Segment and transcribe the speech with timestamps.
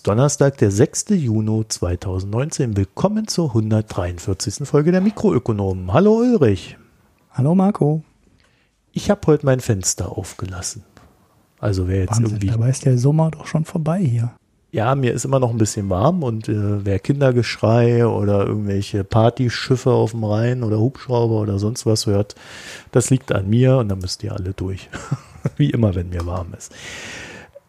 [0.00, 1.10] Ist Donnerstag, der 6.
[1.10, 2.74] Juni 2019.
[2.74, 4.66] Willkommen zur 143.
[4.66, 5.92] Folge der Mikroökonomen.
[5.92, 6.78] Hallo Ulrich.
[7.32, 8.02] Hallo Marco.
[8.92, 10.84] Ich habe heute mein Fenster aufgelassen.
[11.58, 12.46] Also wer jetzt Wahnsinn, irgendwie.
[12.46, 14.32] dabei ist der Sommer doch schon vorbei hier.
[14.72, 19.90] Ja, mir ist immer noch ein bisschen warm und äh, wer Kindergeschrei oder irgendwelche Partyschiffe
[19.90, 22.36] auf dem Rhein oder Hubschrauber oder sonst was hört,
[22.90, 24.88] das liegt an mir und dann müsst ihr alle durch.
[25.58, 26.72] Wie immer, wenn mir warm ist.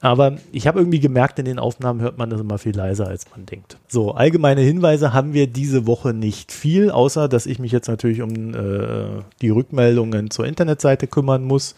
[0.01, 3.29] Aber ich habe irgendwie gemerkt, in den Aufnahmen hört man das immer viel leiser, als
[3.29, 3.77] man denkt.
[3.87, 8.23] So, allgemeine Hinweise haben wir diese Woche nicht viel, außer dass ich mich jetzt natürlich
[8.23, 11.75] um äh, die Rückmeldungen zur Internetseite kümmern muss.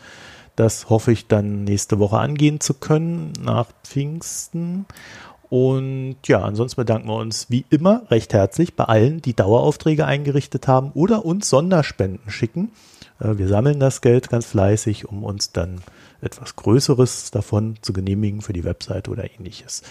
[0.55, 4.85] Das hoffe ich dann nächste Woche angehen zu können, nach Pfingsten.
[5.49, 10.67] Und ja, ansonsten bedanken wir uns wie immer recht herzlich bei allen, die Daueraufträge eingerichtet
[10.69, 12.71] haben oder uns Sonderspenden schicken.
[13.19, 15.81] Äh, wir sammeln das Geld ganz fleißig, um uns dann
[16.23, 19.83] etwas Größeres davon zu genehmigen für die Webseite oder ähnliches.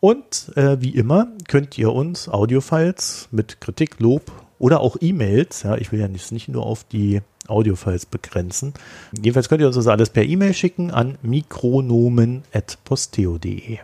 [0.00, 5.76] Und äh, wie immer könnt ihr uns Audiofiles mit Kritik, Lob oder auch E-Mails, ja,
[5.76, 8.72] ich will ja nicht, nicht nur auf die Audiofiles begrenzen.
[9.16, 13.78] Jedenfalls könnt ihr uns das alles per E-Mail schicken an mikronomen.posteo.de.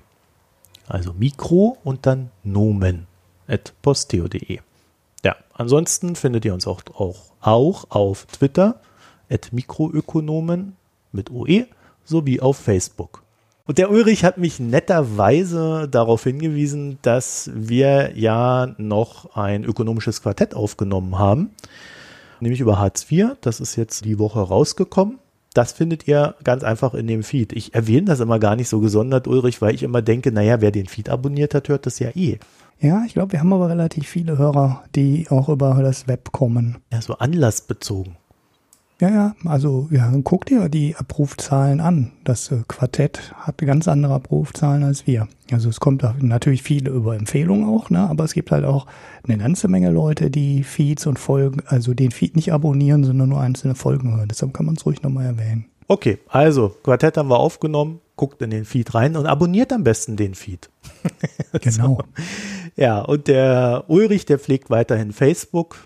[0.86, 4.58] Also Mikro und dann Nomen.posteo.de.
[5.25, 8.80] Ja, ansonsten findet ihr uns auch, auch, auch auf Twitter
[9.30, 10.75] at Mikroökonomen
[11.12, 11.66] mit OE
[12.11, 13.22] sowie auf Facebook.
[13.66, 20.55] Und der Ulrich hat mich netterweise darauf hingewiesen, dass wir ja noch ein ökonomisches Quartett
[20.55, 21.50] aufgenommen haben,
[22.41, 23.37] nämlich über Hartz IV.
[23.41, 25.20] Das ist jetzt die Woche rausgekommen.
[25.54, 27.53] Das findet ihr ganz einfach in dem Feed.
[27.53, 30.70] Ich erwähne das immer gar nicht so gesondert, Ulrich, weil ich immer denke, naja, wer
[30.70, 32.38] den Feed abonniert hat, hört das ja eh.
[32.81, 36.78] Ja, ich glaube, wir haben aber relativ viele Hörer, die auch über das Web kommen.
[36.93, 38.16] Ja, so anlassbezogen.
[39.00, 42.12] Ja, ja, also ja, guck dir die Abrufzahlen an.
[42.22, 45.27] Das äh, Quartett hat ganz andere Abrufzahlen als wir.
[45.50, 48.00] Also es kommt natürlich viele über Empfehlungen auch, ne?
[48.00, 48.87] aber es gibt halt auch
[49.27, 53.41] eine ganze Menge Leute, die Feeds und Folgen, also den Feed nicht abonnieren, sondern nur
[53.41, 54.28] einzelne Folgen hören.
[54.28, 55.65] Deshalb kann man es ruhig nochmal erwähnen.
[55.88, 60.17] Okay, also Quartett haben wir aufgenommen, guckt in den Feed rein und abonniert am besten
[60.17, 60.69] den Feed.
[61.62, 61.97] Genau.
[61.97, 62.05] so.
[62.77, 65.77] Ja, und der Ulrich, der pflegt weiterhin Facebook,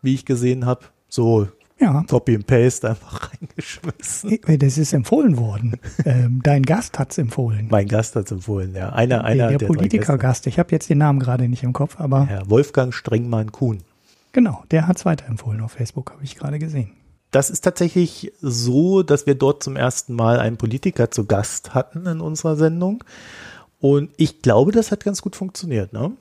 [0.00, 0.84] wie ich gesehen habe.
[1.08, 1.48] So
[1.82, 2.04] ja.
[2.08, 4.38] Copy and Paste einfach reingeschmissen.
[4.58, 5.78] Das ist empfohlen worden.
[6.04, 7.68] ähm, dein Gast hat es empfohlen.
[7.70, 8.90] Mein Gast hat es empfohlen, ja.
[8.90, 10.46] Einer, einer der, der Politikergast.
[10.46, 12.26] Ich habe jetzt den Namen gerade nicht im Kopf, aber.
[12.26, 13.78] Herr Wolfgang Strengmann-Kuhn.
[14.32, 16.92] Genau, der hat es weiterempfohlen auf Facebook, habe ich gerade gesehen.
[17.32, 22.06] Das ist tatsächlich so, dass wir dort zum ersten Mal einen Politiker zu Gast hatten
[22.06, 23.04] in unserer Sendung.
[23.80, 26.12] Und ich glaube, das hat ganz gut funktioniert, ne?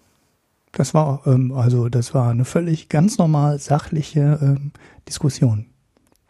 [0.71, 4.71] Das war ähm, also das war eine völlig ganz normal sachliche ähm,
[5.07, 5.67] Diskussion.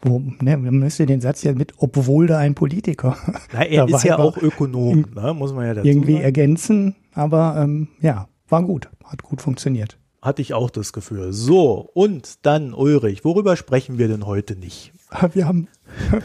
[0.04, 3.16] Wo, ne, man müsste den Satz ja mit, obwohl da ein Politiker.
[3.52, 6.24] Na, er ist ja auch Ökonom, ne, muss man ja dazu Irgendwie sagen.
[6.24, 9.98] ergänzen, aber ähm, ja, war gut, hat gut funktioniert.
[10.20, 11.32] Hatte ich auch das Gefühl.
[11.32, 14.92] So, und dann Ulrich, worüber sprechen wir denn heute nicht?
[15.34, 15.68] Wir haben,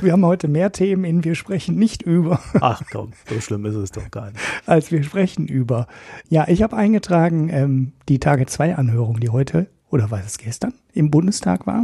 [0.02, 2.40] wir haben heute mehr Themen, in wir sprechen nicht über.
[2.62, 4.40] Ach komm, so schlimm ist es doch gar nicht.
[4.66, 5.88] Als wir sprechen über.
[6.30, 10.74] Ja, ich habe eingetragen ähm, die Tage 2 Anhörung, die heute, oder war es gestern,
[10.94, 11.84] im Bundestag war.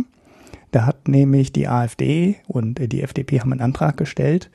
[0.72, 4.50] Da hat nämlich die AfD und die FDP haben einen Antrag gestellt,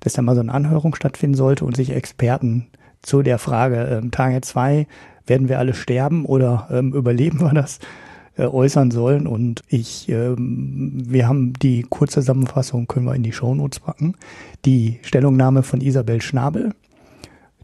[0.00, 2.68] dass da mal so eine Anhörung stattfinden sollte und sich Experten
[3.02, 4.86] zu der Frage ähm, Tage 2,
[5.26, 7.80] werden wir alle sterben oder ähm, überleben wir das,
[8.38, 9.26] äh, äußern sollen.
[9.26, 14.14] Und ich, ähm, wir haben die Kurzzusammenfassung, können wir in die Shownotes packen.
[14.64, 16.72] Die Stellungnahme von Isabel Schnabel,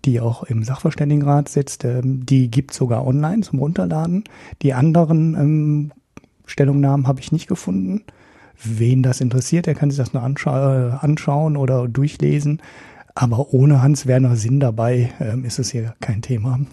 [0.05, 4.25] die auch im Sachverständigenrat sitzt, ähm, die gibt sogar online zum Runterladen.
[4.63, 5.93] Die anderen ähm,
[6.47, 8.03] Stellungnahmen habe ich nicht gefunden.
[8.63, 12.61] Wen das interessiert, der kann sich das nur anscha äh, anschauen oder durchlesen.
[13.15, 16.61] Aber ohne Hans-Werner Sinn dabei ähm, ist es hier kein Thema.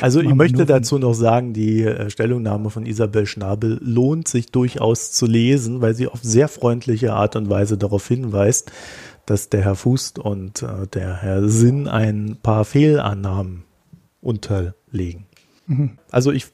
[0.00, 5.12] Also ich möchte dazu noch sagen, die äh, Stellungnahme von Isabel Schnabel lohnt sich durchaus
[5.12, 8.72] zu lesen, weil sie auf sehr freundliche Art und Weise darauf hinweist,
[9.26, 13.62] dass der Herr Fußt und äh, der Herr Sinn ein paar Fehlannahmen
[14.20, 15.26] unterlegen.
[15.66, 15.98] Mhm.
[16.10, 16.46] Also ich,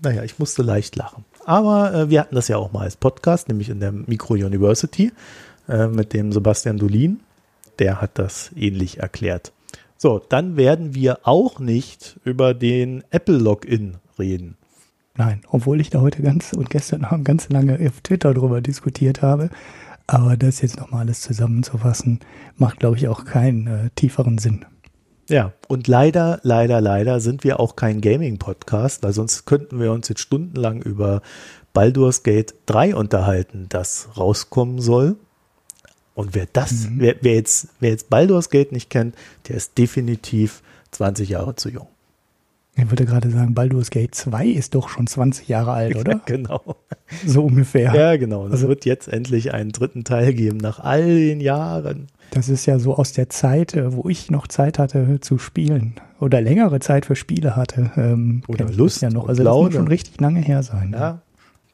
[0.00, 1.24] naja, ich musste leicht lachen.
[1.44, 5.12] Aber äh, wir hatten das ja auch mal als Podcast, nämlich in der Micro University
[5.68, 7.20] äh, mit dem Sebastian Dolin.
[7.78, 9.52] Der hat das ähnlich erklärt.
[9.96, 14.56] So, dann werden wir auch nicht über den Apple Login reden.
[15.16, 19.22] Nein, obwohl ich da heute ganz und gestern Abend ganz lange auf Twitter drüber diskutiert
[19.22, 19.48] habe.
[20.06, 22.20] Aber das jetzt nochmal alles zusammenzufassen,
[22.56, 24.66] macht, glaube ich, auch keinen äh, tieferen Sinn.
[25.30, 30.08] Ja, und leider, leider, leider sind wir auch kein Gaming-Podcast, weil sonst könnten wir uns
[30.08, 31.22] jetzt stundenlang über
[31.72, 35.16] Baldur's Gate 3 unterhalten, das rauskommen soll.
[36.14, 37.00] Und wer das, mhm.
[37.00, 39.14] wer, wer, jetzt, wer jetzt Baldur's Gate nicht kennt,
[39.48, 40.62] der ist definitiv
[40.92, 41.88] 20 Jahre zu jung.
[42.76, 46.12] Ich würde gerade sagen, Baldur's Gate 2 ist doch schon 20 Jahre alt, oder?
[46.12, 46.76] Ja, genau.
[47.24, 47.94] So ungefähr.
[47.94, 48.46] Ja, genau.
[48.46, 52.08] Es also, wird jetzt endlich einen dritten Teil geben, nach all den Jahren.
[52.30, 55.94] Das ist ja so aus der Zeit, äh, wo ich noch Zeit hatte zu spielen
[56.18, 57.92] oder längere Zeit für Spiele hatte.
[57.96, 59.28] Ähm, oder Lust ja noch.
[59.28, 60.92] Also das muss schon richtig lange her sein.
[60.92, 61.20] Ja.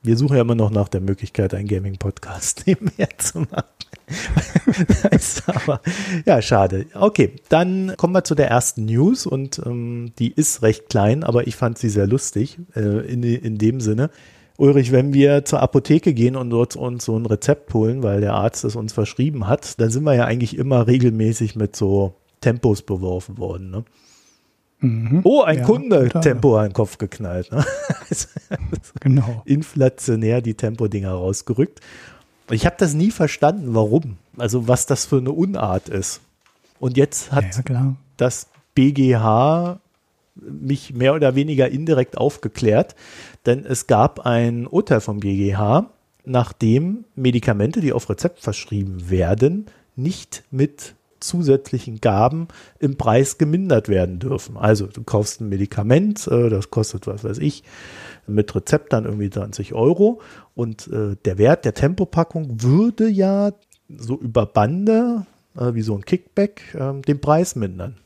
[0.02, 3.64] Wir suchen ja immer noch nach der Möglichkeit, einen Gaming-Podcast nebenher zu machen.
[5.46, 5.80] aber,
[6.24, 6.86] ja, schade.
[6.94, 11.46] Okay, dann kommen wir zu der ersten News und ähm, die ist recht klein, aber
[11.46, 14.10] ich fand sie sehr lustig äh, in, in dem Sinne.
[14.56, 18.34] Ulrich, wenn wir zur Apotheke gehen und dort uns so ein Rezept holen, weil der
[18.34, 22.82] Arzt es uns verschrieben hat, dann sind wir ja eigentlich immer regelmäßig mit so Tempos
[22.82, 23.70] beworfen worden.
[23.70, 23.84] Ne?
[24.80, 25.20] Mhm.
[25.24, 26.22] Oh, ein ja, Kunde, total.
[26.22, 27.52] Tempo an den Kopf geknallt.
[27.52, 27.64] Ne?
[29.00, 29.42] genau.
[29.44, 31.80] Inflationär die Tempo-Dinger rausgerückt.
[32.50, 34.16] Ich habe das nie verstanden, warum.
[34.36, 36.20] Also was das für eine Unart ist.
[36.78, 39.80] Und jetzt hat ja, das BGH
[40.34, 42.94] mich mehr oder weniger indirekt aufgeklärt,
[43.46, 45.90] denn es gab ein Urteil vom BGH,
[46.24, 49.66] nachdem Medikamente, die auf Rezept verschrieben werden,
[49.96, 54.56] nicht mit zusätzlichen Gaben im Preis gemindert werden dürfen.
[54.56, 57.62] Also du kaufst ein Medikament, äh, das kostet, was weiß ich,
[58.26, 60.20] mit Rezept dann irgendwie 20 Euro
[60.54, 63.52] und äh, der Wert der Tempopackung würde ja
[63.88, 65.26] so über Bande,
[65.56, 67.96] äh, wie so ein Kickback, äh, den Preis mindern.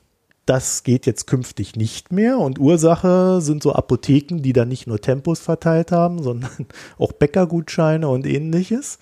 [0.46, 5.00] Das geht jetzt künftig nicht mehr und Ursache sind so Apotheken, die dann nicht nur
[5.00, 6.66] Tempos verteilt haben, sondern
[6.98, 8.98] auch Bäckergutscheine und ähnliches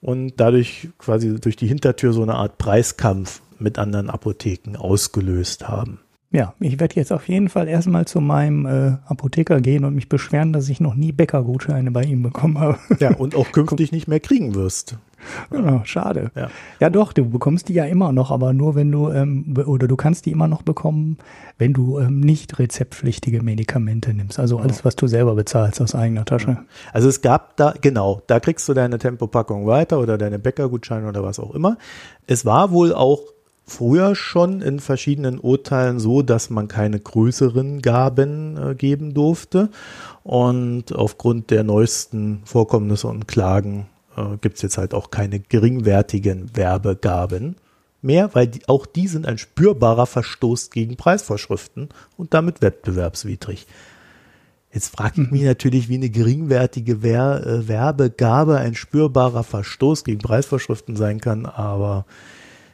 [0.00, 6.00] und dadurch quasi durch die Hintertür so eine Art Preiskampf mit anderen Apotheken ausgelöst haben.
[6.34, 10.08] Ja, ich werde jetzt auf jeden Fall erstmal zu meinem äh, Apotheker gehen und mich
[10.08, 12.78] beschweren, dass ich noch nie Bäckergutscheine bei ihm bekommen habe.
[13.00, 14.96] Ja, und auch künftig nicht mehr kriegen wirst.
[15.50, 16.30] Genau, schade.
[16.34, 16.48] Ja.
[16.80, 19.94] ja, doch, du bekommst die ja immer noch, aber nur wenn du, ähm, oder du
[19.94, 21.18] kannst die immer noch bekommen,
[21.58, 24.40] wenn du ähm, nicht rezeptpflichtige Medikamente nimmst.
[24.40, 26.64] Also alles, was du selber bezahlst aus eigener Tasche.
[26.92, 31.22] Also es gab da, genau, da kriegst du deine Tempopackung weiter oder deine Bäckergutscheine oder
[31.22, 31.76] was auch immer.
[32.26, 33.20] Es war wohl auch
[33.64, 39.70] früher schon in verschiedenen Urteilen so, dass man keine größeren Gaben äh, geben durfte.
[40.24, 43.86] Und aufgrund der neuesten Vorkommnisse und Klagen
[44.16, 47.56] äh, gibt es jetzt halt auch keine geringwertigen Werbegaben
[48.02, 53.66] mehr, weil die, auch die sind ein spürbarer Verstoß gegen Preisvorschriften und damit wettbewerbswidrig.
[54.72, 55.48] Jetzt frage ich mich mhm.
[55.48, 62.06] natürlich, wie eine geringwertige Wer äh, Werbegabe ein spürbarer Verstoß gegen Preisvorschriften sein kann, aber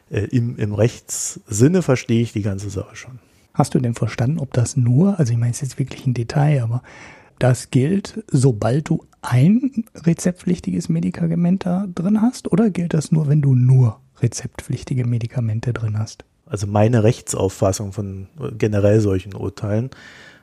[0.09, 3.19] äh, im, im Rechtssinne verstehe ich die ganze Sache schon.
[3.53, 6.63] Hast du denn verstanden, ob das nur, also ich meine es jetzt wirklich ein Detail,
[6.63, 6.83] aber
[7.39, 13.41] das gilt, sobald du ein rezeptpflichtiges Medikament da drin hast, oder gilt das nur, wenn
[13.41, 16.25] du nur rezeptpflichtige Medikamente drin hast?
[16.45, 18.27] Also meine Rechtsauffassung von
[18.57, 19.89] generell solchen Urteilen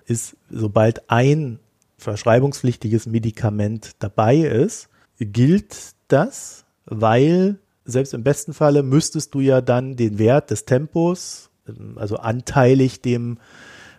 [0.06, 1.58] ist, sobald ein
[1.98, 4.88] verschreibungspflichtiges Medikament dabei ist,
[5.18, 11.50] gilt das, weil selbst im besten Falle müsstest du ja dann den Wert des Tempos,
[11.96, 13.38] also anteilig dem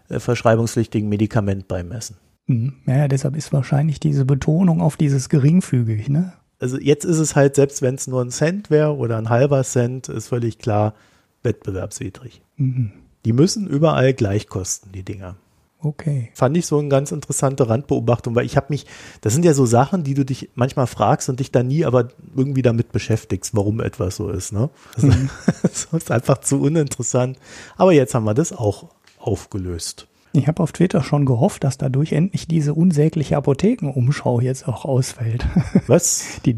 [0.10, 2.18] äh, verschreibungspflichtigen Medikament beimessen.
[2.48, 2.74] Mhm.
[2.86, 6.34] Ja, deshalb ist wahrscheinlich diese Betonung auf dieses geringfügig, ne?
[6.60, 9.64] Also jetzt ist es halt, selbst wenn es nur ein Cent wäre oder ein halber
[9.64, 10.96] Cent, ist völlig klar
[11.44, 12.42] wettbewerbswidrig.
[12.56, 12.92] Mhm.
[13.26, 15.36] Die müssen überall gleich kosten, die Dinger.
[15.80, 16.32] Okay.
[16.34, 18.86] Fand ich so eine ganz interessante Randbeobachtung, weil ich habe mich,
[19.22, 22.10] das sind ja so Sachen, die du dich manchmal fragst und dich dann nie aber
[22.36, 24.54] irgendwie damit beschäftigst, warum etwas so ist.
[24.54, 24.70] Ne?
[24.96, 25.30] Das, mhm.
[25.62, 27.38] das ist einfach zu uninteressant.
[27.78, 30.08] Aber jetzt haben wir das auch aufgelöst.
[30.34, 35.46] Ich habe auf Twitter schon gehofft, dass dadurch endlich diese unsägliche Apothekenumschau jetzt auch ausfällt.
[35.88, 36.42] Was?
[36.46, 36.58] Die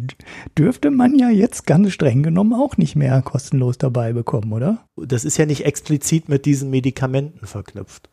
[0.57, 4.85] dürfte man ja jetzt ganz streng genommen auch nicht mehr kostenlos dabei bekommen, oder?
[4.97, 8.09] Das ist ja nicht explizit mit diesen Medikamenten verknüpft.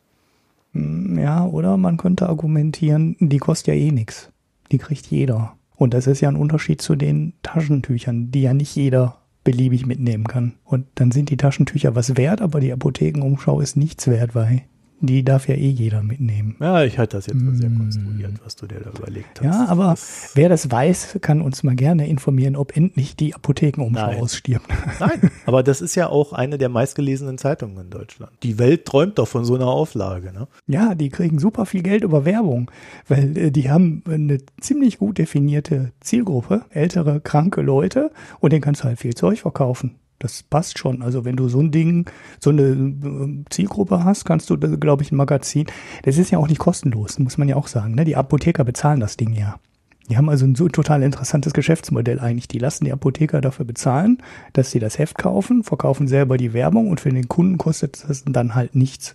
[0.76, 4.30] Hm, ja, oder man könnte argumentieren, die kostet ja eh nichts.
[4.70, 5.54] Die kriegt jeder.
[5.74, 10.24] Und das ist ja ein Unterschied zu den Taschentüchern, die ja nicht jeder beliebig mitnehmen
[10.24, 10.54] kann.
[10.64, 14.62] Und dann sind die Taschentücher was wert, aber die Apothekenumschau ist nichts wert, weil
[15.00, 16.56] die darf ja eh jeder mitnehmen.
[16.60, 17.54] Ja, ich halte das jetzt mm.
[17.54, 19.44] sehr konstruiert, was du dir da überlegt hast.
[19.44, 24.06] Ja, aber das wer das weiß, kann uns mal gerne informieren, ob endlich die Apothekenumschau
[24.06, 24.20] Nein.
[24.20, 24.66] ausstirbt.
[25.00, 28.32] Nein, aber das ist ja auch eine der meistgelesenen Zeitungen in Deutschland.
[28.42, 30.48] Die Welt träumt doch von so einer Auflage, ne?
[30.66, 32.70] Ja, die kriegen super viel Geld über Werbung,
[33.06, 38.10] weil äh, die haben eine ziemlich gut definierte Zielgruppe, ältere, kranke Leute
[38.40, 39.96] und denen kannst du halt viel Zeug verkaufen.
[40.18, 41.02] Das passt schon.
[41.02, 42.08] Also wenn du so ein Ding,
[42.40, 45.66] so eine äh, Zielgruppe hast, kannst du, glaube ich, ein Magazin.
[46.02, 47.94] Das ist ja auch nicht kostenlos, muss man ja auch sagen.
[47.94, 48.04] Ne?
[48.04, 49.56] Die Apotheker bezahlen das Ding ja.
[50.08, 52.48] Die haben also ein so total interessantes Geschäftsmodell eigentlich.
[52.48, 54.18] Die lassen die Apotheker dafür bezahlen,
[54.52, 58.24] dass sie das Heft kaufen, verkaufen selber die Werbung und für den Kunden kostet das
[58.24, 59.14] dann halt nichts.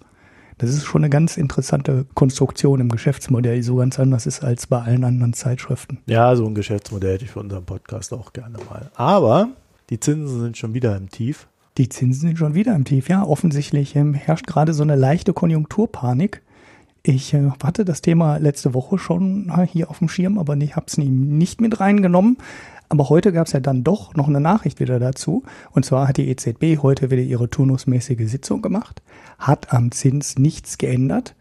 [0.57, 4.67] Das ist schon eine ganz interessante Konstruktion im Geschäftsmodell, die so ganz anders ist als
[4.67, 5.99] bei allen anderen Zeitschriften.
[6.05, 8.91] Ja, so ein Geschäftsmodell hätte ich für unseren Podcast auch gerne mal.
[8.93, 9.49] Aber
[9.91, 11.47] die Zinsen sind schon wieder im Tief.
[11.77, 13.23] Die Zinsen sind schon wieder im Tief, ja.
[13.23, 16.41] Offensichtlich ähm, herrscht gerade so eine leichte Konjunkturpanik.
[17.03, 20.77] Ich äh, hatte das Thema letzte Woche schon äh, hier auf dem Schirm, aber ich
[20.77, 22.37] habe es nicht mit reingenommen.
[22.87, 25.43] Aber heute gab es ja dann doch noch eine Nachricht wieder dazu.
[25.71, 29.01] Und zwar hat die EZB heute wieder ihre turnusmäßige Sitzung gemacht,
[29.39, 31.35] hat am Zins nichts geändert,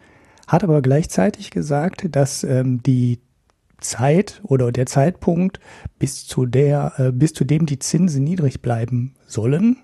[0.48, 3.20] hat aber gleichzeitig gesagt, dass ähm, die
[3.80, 5.60] Zeit oder der Zeitpunkt,
[5.98, 9.78] bis zu der, äh, bis zu dem die Zinsen niedrig bleiben sollen,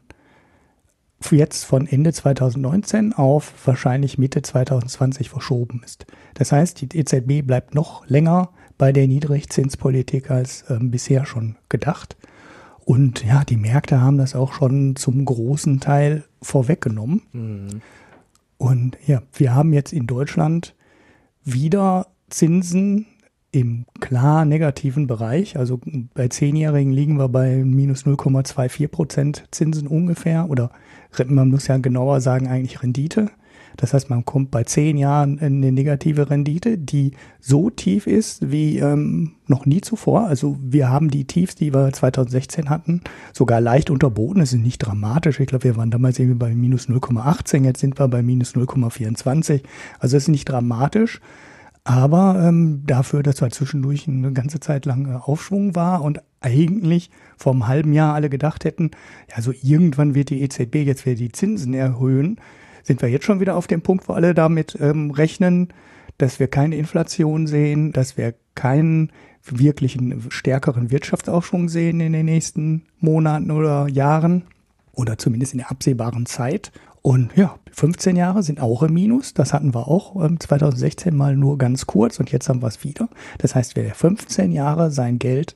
[1.31, 6.07] jetzt von Ende 2019 auf wahrscheinlich Mitte 2020 verschoben ist.
[6.35, 12.17] Das heißt, die EZB bleibt noch länger bei der Niedrigzinspolitik als ähm, bisher schon gedacht.
[12.85, 17.23] Und ja, die Märkte haben das auch schon zum großen Teil vorweggenommen.
[17.33, 17.81] Mhm.
[18.59, 20.75] Und ja, wir haben jetzt in Deutschland
[21.43, 23.07] wieder Zinsen
[23.57, 25.57] im klar negativen Bereich.
[25.57, 25.81] Also
[26.13, 30.51] bei Zehnjährigen liegen wir bei minus 0,24 Prozent Zinsen ungefähr.
[30.51, 30.71] Oder
[31.27, 33.31] man muss ja genauer sagen, eigentlich Rendite.
[33.79, 38.51] Das heißt, man kommt bei zehn Jahren in eine negative Rendite, die so tief ist
[38.51, 40.27] wie ähm, noch nie zuvor.
[40.27, 44.41] Also wir haben die Tiefs, die wir 2016 hatten, sogar leicht unterboten.
[44.41, 45.41] Es ist nicht dramatisch.
[45.41, 49.63] Ich glaube, wir waren damals irgendwie bei minus 0,18, jetzt sind wir bei minus 0,24.
[49.99, 51.21] Also es ist nicht dramatisch.
[51.87, 57.13] Aber ähm, dafür, dass wir zwischendurch eine ganze Zeit lang äh, Aufschwung war und eigentlich
[57.37, 58.91] vor einem halben Jahr alle gedacht hätten,
[59.31, 62.41] ja, so irgendwann wird die EZB jetzt wieder die Zinsen erhöhen,
[62.83, 65.69] sind wir jetzt schon wieder auf dem Punkt, wo alle damit ähm, rechnen,
[66.19, 69.13] dass wir keine Inflation sehen, dass wir keinen
[69.45, 74.43] wirklichen stärkeren Wirtschaftsaufschwung sehen in den nächsten Monaten oder Jahren
[74.91, 76.73] oder zumindest in der absehbaren Zeit.
[77.07, 79.33] Und ja, 15 Jahre sind auch im Minus.
[79.33, 82.83] Das hatten wir auch ähm, 2016 mal nur ganz kurz und jetzt haben wir es
[82.83, 83.09] wieder.
[83.39, 85.55] Das heißt, wer 15 Jahre sein Geld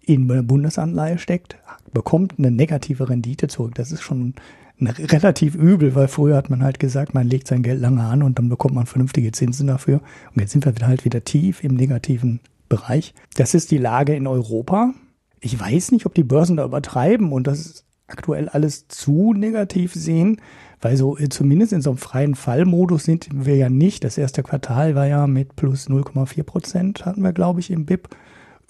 [0.00, 1.56] in eine Bundesanleihe steckt,
[1.92, 3.76] bekommt eine negative Rendite zurück.
[3.76, 4.34] Das ist schon
[4.80, 8.40] relativ übel, weil früher hat man halt gesagt, man legt sein Geld lange an und
[8.40, 10.00] dann bekommt man vernünftige Zinsen dafür.
[10.34, 13.14] Und jetzt sind wir halt wieder tief im negativen Bereich.
[13.36, 14.94] Das ist die Lage in Europa.
[15.38, 20.40] Ich weiß nicht, ob die Börsen da übertreiben und das aktuell alles zu negativ sehen,
[20.80, 24.04] weil so äh, zumindest in so einem freien Fallmodus sind wir ja nicht.
[24.04, 28.08] Das erste Quartal war ja mit plus 0,4 Prozent, hatten wir, glaube ich, im BIP.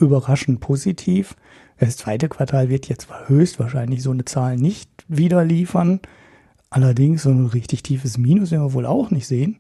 [0.01, 1.35] Überraschend positiv.
[1.79, 6.01] Das zweite Quartal wird jetzt höchstwahrscheinlich so eine Zahl nicht wieder liefern.
[6.71, 9.59] Allerdings so ein richtig tiefes Minus werden wir wohl auch nicht sehen.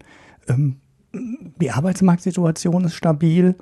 [0.49, 0.76] Ähm,
[1.12, 3.57] die Arbeitsmarktsituation ist stabil.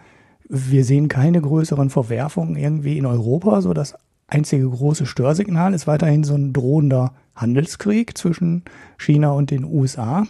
[0.49, 3.63] Wir sehen keine größeren Verwerfungen irgendwie in Europa.
[3.63, 3.95] So das
[4.27, 8.65] einzige große Störsignal ist weiterhin so ein drohender Handelskrieg zwischen
[8.99, 10.27] China und den USA.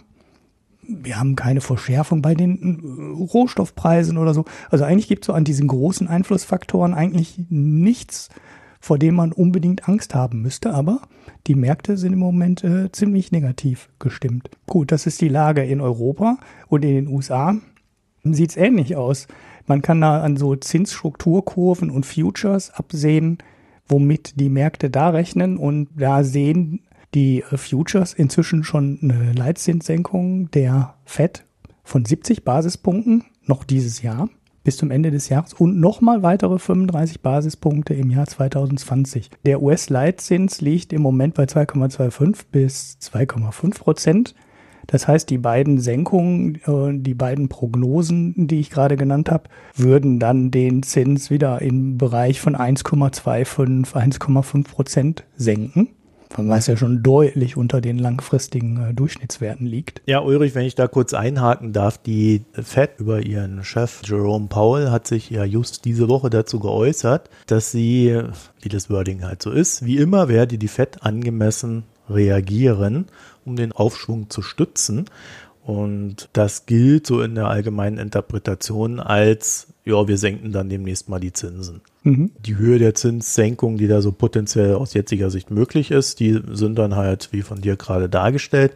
[0.87, 4.45] Wir haben keine Verschärfung bei den äh, Rohstoffpreisen oder so.
[4.69, 8.29] Also eigentlich gibt es so an diesen großen Einflussfaktoren eigentlich nichts,
[8.79, 10.73] vor dem man unbedingt Angst haben müsste.
[10.73, 11.01] Aber
[11.47, 14.49] die Märkte sind im Moment äh, ziemlich negativ gestimmt.
[14.65, 16.37] Gut, das ist die Lage in Europa
[16.67, 17.55] und in den USA
[18.23, 19.27] sieht es ähnlich aus.
[19.65, 23.37] Man kann da an so Zinsstrukturkurven und Futures absehen,
[23.87, 26.81] womit die Märkte da rechnen und da sehen
[27.13, 31.45] die äh, Futures inzwischen schon eine Leitzinssenkung der Fed
[31.83, 34.29] von 70 Basispunkten noch dieses Jahr
[34.63, 39.29] bis zum Ende des Jahres und nochmal weitere 35 Basispunkte im Jahr 2020.
[39.45, 44.35] Der US-Leitzins liegt im Moment bei 2,25 bis 2,5 Prozent.
[44.85, 50.19] Das heißt, die beiden Senkungen, äh, die beiden Prognosen, die ich gerade genannt habe, würden
[50.19, 55.89] dann den Zins wieder im Bereich von 1,25, 1,5 Prozent senken
[56.35, 60.01] was ja schon deutlich unter den langfristigen äh, Durchschnittswerten liegt.
[60.05, 64.91] Ja, Ulrich, wenn ich da kurz einhaken darf, die Fed über ihren Chef Jerome Powell
[64.91, 68.21] hat sich ja just diese Woche dazu geäußert, dass sie,
[68.61, 73.05] wie das Wording halt so ist, wie immer werde die Fed angemessen reagieren,
[73.45, 75.05] um den Aufschwung zu stützen.
[75.63, 81.19] Und das gilt so in der allgemeinen Interpretation als, ja, wir senken dann demnächst mal
[81.19, 81.79] die Zinsen.
[82.03, 82.31] Mhm.
[82.45, 86.77] Die Höhe der Zinssenkung, die da so potenziell aus jetziger Sicht möglich ist, die sind
[86.77, 88.73] dann halt, wie von dir gerade dargestellt.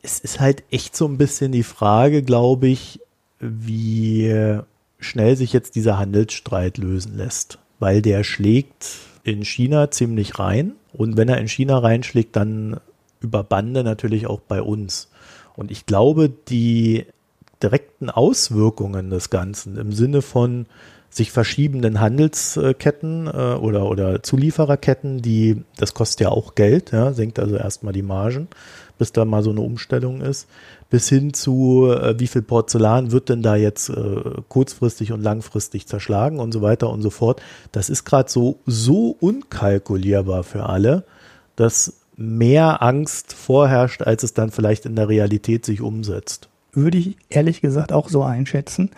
[0.00, 3.00] Es ist halt echt so ein bisschen die Frage, glaube ich,
[3.38, 4.58] wie
[4.98, 7.58] schnell sich jetzt dieser Handelsstreit lösen lässt.
[7.78, 10.72] Weil der schlägt in China ziemlich rein.
[10.94, 12.80] Und wenn er in China reinschlägt, dann
[13.20, 15.10] über Bande natürlich auch bei uns.
[15.54, 17.04] Und ich glaube, die
[17.66, 20.66] direkten Auswirkungen des Ganzen im Sinne von
[21.10, 27.38] sich verschiebenden Handelsketten äh, oder, oder Zuliefererketten, die, das kostet ja auch Geld, ja, senkt
[27.38, 28.48] also erstmal die Margen
[28.98, 30.48] bis da mal so eine Umstellung ist,
[30.90, 35.86] bis hin zu, äh, wie viel Porzellan wird denn da jetzt äh, kurzfristig und langfristig
[35.86, 37.42] zerschlagen und so weiter und so fort.
[37.72, 41.04] Das ist gerade so, so unkalkulierbar für alle,
[41.56, 46.48] dass mehr Angst vorherrscht, als es dann vielleicht in der Realität sich umsetzt.
[46.76, 48.90] Würde ich ehrlich gesagt auch so einschätzen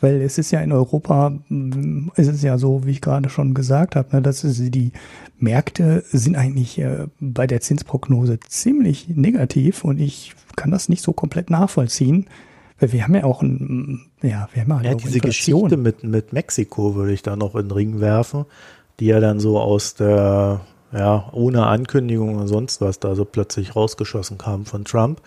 [0.00, 3.54] weil es ist ja in Europa, mm, ist es ja so, wie ich gerade schon
[3.54, 4.92] gesagt habe, ne, dass die
[5.38, 11.12] Märkte sind eigentlich äh, bei der Zinsprognose ziemlich negativ und ich kann das nicht so
[11.12, 12.26] komplett nachvollziehen.
[12.78, 15.70] Weil wir haben ja auch ein, ja, wir haben ja, ja diese Inflation.
[15.70, 18.44] Geschichte mit, mit Mexiko würde ich da noch in den Ring werfen,
[19.00, 20.60] die ja dann so aus der,
[20.92, 25.22] ja, ohne Ankündigung und sonst was da so plötzlich rausgeschossen kam von Trump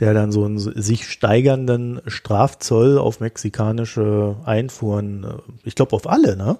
[0.00, 5.28] der dann so einen sich steigernden Strafzoll auf mexikanische Einfuhren, äh,
[5.64, 6.58] ich glaube auf alle, ne?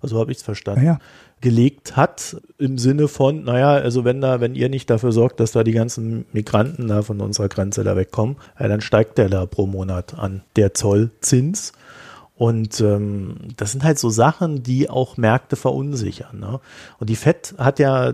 [0.00, 0.84] Also habe ich es verstanden.
[0.84, 0.98] Ja, ja.
[1.40, 5.52] gelegt hat im Sinne von, naja, also wenn da, wenn ihr nicht dafür sorgt, dass
[5.52, 9.46] da die ganzen Migranten da von unserer Grenze da wegkommen, ja, dann steigt der da
[9.46, 11.72] pro Monat an, der Zollzins.
[12.36, 16.38] Und ähm, das sind halt so Sachen, die auch Märkte verunsichern.
[16.38, 16.60] Ne?
[16.98, 18.12] Und die FED hat ja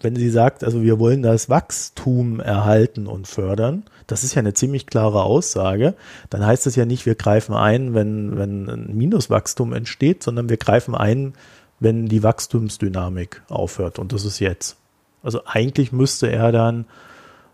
[0.00, 4.54] wenn sie sagt, also wir wollen das Wachstum erhalten und fördern, das ist ja eine
[4.54, 5.94] ziemlich klare Aussage,
[6.30, 10.56] dann heißt es ja nicht, wir greifen ein, wenn, wenn ein Minuswachstum entsteht, sondern wir
[10.56, 11.34] greifen ein,
[11.78, 13.98] wenn die Wachstumsdynamik aufhört.
[13.98, 14.76] Und das ist jetzt.
[15.22, 16.86] Also eigentlich müsste er dann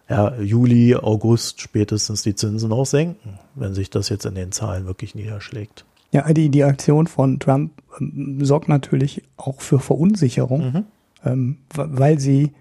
[0.09, 4.87] ja, Juli, August spätestens die Zinsen auch senken, wenn sich das jetzt in den Zahlen
[4.87, 5.85] wirklich niederschlägt.
[6.13, 10.73] Ja, die, die Aktion von Trump ähm, sorgt natürlich auch für Verunsicherung.
[10.73, 10.85] Mhm
[11.27, 12.53] ähm, weil sie,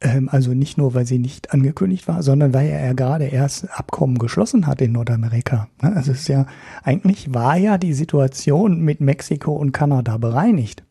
[0.00, 4.18] also nicht nur, weil sie nicht angekündigt war, sondern weil er ja gerade erst Abkommen
[4.18, 5.68] geschlossen hat in Nordamerika.
[5.82, 5.96] Ne?
[5.96, 6.46] Also es ist ja,
[6.84, 10.84] eigentlich war ja die Situation mit Mexiko und Kanada bereinigt.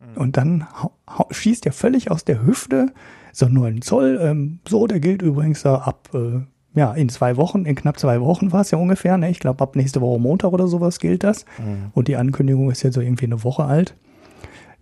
[0.00, 0.20] Mhm.
[0.20, 0.66] Und dann
[1.30, 2.92] schießt er völlig aus der Hüfte
[3.32, 4.18] so nur ein Zoll.
[4.20, 6.40] Ähm, so, der gilt übrigens da ab, äh,
[6.74, 9.16] ja, in zwei Wochen, in knapp zwei Wochen war es ja ungefähr.
[9.16, 9.30] Ne?
[9.30, 11.46] Ich glaube, ab nächste Woche Montag oder sowas gilt das.
[11.58, 11.90] Mhm.
[11.92, 13.96] Und die Ankündigung ist ja so irgendwie eine Woche alt.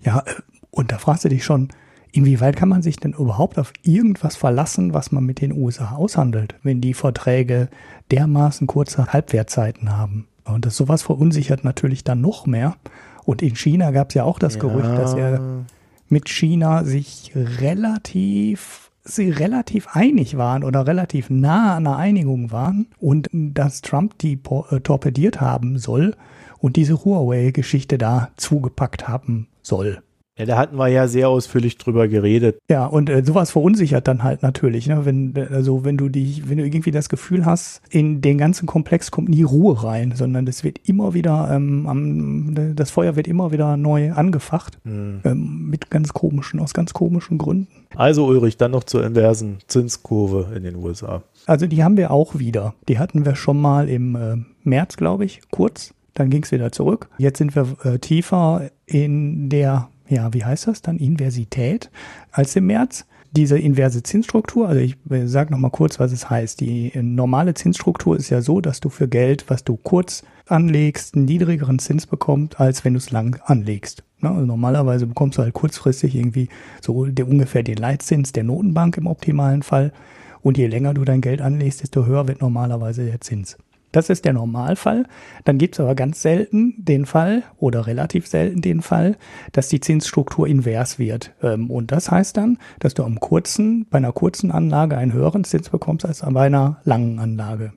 [0.00, 0.34] Ja, äh,
[0.70, 1.68] und da fragst du dich schon,
[2.12, 6.54] inwieweit kann man sich denn überhaupt auf irgendwas verlassen, was man mit den USA aushandelt,
[6.62, 7.68] wenn die Verträge
[8.10, 10.26] dermaßen kurze Halbwertzeiten haben?
[10.44, 12.76] Und das sowas verunsichert natürlich dann noch mehr.
[13.24, 14.60] Und in China gab es ja auch das ja.
[14.60, 15.64] Gerücht, dass er
[16.08, 22.88] mit China sich relativ sie relativ einig waren oder relativ nah an einer Einigung waren
[22.98, 24.38] und dass Trump die
[24.70, 26.14] äh, torpediert haben soll
[26.58, 30.02] und diese Huawei-Geschichte da zugepackt haben soll.
[30.38, 32.60] Ja, da hatten wir ja sehr ausführlich drüber geredet.
[32.70, 35.04] Ja, und äh, sowas verunsichert dann halt natürlich, ne?
[35.04, 39.10] Wenn, also wenn du dich, wenn du irgendwie das Gefühl hast, in den ganzen Komplex
[39.10, 43.50] kommt nie Ruhe rein, sondern es wird immer wieder, ähm, am, das Feuer wird immer
[43.50, 44.78] wieder neu angefacht.
[44.84, 45.20] Hm.
[45.24, 47.68] Ähm, mit ganz komischen, aus ganz komischen Gründen.
[47.96, 51.22] Also Ulrich, dann noch zur inversen Zinskurve in den USA.
[51.46, 52.74] Also die haben wir auch wieder.
[52.88, 55.94] Die hatten wir schon mal im äh, März, glaube ich, kurz.
[56.14, 57.08] Dann ging es wieder zurück.
[57.18, 61.90] Jetzt sind wir äh, tiefer in der ja, wie heißt das dann, Inversität
[62.30, 63.06] als im März.
[63.32, 66.60] Diese inverse Zinsstruktur, also ich sage nochmal kurz, was es heißt.
[66.60, 71.26] Die normale Zinsstruktur ist ja so, dass du für Geld, was du kurz anlegst, einen
[71.26, 74.02] niedrigeren Zins bekommst, als wenn du es lang anlegst.
[74.20, 76.48] Ne, also normalerweise bekommst du halt kurzfristig irgendwie
[76.80, 79.92] so der, ungefähr den Leitzins der Notenbank im optimalen Fall.
[80.40, 83.58] Und je länger du dein Geld anlegst, desto höher wird normalerweise der Zins.
[83.92, 85.06] Das ist der Normalfall.
[85.44, 89.16] Dann gibt es aber ganz selten den Fall oder relativ selten den Fall,
[89.52, 91.32] dass die Zinsstruktur invers wird.
[91.42, 95.44] Ähm, und das heißt dann, dass du am kurzen, bei einer kurzen Anlage einen höheren
[95.44, 97.72] Zins bekommst als bei einer langen Anlage.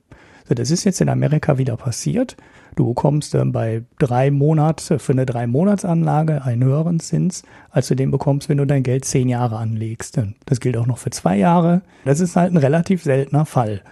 [0.48, 2.36] So, das ist jetzt in Amerika wieder passiert.
[2.74, 7.94] Du bekommst ähm, bei drei Monate für eine drei Monatsanlage einen höheren Zins, als du
[7.94, 10.18] den bekommst, wenn du dein Geld zehn Jahre anlegst.
[10.46, 11.82] Das gilt auch noch für zwei Jahre.
[12.04, 13.82] Das ist halt ein relativ seltener Fall.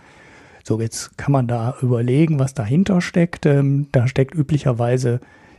[0.71, 3.45] So, jetzt kann man da überlegen, was dahinter steckt.
[3.45, 5.19] Ähm, da steckt üblicherweise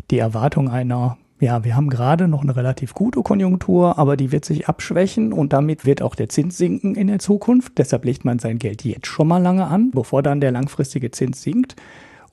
[0.10, 4.46] die Erwartung einer, ja, wir haben gerade noch eine relativ gute Konjunktur, aber die wird
[4.46, 7.78] sich abschwächen und damit wird auch der Zins sinken in der Zukunft.
[7.78, 11.42] Deshalb legt man sein Geld jetzt schon mal lange an, bevor dann der langfristige Zins
[11.42, 11.76] sinkt.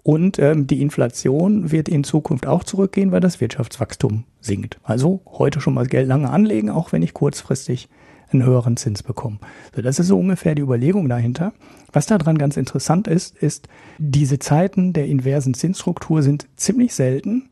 [0.05, 4.79] Und ähm, die Inflation wird in Zukunft auch zurückgehen, weil das Wirtschaftswachstum sinkt.
[4.85, 7.89] Also heute schon mal Geld lange anlegen, auch wenn ich kurzfristig
[8.33, 9.41] einen höheren Zins bekommen.
[9.75, 11.53] So, das ist so ungefähr die Überlegung dahinter.
[11.93, 17.49] Was daran ganz interessant ist, ist, diese Zeiten der inversen Zinsstruktur sind ziemlich selten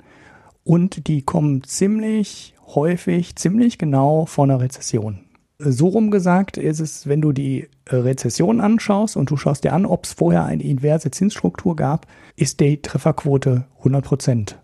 [0.65, 5.21] und die kommen ziemlich häufig, ziemlich genau vor einer Rezession.
[5.59, 9.87] So rum gesagt ist es, wenn du die Rezession anschaust und du schaust dir an,
[9.87, 14.59] ob es vorher eine inverse Zinsstruktur gab, ist die Trefferquote 100 Prozent.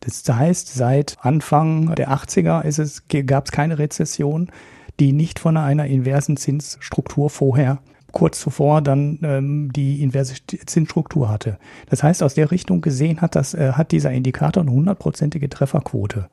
[0.00, 4.50] Das heißt, seit Anfang der 80er ist es, gab es keine Rezession
[5.00, 7.80] die nicht von einer inversen Zinsstruktur vorher
[8.12, 10.34] kurz zuvor dann ähm, die inverse
[10.66, 11.58] Zinsstruktur hatte.
[11.88, 16.28] Das heißt, aus der Richtung gesehen hat, das, äh, hat dieser Indikator eine hundertprozentige Trefferquote.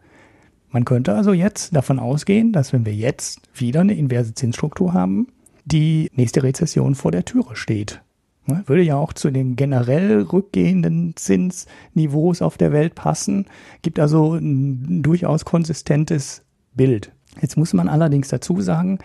[0.70, 5.28] Man könnte also jetzt davon ausgehen, dass wenn wir jetzt wieder eine inverse Zinsstruktur haben,
[5.66, 8.02] die nächste Rezession vor der Türe steht.
[8.46, 13.46] Ne, würde ja auch zu den generell rückgehenden Zinsniveaus auf der Welt passen,
[13.82, 17.12] gibt also ein durchaus konsistentes Bild.
[17.42, 19.00] Jetzt muss man allerdings dazu sagen,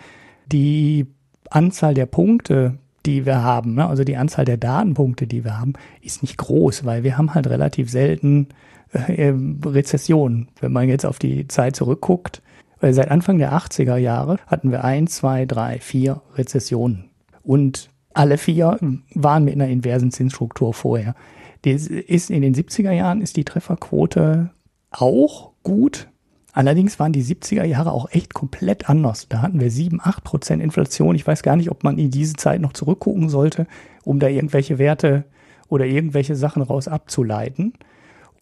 [0.51, 1.07] die
[1.49, 5.73] Anzahl der Punkte, die wir haben, ne, also die Anzahl der Datenpunkte, die wir haben,
[6.01, 8.47] ist nicht groß, weil wir haben halt relativ selten
[8.91, 9.33] äh,
[9.65, 10.49] Rezessionen.
[10.59, 12.41] Wenn man jetzt auf die Zeit zurückguckt,
[12.79, 17.09] weil seit Anfang der 80er Jahre hatten wir ein, zwei, drei, vier Rezessionen.
[17.43, 18.77] Und alle vier
[19.15, 21.15] waren mit einer inversen Zinsstruktur vorher.
[21.63, 24.51] Das ist in den 70er Jahren ist die Trefferquote
[24.91, 26.09] auch gut.
[26.53, 29.27] Allerdings waren die 70er Jahre auch echt komplett anders.
[29.27, 31.15] Da hatten wir 7, 8 Prozent Inflation.
[31.15, 33.65] Ich weiß gar nicht, ob man in diese Zeit noch zurückgucken sollte,
[34.03, 35.25] um da irgendwelche Werte
[35.67, 37.73] oder irgendwelche Sachen raus abzuleiten.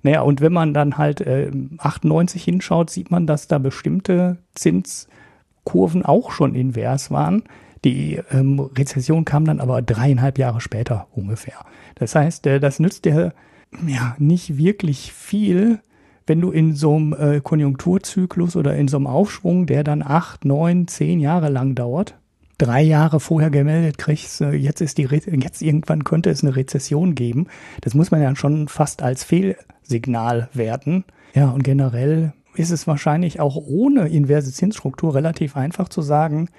[0.04, 6.06] Naja, und wenn man dann halt äh, 98 hinschaut, sieht man, dass da bestimmte Zinskurven
[6.06, 7.44] auch schon invers waren
[7.84, 11.66] die ähm, Rezession kam dann aber dreieinhalb Jahre später ungefähr.
[11.96, 13.34] Das heißt, äh, das nützt dir
[13.86, 15.80] ja nicht wirklich viel,
[16.28, 20.46] wenn du in so einem äh, Konjunkturzyklus oder in so einem Aufschwung, der dann acht,
[20.46, 22.16] neun, zehn Jahre lang dauert,
[22.58, 26.56] drei Jahre vorher gemeldet kriegst, äh, jetzt ist die Re jetzt irgendwann könnte es eine
[26.56, 27.48] Rezession geben.
[27.82, 31.06] Das muss man ja schon fast als Fehlsignal werten.
[31.34, 36.50] Ja, und generell ist es wahrscheinlich auch ohne inverse Zinsstruktur relativ einfach zu sagen,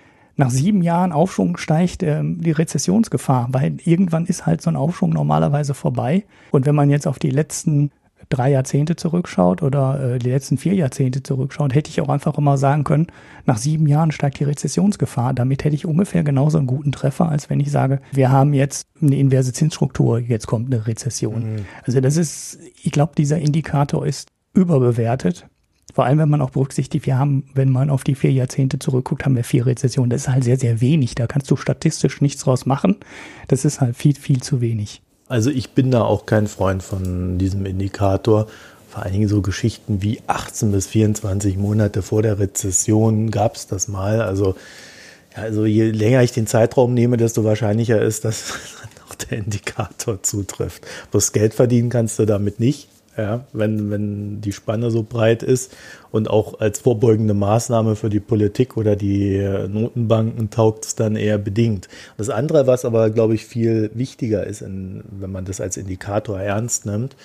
[0.41, 5.11] nach sieben Jahren Aufschwung steigt ähm, die Rezessionsgefahr, weil irgendwann ist halt so ein Aufschwung
[5.11, 6.25] normalerweise vorbei.
[6.51, 7.91] Und wenn man jetzt auf die letzten
[8.31, 12.57] drei Jahrzehnte zurückschaut oder äh, die letzten vier Jahrzehnte zurückschaut, hätte ich auch einfach immer
[12.57, 13.09] sagen können,
[13.45, 15.35] nach sieben Jahren steigt die Rezessionsgefahr.
[15.35, 18.87] Damit hätte ich ungefähr genauso einen guten Treffer, als wenn ich sage, wir haben jetzt
[19.03, 21.55] eine inverse Zinsstruktur, jetzt kommt eine Rezession.
[21.55, 21.67] Mhm.
[21.85, 25.47] Also das ist, ich glaube, dieser Indikator ist überbewertet.
[25.95, 29.25] Vor allem, wenn man auch berücksichtigt, wir haben, wenn man auf die vier Jahrzehnte zurückguckt,
[29.25, 30.11] haben wir vier Rezessionen.
[30.11, 31.15] Das ist halt sehr, sehr wenig.
[31.15, 32.97] Da kannst du statistisch nichts draus machen.
[33.49, 35.03] Das ist halt viel, viel zu wenig.
[35.29, 38.47] Also ich bin da auch kein Freund von diesem Indikator.
[38.89, 43.69] Vor allen Dingen so Geschichten wie 18 bis 24 Monate vor der Rezession gab es
[43.69, 44.21] das mal.
[44.21, 44.57] Also,
[45.37, 48.55] ja, also je länger ich den Zeitraum nehme, desto wahrscheinlicher ist, dass
[49.09, 50.85] auch der Indikator zutrifft.
[51.13, 55.75] Bloß Geld verdienen kannst du damit nicht ja, wenn, wenn die Spanne so breit ist
[56.11, 61.39] und auch als vorbeugende Maßnahme für die Politik oder die Notenbanken taugt es dann eher
[61.39, 61.89] bedingt.
[62.17, 66.41] Das andere, was aber, glaube ich, viel wichtiger ist, in, wenn man das als Indikator
[66.41, 67.17] ernst nimmt,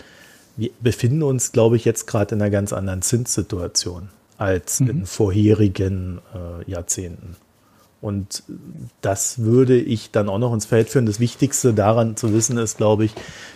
[0.57, 4.89] wir befinden uns, glaube ich, jetzt gerade in einer ganz anderen Zinssituation als mhm.
[4.89, 7.35] in vorherigen äh, Jahrzehnten.
[8.01, 8.43] Und
[9.01, 11.05] das würde ich dann auch noch ins Feld führen.
[11.05, 13.13] Das Wichtigste daran zu wissen ist, glaube ich,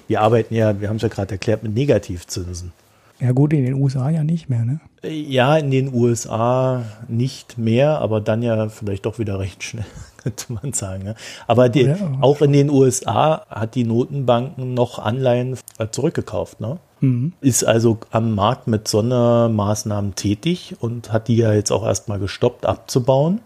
[0.07, 2.71] wir arbeiten ja, wir haben es ja gerade erklärt, mit Negativzinsen.
[3.19, 4.79] Ja gut, in den USA ja nicht mehr, ne?
[5.03, 9.85] Ja, in den USA nicht mehr, aber dann ja vielleicht doch wieder recht schnell,
[10.17, 11.03] könnte man sagen.
[11.03, 11.15] Ne?
[11.45, 11.97] Aber die, ja.
[12.21, 15.57] auch in den USA hat die Notenbanken noch Anleihen
[15.91, 16.77] zurückgekauft, ne?
[17.01, 17.33] Mhm.
[17.41, 22.65] Ist also am Markt mit Sondermaßnahmen tätig und hat die ja jetzt auch erstmal gestoppt
[22.65, 23.39] abzubauen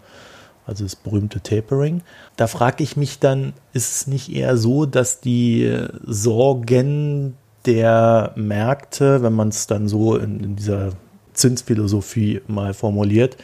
[0.65, 2.01] also das berühmte Tapering.
[2.35, 9.23] Da frage ich mich dann, ist es nicht eher so, dass die Sorgen der Märkte,
[9.23, 10.91] wenn man es dann so in, in, dieser
[11.33, 13.37] Zinsphilosophie mal formuliert,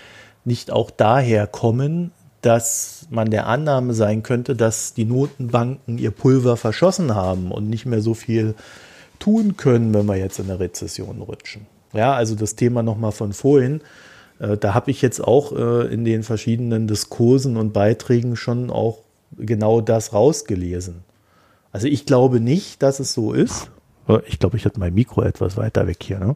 [0.46, 6.58] nicht auch daher kommen, dass man der Annahme sein könnte, dass die Notenbanken ihr Pulver
[6.58, 8.56] verschossen haben und nicht mehr so viel
[9.20, 11.66] tun können, wenn wir jetzt in eine Rezession rutschen.
[11.94, 13.82] Ja, also das Thema nochmal von vorhin
[14.39, 19.04] da habe ich jetzt auch äh, in den verschiedenen Diskursen und Beiträgen schon auch
[19.38, 21.04] genau das rausgelesen.
[21.71, 23.69] Also ich glaube nicht, dass es so ist.
[24.08, 26.19] Oh, ich glaube, ich hatte mein Mikro etwas weiter weg hier.
[26.19, 26.36] Ne?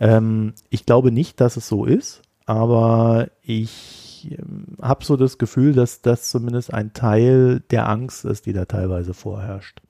[0.00, 5.72] Ähm, ich glaube nicht, dass es so ist, aber ich ähm, habe so das Gefühl,
[5.72, 9.82] dass das zumindest ein Teil der Angst ist, die da teilweise vorherrscht.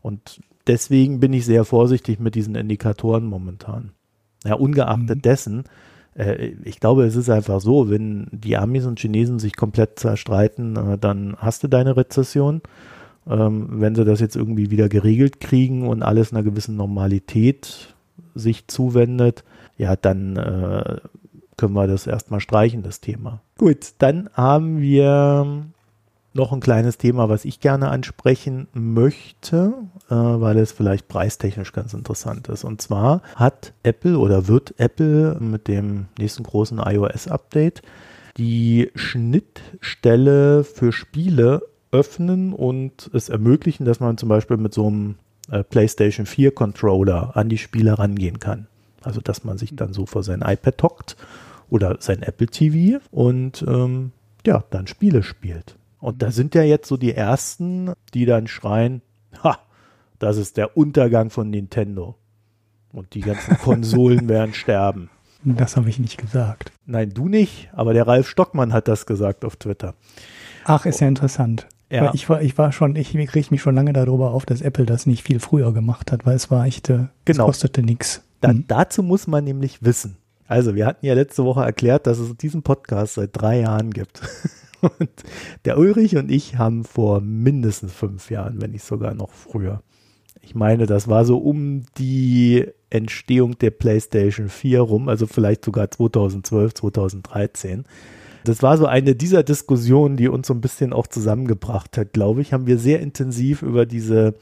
[0.00, 3.90] Und deswegen bin ich sehr vorsichtig mit diesen Indikatoren momentan.
[4.44, 5.22] Ja, ungeachtet mhm.
[5.22, 5.89] dessen, äh,
[6.64, 10.98] ich glaube, es ist einfach so, wenn die Amis und Chinesen sich komplett zerstreiten, äh,
[10.98, 12.62] dann hast du deine Rezession.
[13.28, 17.94] Ähm, wenn sie das jetzt irgendwie wieder geregelt kriegen und alles einer gewissen Normalität
[18.34, 19.44] sich zuwendet,
[19.76, 20.96] ja, dann äh,
[21.56, 23.40] können wir das erstmal streichen, das Thema.
[23.58, 25.64] Gut, dann haben wir
[26.32, 29.74] noch ein kleines Thema, was ich gerne ansprechen möchte,
[30.08, 32.64] äh, weil es vielleicht preistechnisch ganz interessant ist.
[32.64, 37.82] Und zwar hat Apple oder wird Apple mit dem nächsten großen iOS-Update
[38.36, 45.16] die Schnittstelle für Spiele öffnen und es ermöglichen, dass man zum Beispiel mit so einem
[45.50, 48.68] äh, PlayStation 4 Controller an die Spiele rangehen kann.
[49.02, 51.16] Also dass man sich dann so vor sein iPad hockt
[51.68, 54.12] oder sein Apple TV und ähm,
[54.46, 55.76] ja, dann Spiele spielt.
[56.00, 59.02] Und da sind ja jetzt so die ersten, die dann schreien,
[59.42, 59.58] ha,
[60.18, 62.16] das ist der Untergang von Nintendo.
[62.92, 65.10] Und die ganzen Konsolen werden sterben.
[65.42, 66.72] Das habe ich nicht gesagt.
[66.84, 69.94] Nein, du nicht, aber der Ralf Stockmann hat das gesagt auf Twitter.
[70.64, 71.66] Ach, ist ja interessant.
[71.90, 72.12] Ja.
[72.14, 75.06] Ich war, ich war schon, ich kriege mich schon lange darüber auf, dass Apple das
[75.06, 77.44] nicht viel früher gemacht hat, weil es war echt, äh, genau.
[77.44, 78.22] es kostete nichts.
[78.42, 78.64] Mhm.
[78.68, 80.16] Dazu muss man nämlich wissen.
[80.46, 84.20] Also, wir hatten ja letzte Woche erklärt, dass es diesen Podcast seit drei Jahren gibt.
[84.80, 85.10] Und
[85.64, 89.82] der Ulrich und ich haben vor mindestens fünf Jahren, wenn nicht sogar noch früher.
[90.42, 95.90] Ich meine, das war so um die Entstehung der PlayStation 4 rum, also vielleicht sogar
[95.90, 97.84] 2012, 2013.
[98.44, 102.40] Das war so eine dieser Diskussionen, die uns so ein bisschen auch zusammengebracht hat, glaube
[102.40, 104.34] ich, haben wir sehr intensiv über diese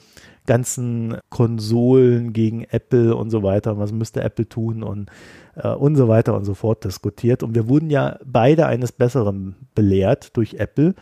[0.48, 5.10] ganzen Konsolen gegen Apple und so weiter, was müsste Apple tun und
[5.54, 7.42] äh, und so weiter und so fort diskutiert.
[7.42, 10.94] Und wir wurden ja beide eines Besseren belehrt durch Apple,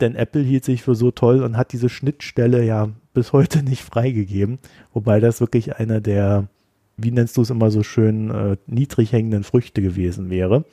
[0.00, 3.82] denn Apple hielt sich für so toll und hat diese Schnittstelle ja bis heute nicht
[3.82, 4.58] freigegeben,
[4.92, 6.48] wobei das wirklich einer der,
[6.96, 10.64] wie nennst du es immer so schön, äh, niedrig hängenden Früchte gewesen wäre.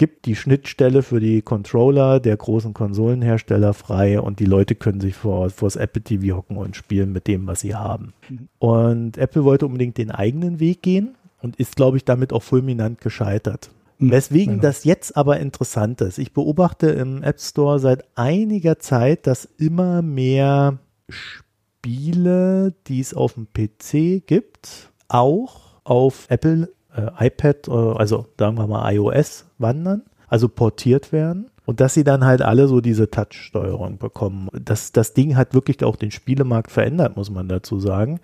[0.00, 5.14] Gibt die Schnittstelle für die Controller der großen Konsolenhersteller frei und die Leute können sich
[5.14, 8.14] vor, vor das Apple TV hocken und spielen mit dem, was sie haben.
[8.30, 8.48] Mhm.
[8.58, 13.02] Und Apple wollte unbedingt den eigenen Weg gehen und ist, glaube ich, damit auch fulminant
[13.02, 13.68] gescheitert.
[13.98, 14.60] Hm, Weswegen ja.
[14.62, 16.16] das jetzt aber interessant ist.
[16.16, 20.78] Ich beobachte im App Store seit einiger Zeit, dass immer mehr
[21.10, 28.58] Spiele, die es auf dem PC gibt, auch auf Apple, äh, iPad, äh, also sagen
[28.58, 31.50] wir mal iOS wandern, also portiert werden.
[31.66, 34.48] Und dass sie dann halt alle so diese Touch-Steuerung bekommen.
[34.52, 38.18] Das, das Ding hat wirklich auch den Spielemarkt verändert, muss man dazu sagen.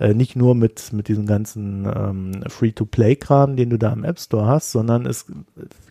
[0.00, 4.46] Äh, nicht nur mit, mit diesem ganzen ähm, Free-to-Play-Kram, den du da im App Store
[4.46, 5.26] hast, sondern es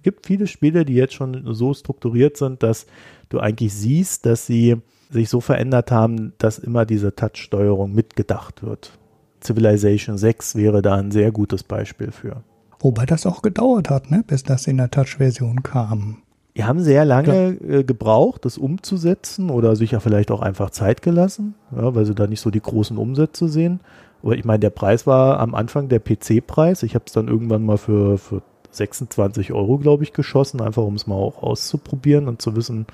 [0.01, 2.87] gibt viele Spiele, die jetzt schon so strukturiert sind, dass
[3.29, 4.77] du eigentlich siehst, dass sie
[5.11, 8.97] sich so verändert haben, dass immer diese Touch-Steuerung mitgedacht wird.
[9.41, 12.43] Civilization 6 wäre da ein sehr gutes Beispiel für.
[12.79, 16.17] Wobei das auch gedauert hat, ne, bis das in der Touch-Version kam.
[16.55, 21.01] Die haben sehr lange äh, gebraucht, das umzusetzen oder sich ja vielleicht auch einfach Zeit
[21.01, 23.79] gelassen, ja, weil sie da nicht so die großen Umsätze sehen.
[24.23, 26.83] Aber ich meine, der Preis war am Anfang der PC-Preis.
[26.83, 30.95] Ich habe es dann irgendwann mal für, für 26 Euro, glaube ich, geschossen, einfach um
[30.95, 32.85] es mal auch auszuprobieren und zu wissen,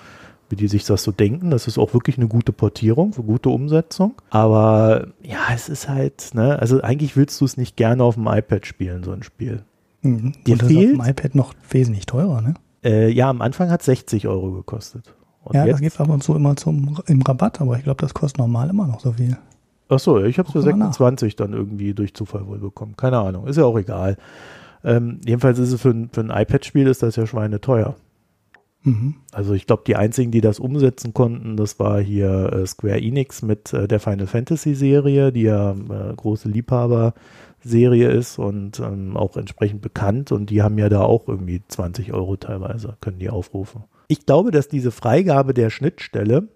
[0.50, 1.50] wie die sich das so denken.
[1.50, 4.14] Das ist auch wirklich eine gute Portierung, für gute Umsetzung.
[4.30, 8.28] Aber ja, es ist halt, ne, also eigentlich willst du es nicht gerne auf dem
[8.28, 9.64] iPad spielen, so ein Spiel.
[10.02, 10.34] Mhm.
[10.46, 12.54] Dir und das fehlt, auf dem iPad noch wesentlich teurer, ne?
[12.84, 15.16] Äh, ja, am Anfang hat 60 Euro gekostet.
[15.44, 15.74] Und ja, jetzt?
[15.74, 18.70] das gibt ab und zu immer zum, im Rabatt, aber ich glaube, das kostet normal
[18.70, 19.38] immer noch so viel.
[19.90, 22.96] Ach so, ich habe es für 26 dann irgendwie durch Zufall wohl bekommen.
[22.98, 24.18] Keine Ahnung, ist ja auch egal.
[24.84, 27.96] Ähm, jedenfalls ist es für, ein, für ein iPad-Spiel ist das ja schweineteuer.
[28.86, 29.16] Mhm.
[29.32, 33.42] Also ich glaube, die einzigen, die das umsetzen konnten, das war hier äh, Square Enix
[33.42, 37.14] mit äh, der Final Fantasy Serie, die ja äh, große Liebhaber
[37.64, 42.14] Serie ist und ähm, auch entsprechend bekannt und die haben ja da auch irgendwie 20
[42.14, 43.86] Euro teilweise, können die aufrufen.
[44.08, 46.48] Ich glaube, dass diese Freigabe der Schnittstelle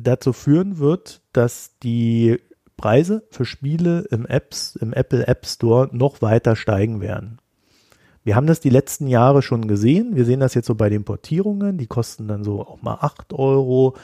[0.00, 2.38] dazu führen wird, dass die
[2.78, 7.38] Preise für Spiele im Apps, im Apple App Store noch weiter steigen werden.
[8.26, 10.16] Wir haben das die letzten Jahre schon gesehen.
[10.16, 11.78] Wir sehen das jetzt so bei den Portierungen.
[11.78, 13.94] Die kosten dann so auch mal 8 Euro,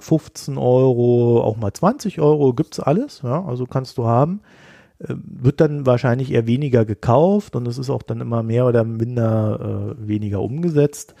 [0.00, 3.22] 15 Euro, auch mal 20 Euro, gibt's alles.
[3.22, 4.40] Ja, also kannst du haben.
[4.98, 8.82] äh, wird dann wahrscheinlich eher weniger gekauft und es ist auch dann immer mehr oder
[8.82, 11.14] minder äh, weniger umgesetzt.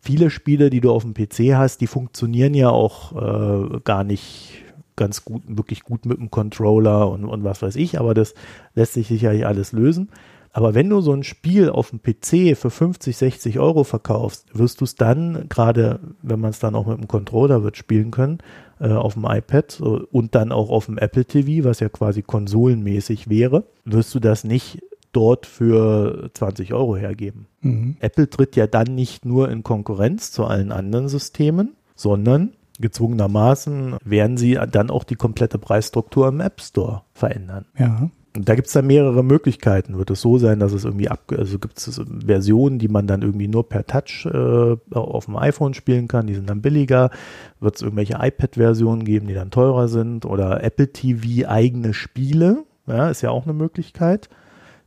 [0.00, 4.64] Viele Spiele, die du auf dem PC hast, die funktionieren ja auch äh, gar nicht
[4.96, 8.34] ganz gut, wirklich gut mit dem Controller und, und was weiß ich, aber das
[8.74, 10.08] lässt sich sicherlich alles lösen.
[10.56, 14.80] Aber wenn du so ein Spiel auf dem PC für 50, 60 Euro verkaufst, wirst
[14.80, 18.38] du es dann, gerade wenn man es dann auch mit dem Controller wird spielen können,
[18.80, 23.28] äh, auf dem iPad und dann auch auf dem Apple TV, was ja quasi konsolenmäßig
[23.28, 27.48] wäre, wirst du das nicht dort für 20 Euro hergeben.
[27.60, 27.98] Mhm.
[28.00, 34.38] Apple tritt ja dann nicht nur in Konkurrenz zu allen anderen Systemen, sondern gezwungenermaßen werden
[34.38, 37.66] sie dann auch die komplette Preisstruktur im App Store verändern.
[37.78, 38.10] Ja.
[38.44, 39.98] Da gibt es dann mehrere Möglichkeiten.
[39.98, 43.22] Wird es so sein, dass es irgendwie ab, also gibt es Versionen, die man dann
[43.22, 47.10] irgendwie nur per Touch äh, auf dem iPhone spielen kann, die sind dann billiger.
[47.60, 53.08] Wird es irgendwelche iPad-Versionen geben, die dann teurer sind oder Apple TV eigene Spiele, ja,
[53.10, 54.28] ist ja auch eine Möglichkeit,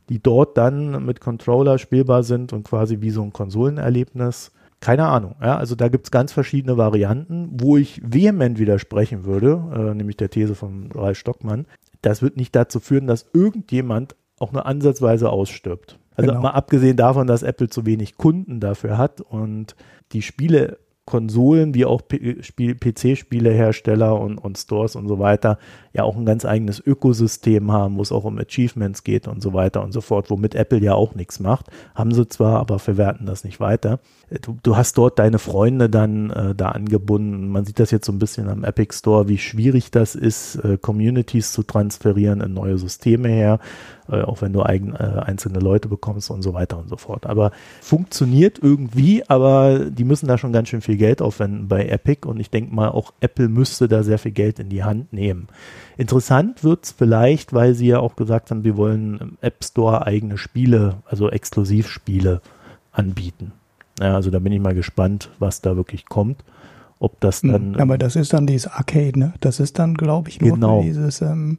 [0.08, 5.36] die dort dann mit Controller spielbar sind und quasi wie so ein Konsolenerlebnis keine Ahnung.
[5.42, 10.16] Ja, also da gibt es ganz verschiedene Varianten, wo ich vehement widersprechen würde, äh, nämlich
[10.16, 11.66] der These von Ralf Stockmann.
[12.02, 15.98] Das wird nicht dazu führen, dass irgendjemand auch nur ansatzweise ausstirbt.
[16.16, 16.42] Also genau.
[16.42, 19.76] mal abgesehen davon, dass Apple zu wenig Kunden dafür hat und
[20.12, 20.78] die Spiele
[21.10, 25.58] Konsolen wie auch PC-Spielehersteller und, und Stores und so weiter
[25.92, 29.52] ja auch ein ganz eigenes Ökosystem haben, wo es auch um Achievements geht und so
[29.52, 31.66] weiter und so fort, womit Apple ja auch nichts macht.
[31.94, 33.98] Haben sie zwar, aber verwerten das nicht weiter.
[34.42, 37.48] Du, du hast dort deine Freunde dann äh, da angebunden.
[37.48, 40.78] Man sieht das jetzt so ein bisschen am Epic Store, wie schwierig das ist, äh,
[40.78, 43.58] Communities zu transferieren in neue Systeme her
[44.10, 47.26] äh, auch wenn du eigen, äh, einzelne Leute bekommst und so weiter und so fort.
[47.26, 52.26] Aber funktioniert irgendwie, aber die müssen da schon ganz schön viel Geld aufwenden bei Epic
[52.26, 55.48] und ich denke mal, auch Apple müsste da sehr viel Geld in die Hand nehmen.
[55.96, 60.06] Interessant wird es vielleicht, weil sie ja auch gesagt haben, sie wollen im App Store
[60.06, 62.40] eigene Spiele, also Exklusivspiele
[62.92, 63.52] anbieten.
[64.00, 66.44] Ja, also da bin ich mal gespannt, was da wirklich kommt.
[66.98, 67.76] Ob das hm, dann.
[67.76, 69.34] Aber das ist dann dieses Arcade, ne?
[69.40, 70.82] Das ist dann, glaube ich, nur genau.
[70.82, 71.58] dieses ähm,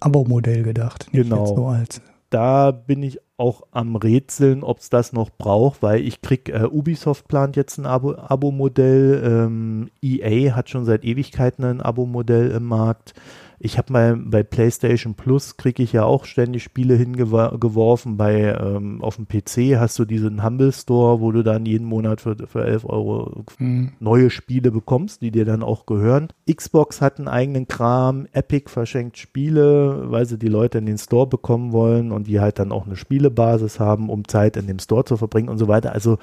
[0.00, 1.08] Abo-Modell gedacht.
[1.12, 1.46] genau.
[1.46, 2.00] So als
[2.30, 6.64] da bin ich auch am Rätseln, ob es das noch braucht, weil ich krieg, äh,
[6.64, 13.14] Ubisoft plant jetzt ein Abo-Modell, ähm, EA hat schon seit Ewigkeiten ein Abo-Modell im Markt.
[13.60, 18.16] Ich habe mal bei PlayStation Plus kriege ich ja auch ständig Spiele hingeworfen.
[18.16, 22.20] Bei ähm, auf dem PC hast du diesen Humble Store, wo du dann jeden Monat
[22.20, 23.92] für, für 11 Euro mhm.
[23.98, 26.28] neue Spiele bekommst, die dir dann auch gehören.
[26.48, 31.26] Xbox hat einen eigenen Kram, Epic verschenkt Spiele, weil sie die Leute in den Store
[31.26, 35.04] bekommen wollen und die halt dann auch eine Spielebasis haben, um Zeit in dem Store
[35.04, 35.92] zu verbringen und so weiter.
[35.92, 36.18] Also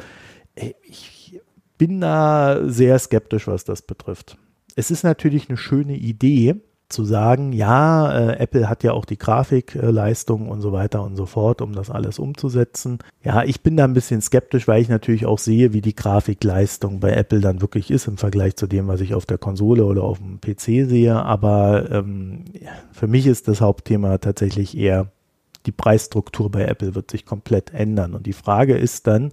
[0.83, 1.41] ich
[1.77, 4.37] bin da sehr skeptisch, was das betrifft.
[4.75, 6.55] Es ist natürlich eine schöne Idee,
[6.89, 11.25] zu sagen, ja, äh, Apple hat ja auch die Grafikleistung und so weiter und so
[11.25, 12.99] fort, um das alles umzusetzen.
[13.23, 16.99] Ja, ich bin da ein bisschen skeptisch, weil ich natürlich auch sehe, wie die Grafikleistung
[16.99, 20.03] bei Apple dann wirklich ist im Vergleich zu dem, was ich auf der Konsole oder
[20.03, 21.15] auf dem PC sehe.
[21.15, 22.45] Aber ähm,
[22.91, 25.11] für mich ist das Hauptthema tatsächlich eher,
[25.65, 28.13] die Preisstruktur bei Apple wird sich komplett ändern.
[28.13, 29.31] Und die Frage ist dann,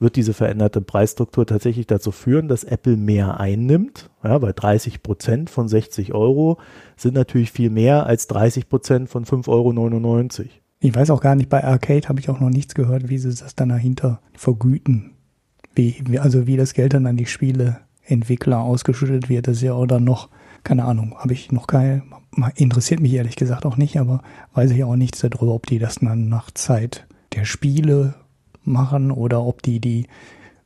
[0.00, 4.10] wird diese veränderte Preisstruktur tatsächlich dazu führen, dass Apple mehr einnimmt.
[4.22, 6.58] Ja, bei 30 Prozent von 60 Euro
[6.96, 10.48] sind natürlich viel mehr als 30 Prozent von 5,99 Euro.
[10.80, 13.30] Ich weiß auch gar nicht, bei Arcade habe ich auch noch nichts gehört, wie sie
[13.34, 15.12] das dann dahinter vergüten.
[15.74, 19.86] Wie, also wie das Geld dann an die Spieleentwickler ausgeschüttet wird, das ist ja auch
[19.86, 20.28] dann noch,
[20.62, 22.02] keine Ahnung, habe ich noch keine,
[22.54, 24.22] interessiert mich ehrlich gesagt auch nicht, aber
[24.54, 28.14] weiß ich auch nichts darüber, ob die das dann nach Zeit der Spiele
[28.68, 30.06] machen oder ob die die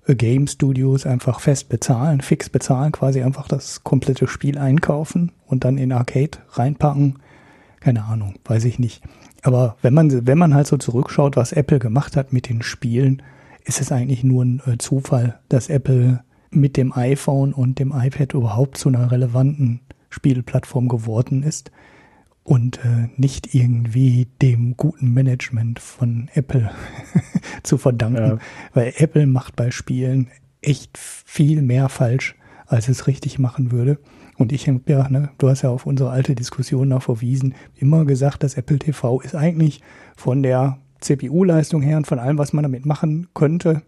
[0.07, 5.79] Game Studios einfach fest bezahlen, fix bezahlen, quasi einfach das komplette Spiel einkaufen und dann
[5.79, 7.21] in Arcade reinpacken.
[7.81, 9.03] Keine Ahnung, weiß ich nicht.
[9.43, 13.23] Aber wenn man, wenn man halt so zurückschaut, was Apple gemacht hat mit den Spielen,
[13.65, 18.35] ist es eigentlich nur ein äh, Zufall, dass Apple mit dem iPhone und dem iPad
[18.35, 19.81] überhaupt zu einer relevanten
[20.11, 21.71] Spielplattform geworden ist
[22.45, 26.71] und äh, nicht irgendwie dem guten Management von Apple
[27.63, 28.39] zu verdanken, ja.
[28.75, 30.29] weil Apple macht bei Spielen
[30.61, 32.37] echt viel mehr falsch,
[32.67, 33.99] als es richtig machen würde.
[34.39, 38.05] Und ich habe ja, ne, du hast ja auf unsere alte Diskussion noch verwiesen, immer
[38.05, 39.83] gesagt, dass Apple TV ist eigentlich
[40.17, 43.83] von der CPU-Leistung her und von allem, was man damit machen könnte,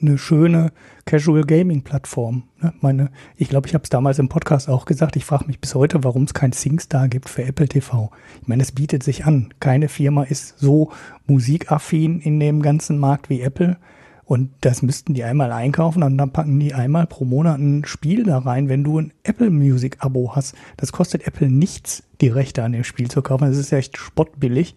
[0.00, 0.72] eine schöne
[1.04, 2.44] Casual Gaming Plattform.
[2.60, 2.72] Ne?
[2.80, 5.16] Meine, ich glaube, ich habe es damals im Podcast auch gesagt.
[5.16, 8.10] Ich frage mich bis heute, warum es kein SingStar gibt für Apple TV.
[8.42, 9.54] Ich meine, es bietet sich an.
[9.60, 10.90] Keine Firma ist so
[11.26, 13.76] musikaffin in dem ganzen Markt wie Apple.
[14.24, 18.24] Und das müssten die einmal einkaufen und dann packen die einmal pro Monat ein Spiel
[18.24, 20.56] da rein, wenn du ein Apple Music Abo hast.
[20.76, 23.46] Das kostet Apple nichts, die Rechte an dem Spiel zu kaufen.
[23.48, 24.74] Das ist echt spottbillig.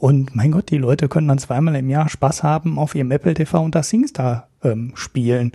[0.00, 3.34] Und mein Gott, die Leute können dann zweimal im Jahr Spaß haben auf ihrem Apple
[3.34, 5.52] TV und das SingStar ähm, spielen.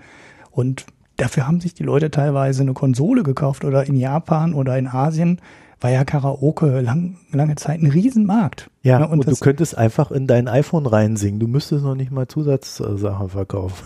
[0.52, 0.86] Und
[1.18, 5.41] dafür haben sich die Leute teilweise eine Konsole gekauft oder in Japan oder in Asien
[5.82, 8.70] war ja Karaoke lang, lange Zeit ein Riesenmarkt.
[8.84, 9.08] Ja, ne?
[9.08, 11.39] und, und du könntest einfach in dein iPhone reinsingen.
[11.39, 13.84] Du müsstest noch nicht mal Zusatzsachen verkaufen.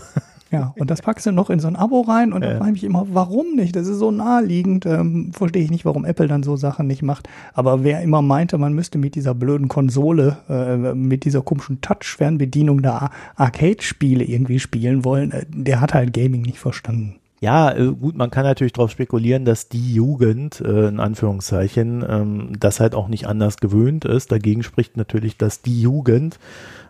[0.50, 2.50] Ja, und das packst du noch in so ein Abo rein und ja.
[2.50, 3.76] da frage ich mich immer, warum nicht?
[3.76, 4.84] Das ist so naheliegend.
[4.84, 7.28] Ähm, verstehe ich nicht, warum Apple dann so Sachen nicht macht.
[7.54, 12.82] Aber wer immer meinte, man müsste mit dieser blöden Konsole, äh, mit dieser komischen Touch-Fernbedienung
[12.82, 17.20] da Arcade-Spiele irgendwie spielen wollen, äh, der hat halt Gaming nicht verstanden.
[17.40, 22.52] Ja, äh, gut, man kann natürlich darauf spekulieren, dass die Jugend, äh, in Anführungszeichen, ähm,
[22.60, 24.30] das halt auch nicht anders gewöhnt ist.
[24.30, 26.38] Dagegen spricht natürlich, dass die Jugend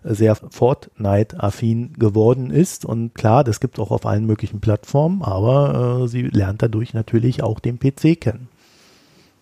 [0.03, 2.85] sehr Fortnite-affin geworden ist.
[2.85, 7.43] Und klar, das gibt auch auf allen möglichen Plattformen, aber äh, sie lernt dadurch natürlich
[7.43, 8.49] auch den PC kennen.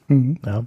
[0.09, 0.39] Mhm.
[0.45, 0.65] Ja.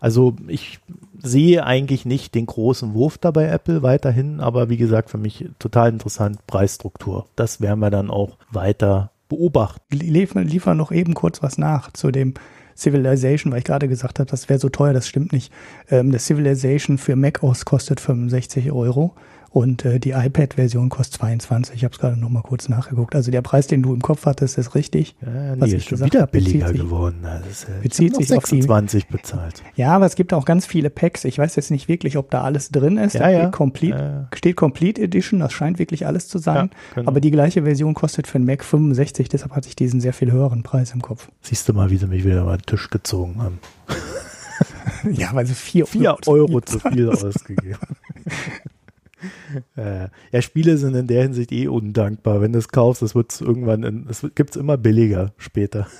[0.00, 0.80] Also ich
[1.22, 5.90] sehe eigentlich nicht den großen Wurf dabei Apple weiterhin, aber wie gesagt, für mich total
[5.90, 7.26] interessant Preisstruktur.
[7.36, 9.96] Das werden wir dann auch weiter beobachten.
[9.96, 12.34] Liefern, liefern noch eben kurz was nach zu dem
[12.76, 15.52] Civilization, weil ich gerade gesagt habe, das wäre so teuer, das stimmt nicht.
[15.90, 19.14] Ähm, das Civilization für Mac OS kostet 65 Euro
[19.52, 21.76] und äh, die iPad-Version kostet 22.
[21.76, 23.14] Ich habe es gerade noch mal kurz nachgeguckt.
[23.14, 25.14] Also der Preis, den du im Kopf hattest, ist richtig.
[25.20, 27.18] Ja, nee, was ist schon wieder hab, billiger sich, geworden.
[27.22, 29.62] Das, äh, bezieht sich 26 auf die, bezahlt.
[29.76, 31.26] Ja, aber es gibt auch ganz viele Packs.
[31.26, 33.12] Ich weiß jetzt nicht wirklich, ob da alles drin ist.
[33.12, 33.50] Ja, ja.
[33.50, 34.28] Complete, ja.
[34.34, 35.40] steht Complete Edition.
[35.40, 36.70] Das scheint wirklich alles zu sein.
[36.94, 37.08] Genau.
[37.08, 39.28] Aber die gleiche Version kostet für einen Mac 65.
[39.28, 41.28] Deshalb hatte ich diesen sehr viel höheren Preis im Kopf.
[41.42, 43.58] Siehst du mal, wie sie mich wieder mal den Tisch gezogen haben.
[45.12, 47.76] ja, weil sie vier, vier Euro, Euro zu viel ausgegeben
[49.76, 52.40] äh, ja, Spiele sind in der Hinsicht eh undankbar.
[52.40, 55.86] Wenn du es kaufst, das wird irgendwann, es gibt es immer billiger später.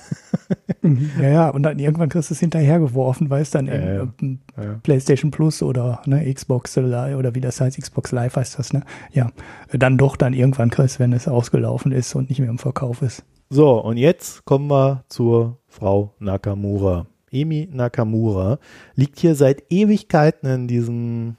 [0.81, 1.11] Mhm.
[1.21, 4.75] ja, ja, und dann irgendwann kriegst du es hinterhergeworfen, weil es dann äh, in, äh,
[4.83, 8.83] PlayStation Plus oder ne, Xbox Live oder wie das heißt, Xbox Live heißt das, ne?
[9.13, 9.31] Ja,
[9.71, 13.23] dann doch dann irgendwann kriegst, wenn es ausgelaufen ist und nicht mehr im Verkauf ist.
[13.49, 17.07] So, und jetzt kommen wir zur Frau Nakamura.
[17.31, 18.59] Emi Nakamura
[18.95, 21.35] liegt hier seit Ewigkeiten in diesem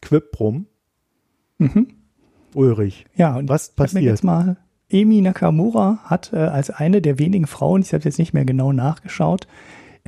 [0.00, 0.66] Quip rum
[1.58, 1.88] Mhm.
[2.54, 3.06] Ulrich.
[3.14, 4.04] Ja, und was passiert?
[4.04, 4.56] jetzt mal
[4.88, 8.72] Emi Nakamura hat äh, als eine der wenigen Frauen, ich habe jetzt nicht mehr genau
[8.72, 9.46] nachgeschaut,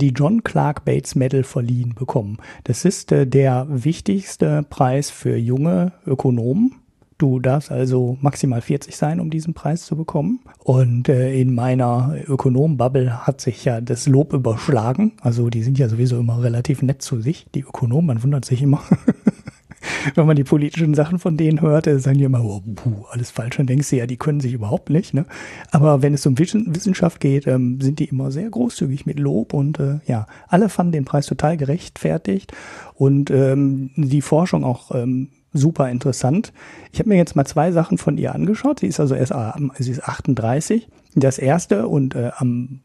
[0.01, 2.39] die John Clark Bates Medal verliehen bekommen.
[2.65, 6.77] Das ist äh, der wichtigste Preis für junge Ökonomen.
[7.19, 10.39] Du darfst also maximal 40 sein, um diesen Preis zu bekommen.
[10.63, 15.15] Und äh, in meiner Ökonomen-Bubble hat sich ja das Lob überschlagen.
[15.21, 18.07] Also die sind ja sowieso immer relativ nett zu sich, die Ökonomen.
[18.07, 18.81] Man wundert sich immer.
[20.15, 23.57] wenn man die politischen Sachen von denen hört, sagen die immer, oh, puh, alles falsch.
[23.57, 25.15] Dann denkst du ja, die können sich überhaupt nicht.
[25.15, 25.27] Ne?
[25.71, 29.79] Aber wenn es um Wissenschaft geht, ähm, sind die immer sehr großzügig mit Lob und
[29.79, 32.53] äh, ja, alle fanden den Preis total gerechtfertigt
[32.95, 36.53] und ähm, die Forschung auch ähm, super interessant.
[36.93, 38.81] Ich habe mir jetzt mal zwei Sachen von ihr angeschaut.
[38.81, 40.89] Sie ist also erst äh, sie ist 38.
[41.15, 42.81] Das erste und äh, am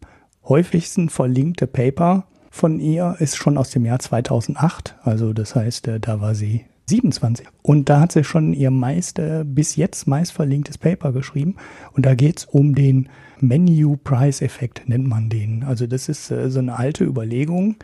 [0.48, 4.96] häufigsten verlinkte Paper von ihr ist schon aus dem Jahr 2008.
[5.04, 7.48] Also das heißt, äh, da war sie 27.
[7.62, 11.56] Und da hat sie schon ihr meist, äh, bis jetzt meist verlinktes Paper geschrieben.
[11.94, 13.10] Und da geht's um den
[13.40, 15.64] Menu-Price-Effekt, nennt man den.
[15.64, 17.76] Also das ist äh, so eine alte Überlegung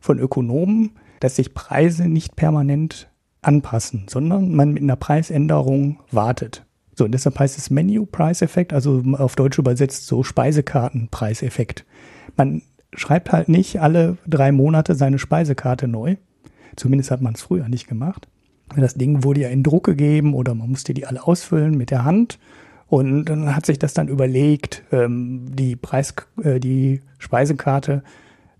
[0.00, 3.10] von Ökonomen, dass sich Preise nicht permanent
[3.42, 6.64] anpassen, sondern man mit einer Preisänderung wartet.
[6.94, 11.84] So, und deshalb heißt es Menu-Price-Effekt, also auf Deutsch übersetzt so Speisekarten-Preiseffekt.
[12.36, 12.62] Man
[12.94, 16.16] schreibt halt nicht alle drei Monate seine Speisekarte neu.
[16.74, 18.28] Zumindest hat man es früher nicht gemacht.
[18.76, 22.04] Das Ding wurde ja in Druck gegeben oder man musste die alle ausfüllen mit der
[22.04, 22.38] Hand.
[22.88, 28.02] Und dann hat sich das dann überlegt, ähm, die Preis, äh, die Speisekarte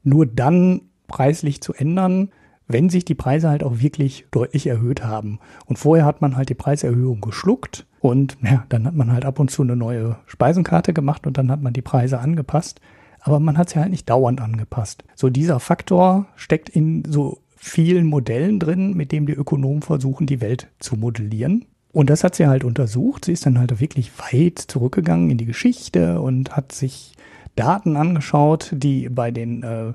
[0.03, 2.31] nur dann preislich zu ändern,
[2.69, 5.39] wenn sich die Preise halt auch wirklich deutlich erhöht haben.
[5.67, 9.39] Und vorher hat man halt die Preiserhöhung geschluckt und ja, dann hat man halt ab
[9.39, 12.81] und zu eine neue Speisenkarte gemacht und dann hat man die Preise angepasst.
[13.21, 15.05] Aber man hat sie halt nicht dauernd angepasst.
[15.15, 20.41] So dieser Faktor steckt in so vielen Modellen drin, mit dem die Ökonomen versuchen, die
[20.41, 21.65] Welt zu modellieren.
[21.93, 23.25] Und das hat sie halt untersucht.
[23.25, 27.15] Sie ist dann halt wirklich weit zurückgegangen in die Geschichte und hat sich
[27.57, 29.93] Daten angeschaut, die bei den äh,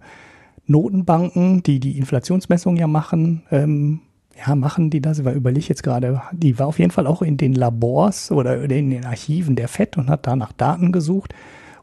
[0.66, 4.02] Notenbanken, die die Inflationsmessung ja machen, ähm,
[4.36, 5.24] ja, machen die das?
[5.24, 8.90] Weil überlege jetzt gerade, die war auf jeden Fall auch in den Labors oder in
[8.90, 11.34] den Archiven der FED und hat da nach Daten gesucht.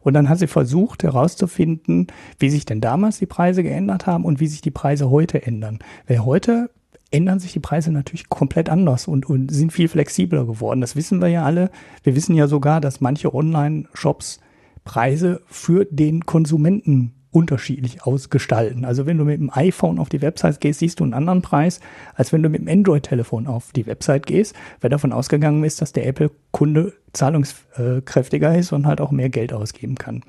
[0.00, 2.06] Und dann hat sie versucht herauszufinden,
[2.38, 5.78] wie sich denn damals die Preise geändert haben und wie sich die Preise heute ändern.
[6.06, 6.70] Weil heute
[7.10, 10.80] ändern sich die Preise natürlich komplett anders und, und sind viel flexibler geworden.
[10.80, 11.70] Das wissen wir ja alle.
[12.02, 14.40] Wir wissen ja sogar, dass manche Online-Shops
[14.84, 18.84] Preise für den Konsumenten unterschiedlich ausgestalten.
[18.84, 21.80] Also wenn du mit dem iPhone auf die Website gehst, siehst du einen anderen Preis,
[22.14, 25.92] als wenn du mit dem Android-Telefon auf die Website gehst, weil davon ausgegangen ist, dass
[25.92, 30.22] der Apple-Kunde zahlungskräftiger ist und halt auch mehr Geld ausgeben kann.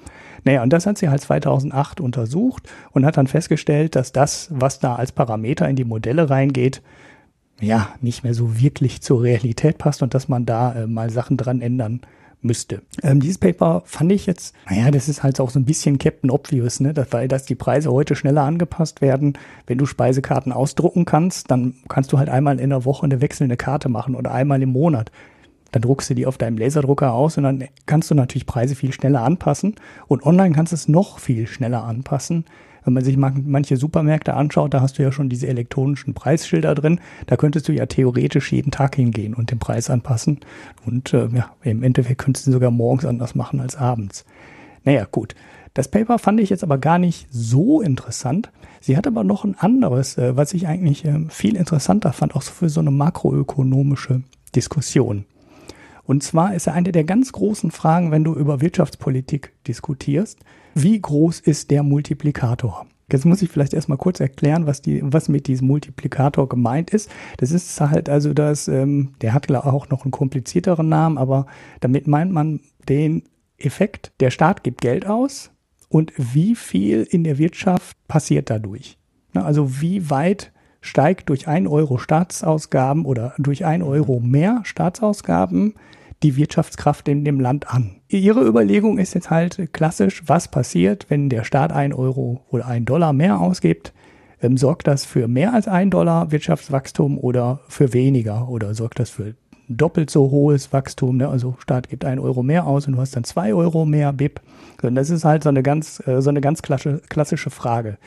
[0.43, 4.79] Naja, und das hat sie halt 2008 untersucht und hat dann festgestellt, dass das, was
[4.79, 6.81] da als Parameter in die Modelle reingeht,
[7.61, 11.35] ja, nicht mehr so wirklich zur Realität passt und dass man da äh, mal Sachen
[11.35, 12.01] dran ändern
[12.41, 12.81] müsste.
[13.03, 16.31] Ähm, dieses Paper fand ich jetzt, naja, das ist halt auch so ein bisschen Captain
[16.31, 16.93] Obvious, ne?
[17.11, 19.37] Weil dass die Preise heute schneller angepasst werden.
[19.67, 23.57] Wenn du Speisekarten ausdrucken kannst, dann kannst du halt einmal in der Woche eine wechselnde
[23.57, 25.11] Karte machen oder einmal im Monat.
[25.71, 28.91] Dann druckst du die auf deinem Laserdrucker aus und dann kannst du natürlich Preise viel
[28.91, 29.75] schneller anpassen.
[30.07, 32.45] Und online kannst du es noch viel schneller anpassen.
[32.83, 36.99] Wenn man sich manche Supermärkte anschaut, da hast du ja schon diese elektronischen Preisschilder drin.
[37.27, 40.39] Da könntest du ja theoretisch jeden Tag hingehen und den Preis anpassen.
[40.85, 44.25] Und äh, ja, im Endeffekt könntest du sogar morgens anders machen als abends.
[44.83, 45.35] Naja, gut.
[45.73, 48.51] Das Paper fand ich jetzt aber gar nicht so interessant.
[48.81, 52.43] Sie hat aber noch ein anderes, äh, was ich eigentlich äh, viel interessanter fand, auch
[52.43, 54.23] für so eine makroökonomische
[54.55, 55.25] Diskussion.
[56.05, 60.39] Und zwar ist ja eine der ganz großen Fragen, wenn du über Wirtschaftspolitik diskutierst,
[60.75, 62.85] wie groß ist der Multiplikator?
[63.11, 67.09] Jetzt muss ich vielleicht erstmal kurz erklären, was, die, was mit diesem Multiplikator gemeint ist.
[67.37, 71.47] Das ist halt also das, ähm, der hat auch noch einen komplizierteren Namen, aber
[71.79, 73.23] damit meint man den
[73.57, 75.51] Effekt, der Staat gibt Geld aus
[75.89, 78.97] und wie viel in der Wirtschaft passiert dadurch.
[79.33, 80.51] Also wie weit
[80.81, 85.73] steigt durch ein Euro Staatsausgaben oder durch ein Euro mehr Staatsausgaben
[86.23, 88.01] die Wirtschaftskraft in dem Land an.
[88.09, 92.85] Ihre Überlegung ist jetzt halt klassisch, was passiert, wenn der Staat ein Euro oder ein
[92.85, 93.93] Dollar mehr ausgibt?
[94.41, 98.49] Ähm, sorgt das für mehr als ein Dollar Wirtschaftswachstum oder für weniger?
[98.49, 99.35] Oder sorgt das für
[99.67, 101.17] doppelt so hohes Wachstum?
[101.17, 101.29] Ne?
[101.29, 104.41] Also Staat gibt ein Euro mehr aus und du hast dann zwei Euro mehr BIP.
[104.81, 107.97] Und das ist halt so eine ganz, äh, so eine ganz klassische Frage.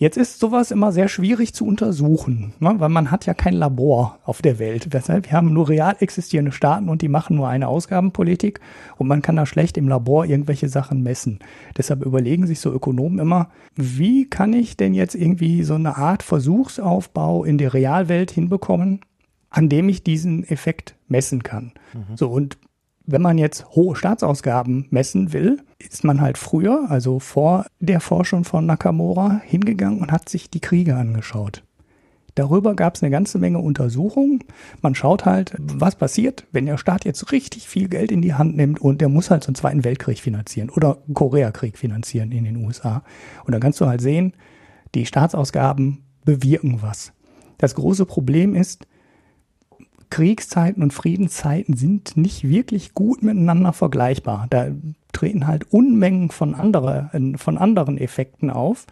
[0.00, 2.74] Jetzt ist sowas immer sehr schwierig zu untersuchen, ne?
[2.78, 4.94] weil man hat ja kein Labor auf der Welt.
[4.94, 8.60] Weshalb wir haben nur real existierende Staaten und die machen nur eine Ausgabenpolitik
[8.96, 11.40] und man kann da schlecht im Labor irgendwelche Sachen messen.
[11.76, 16.22] Deshalb überlegen sich so Ökonomen immer, wie kann ich denn jetzt irgendwie so eine Art
[16.22, 19.00] Versuchsaufbau in der Realwelt hinbekommen,
[19.50, 21.72] an dem ich diesen Effekt messen kann.
[21.92, 22.16] Mhm.
[22.16, 22.56] So und
[23.10, 28.44] wenn man jetzt hohe Staatsausgaben messen will, ist man halt früher, also vor der Forschung
[28.44, 31.62] von Nakamura, hingegangen und hat sich die Kriege angeschaut.
[32.36, 34.44] Darüber gab es eine ganze Menge Untersuchungen.
[34.82, 38.56] Man schaut halt, was passiert, wenn der Staat jetzt richtig viel Geld in die Hand
[38.56, 42.44] nimmt und der muss halt so einen Zweiten Weltkrieg finanzieren oder einen Koreakrieg finanzieren in
[42.44, 43.02] den USA.
[43.44, 44.32] Und dann kannst du halt sehen,
[44.94, 47.12] die Staatsausgaben bewirken was.
[47.58, 48.86] Das große Problem ist,
[50.10, 54.46] Kriegszeiten und Friedenszeiten sind nicht wirklich gut miteinander vergleichbar.
[54.50, 54.68] Da
[55.12, 58.86] treten halt Unmengen von, andere, von anderen Effekten auf.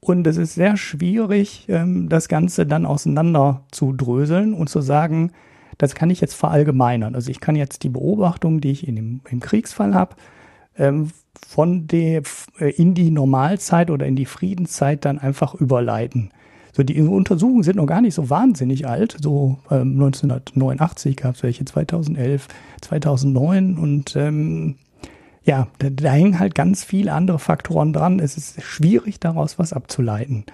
[0.00, 5.30] Und es ist sehr schwierig, ähm, das Ganze dann auseinander zu dröseln und zu sagen,
[5.78, 7.14] das kann ich jetzt verallgemeinern.
[7.14, 10.16] Also ich kann jetzt die Beobachtung, die ich in dem, im Kriegsfall habe,
[10.76, 11.10] ähm,
[11.46, 12.22] von der
[12.58, 16.30] äh, in die Normalzeit oder in die Friedenszeit dann einfach überleiten.
[16.72, 19.16] So, die Untersuchungen sind noch gar nicht so wahnsinnig alt.
[19.20, 22.48] So ähm, 1989 gab es welche, 2011,
[22.80, 24.76] 2009 und ähm,
[25.44, 28.20] ja, da, da hängen halt ganz viele andere Faktoren dran.
[28.20, 30.44] Es ist schwierig, daraus was abzuleiten.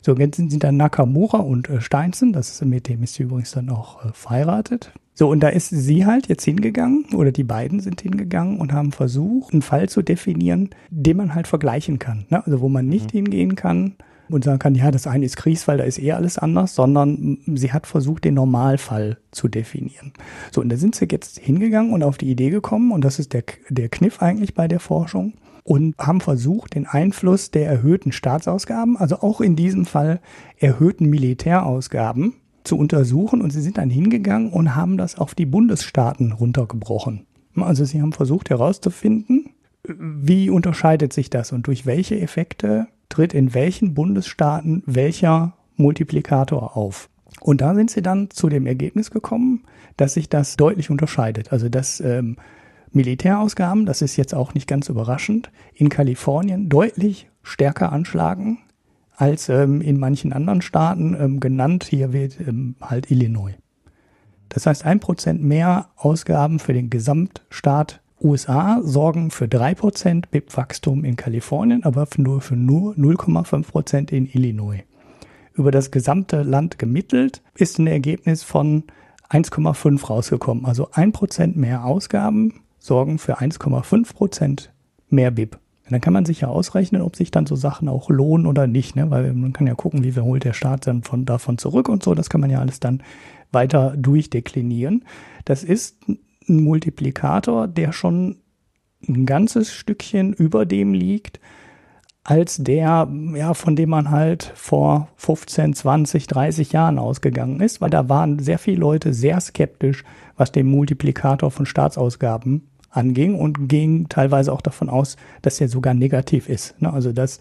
[0.00, 3.52] So, jetzt sind dann Nakamura und äh, Steinzen, das ist, mit dem ist sie übrigens
[3.52, 4.92] dann auch äh, verheiratet.
[5.14, 8.92] So, und da ist sie halt jetzt hingegangen, oder die beiden sind hingegangen und haben
[8.92, 12.26] versucht, einen Fall zu definieren, den man halt vergleichen kann.
[12.30, 12.44] Ne?
[12.44, 13.18] Also wo man nicht mhm.
[13.18, 13.96] hingehen kann
[14.30, 17.72] und sagen kann, ja, das eine ist Kriegsfall, da ist eh alles anders, sondern sie
[17.72, 20.12] hat versucht, den Normalfall zu definieren.
[20.50, 23.32] So, und da sind sie jetzt hingegangen und auf die Idee gekommen, und das ist
[23.32, 28.96] der, der Kniff eigentlich bei der Forschung, und haben versucht, den Einfluss der erhöhten Staatsausgaben,
[28.96, 30.20] also auch in diesem Fall
[30.56, 33.42] erhöhten Militärausgaben, zu untersuchen.
[33.42, 37.26] Und sie sind dann hingegangen und haben das auf die Bundesstaaten runtergebrochen.
[37.56, 39.50] Also sie haben versucht herauszufinden,
[39.86, 47.08] wie unterscheidet sich das und durch welche Effekte tritt in welchen Bundesstaaten welcher Multiplikator auf.
[47.40, 49.64] Und da sind sie dann zu dem Ergebnis gekommen,
[49.96, 51.52] dass sich das deutlich unterscheidet.
[51.52, 52.36] Also dass ähm,
[52.92, 58.58] Militärausgaben, das ist jetzt auch nicht ganz überraschend, in Kalifornien deutlich stärker anschlagen
[59.14, 61.16] als ähm, in manchen anderen Staaten.
[61.18, 63.54] Ähm, genannt hier wird ähm, halt Illinois.
[64.48, 71.16] Das heißt, ein Prozent mehr Ausgaben für den Gesamtstaat USA sorgen für 3% BIP-Wachstum in
[71.16, 74.82] Kalifornien, aber nur für nur 0,5% in Illinois.
[75.54, 78.84] über das gesamte Land gemittelt, ist ein Ergebnis von
[79.28, 80.64] 1,5 rausgekommen.
[80.64, 84.68] Also 1% mehr Ausgaben sorgen für 1,5%
[85.10, 85.56] mehr BIP.
[85.84, 88.66] Und dann kann man sich ja ausrechnen, ob sich dann so Sachen auch lohnen oder
[88.66, 89.10] nicht, ne?
[89.10, 92.02] weil man kann ja gucken, wie viel holt der Staat dann von, davon zurück und
[92.02, 92.14] so.
[92.14, 93.02] Das kann man ja alles dann
[93.50, 95.04] weiter durchdeklinieren.
[95.44, 95.96] Das ist
[96.48, 98.36] ein Multiplikator, der schon
[99.06, 101.40] ein ganzes Stückchen über dem liegt,
[102.24, 107.90] als der, ja, von dem man halt vor 15, 20, 30 Jahren ausgegangen ist, weil
[107.90, 110.04] da waren sehr viele Leute sehr skeptisch,
[110.36, 115.94] was den Multiplikator von Staatsausgaben anging und gingen teilweise auch davon aus, dass er sogar
[115.94, 116.80] negativ ist.
[116.82, 116.92] Ne?
[116.92, 117.40] Also dass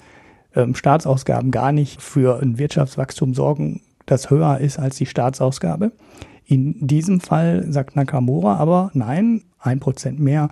[0.55, 5.91] ähm, Staatsausgaben gar nicht für ein Wirtschaftswachstum sorgen, das höher ist als die Staatsausgabe.
[6.47, 10.49] In diesem Fall sagt Nakamura aber nein, ein Prozent mehr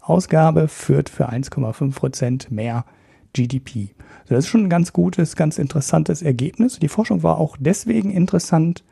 [0.00, 2.84] Ausgabe führt für 1,5 Prozent mehr
[3.34, 3.90] GDP.
[4.24, 6.80] So, das ist schon ein ganz gutes, ganz interessantes Ergebnis.
[6.80, 8.82] Die Forschung war auch deswegen interessant,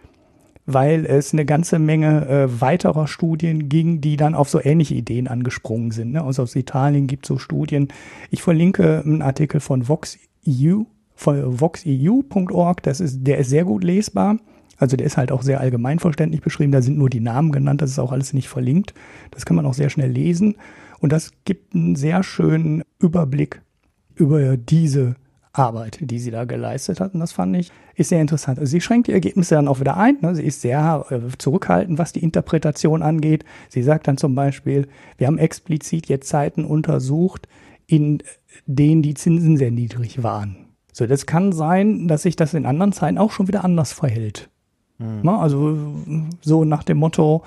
[0.67, 5.27] weil es eine ganze Menge äh, weiterer Studien ging, die dann auf so ähnliche Ideen
[5.27, 6.13] angesprungen sind.
[6.13, 6.23] Ne?
[6.23, 7.89] Also aus Italien gibt es so Studien.
[8.31, 10.85] Ich verlinke einen Artikel von VoxEU,
[11.15, 12.83] von voxeu.org.
[12.83, 14.37] Das ist, der ist sehr gut lesbar.
[14.77, 16.73] Also der ist halt auch sehr allgemeinverständlich beschrieben.
[16.73, 17.83] Da sind nur die Namen genannt.
[17.83, 18.95] Das ist auch alles nicht verlinkt.
[19.31, 20.57] Das kann man auch sehr schnell lesen.
[21.01, 23.63] Und das gibt einen sehr schönen Überblick
[24.15, 25.17] über diese
[25.53, 27.15] Arbeit, die sie da geleistet hat.
[27.15, 28.59] Und das fand ich, ist sehr interessant.
[28.59, 30.19] Also sie schränkt die Ergebnisse dann auch wieder ein.
[30.21, 30.35] Ne?
[30.35, 33.45] Sie ist sehr äh, zurückhaltend, was die Interpretation angeht.
[33.69, 37.49] Sie sagt dann zum Beispiel, wir haben explizit jetzt Zeiten untersucht,
[37.87, 38.23] in
[38.67, 40.57] denen die Zinsen sehr niedrig waren.
[40.93, 44.49] So, das kann sein, dass sich das in anderen Zeiten auch schon wieder anders verhält.
[44.99, 45.29] Mhm.
[45.29, 45.79] Also
[46.41, 47.43] so nach dem Motto,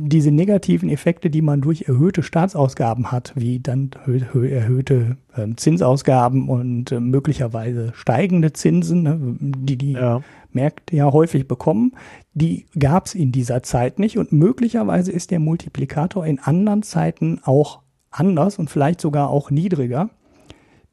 [0.00, 6.92] diese negativen Effekte, die man durch erhöhte Staatsausgaben hat, wie dann erhöhte ähm, Zinsausgaben und
[6.92, 10.22] äh, möglicherweise steigende Zinsen, ne, die die ja.
[10.52, 11.92] Märkte ja häufig bekommen,
[12.32, 17.40] die gab es in dieser Zeit nicht und möglicherweise ist der Multiplikator in anderen Zeiten
[17.42, 20.10] auch anders und vielleicht sogar auch niedriger.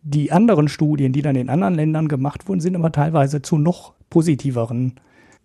[0.01, 3.93] Die anderen Studien, die dann in anderen Ländern gemacht wurden, sind aber teilweise zu noch
[4.09, 4.93] positiveren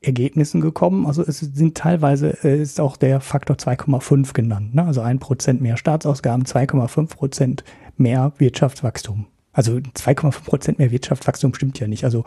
[0.02, 1.06] Ergebnissen gekommen.
[1.06, 4.74] Also es sind teilweise, äh, ist auch der Faktor 2,5 genannt.
[4.74, 4.84] Ne?
[4.84, 7.64] Also ein Prozent mehr Staatsausgaben, 2,5 Prozent
[7.96, 9.26] mehr Wirtschaftswachstum.
[9.52, 12.04] Also 2,5 Prozent mehr Wirtschaftswachstum stimmt ja nicht.
[12.04, 12.24] Also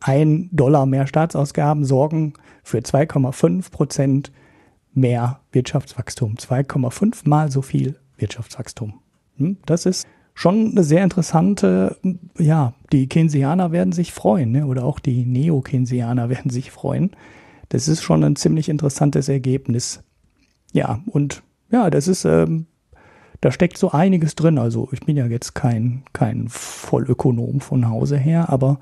[0.00, 4.32] ein Dollar mehr Staatsausgaben sorgen für 2,5 Prozent
[4.94, 6.36] mehr Wirtschaftswachstum.
[6.36, 9.00] 2,5 mal so viel Wirtschaftswachstum.
[9.36, 9.56] Hm?
[9.66, 10.06] Das ist
[10.36, 11.96] schon eine sehr interessante,
[12.38, 14.66] ja, die Keynesianer werden sich freuen, ne?
[14.66, 17.16] oder auch die Neo-Keynesianer werden sich freuen.
[17.70, 20.04] Das ist schon ein ziemlich interessantes Ergebnis.
[20.72, 22.66] Ja, und ja, das ist, ähm,
[23.40, 24.58] da steckt so einiges drin.
[24.58, 28.78] Also ich bin ja jetzt kein, kein Vollökonom von Hause her, aber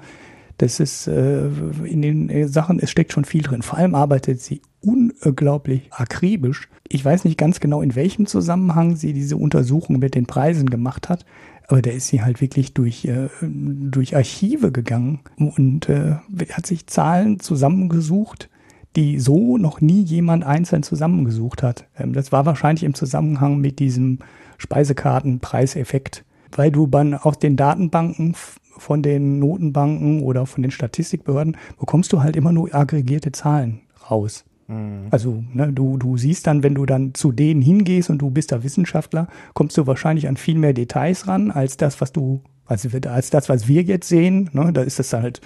[0.58, 1.46] das ist äh,
[1.84, 3.62] in den äh, Sachen, es steckt schon viel drin.
[3.62, 6.68] Vor allem arbeitet sie unglaublich akribisch.
[6.88, 11.08] Ich weiß nicht ganz genau, in welchem Zusammenhang sie diese Untersuchung mit den Preisen gemacht
[11.08, 11.24] hat,
[11.66, 16.16] aber da ist sie halt wirklich durch, äh, durch Archive gegangen und äh,
[16.52, 18.50] hat sich Zahlen zusammengesucht,
[18.96, 21.86] die so noch nie jemand einzeln zusammengesucht hat.
[21.98, 24.18] Ähm, das war wahrscheinlich im Zusammenhang mit diesem
[24.58, 26.24] Speisekartenpreiseffekt,
[26.56, 28.34] weil du dann aus den Datenbanken
[28.76, 33.80] von den Notenbanken oder von den Statistikbehörden bekommst du halt immer nur aggregierte Zahlen
[34.10, 34.44] raus.
[34.66, 35.08] Mhm.
[35.10, 38.52] Also ne, du, du siehst dann, wenn du dann zu denen hingehst und du bist
[38.52, 42.86] da Wissenschaftler, kommst du wahrscheinlich an viel mehr Details ran, als das, was du, als,
[43.06, 44.50] als das, was wir jetzt sehen.
[44.52, 44.72] Ne?
[44.72, 45.40] Da ist es halt,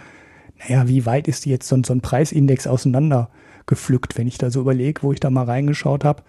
[0.59, 3.31] naja, wie weit ist jetzt so, so ein Preisindex auseinander
[3.67, 6.23] gepflückt, wenn ich da so überlege, wo ich da mal reingeschaut habe.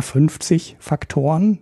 [0.00, 1.58] 50 Faktoren,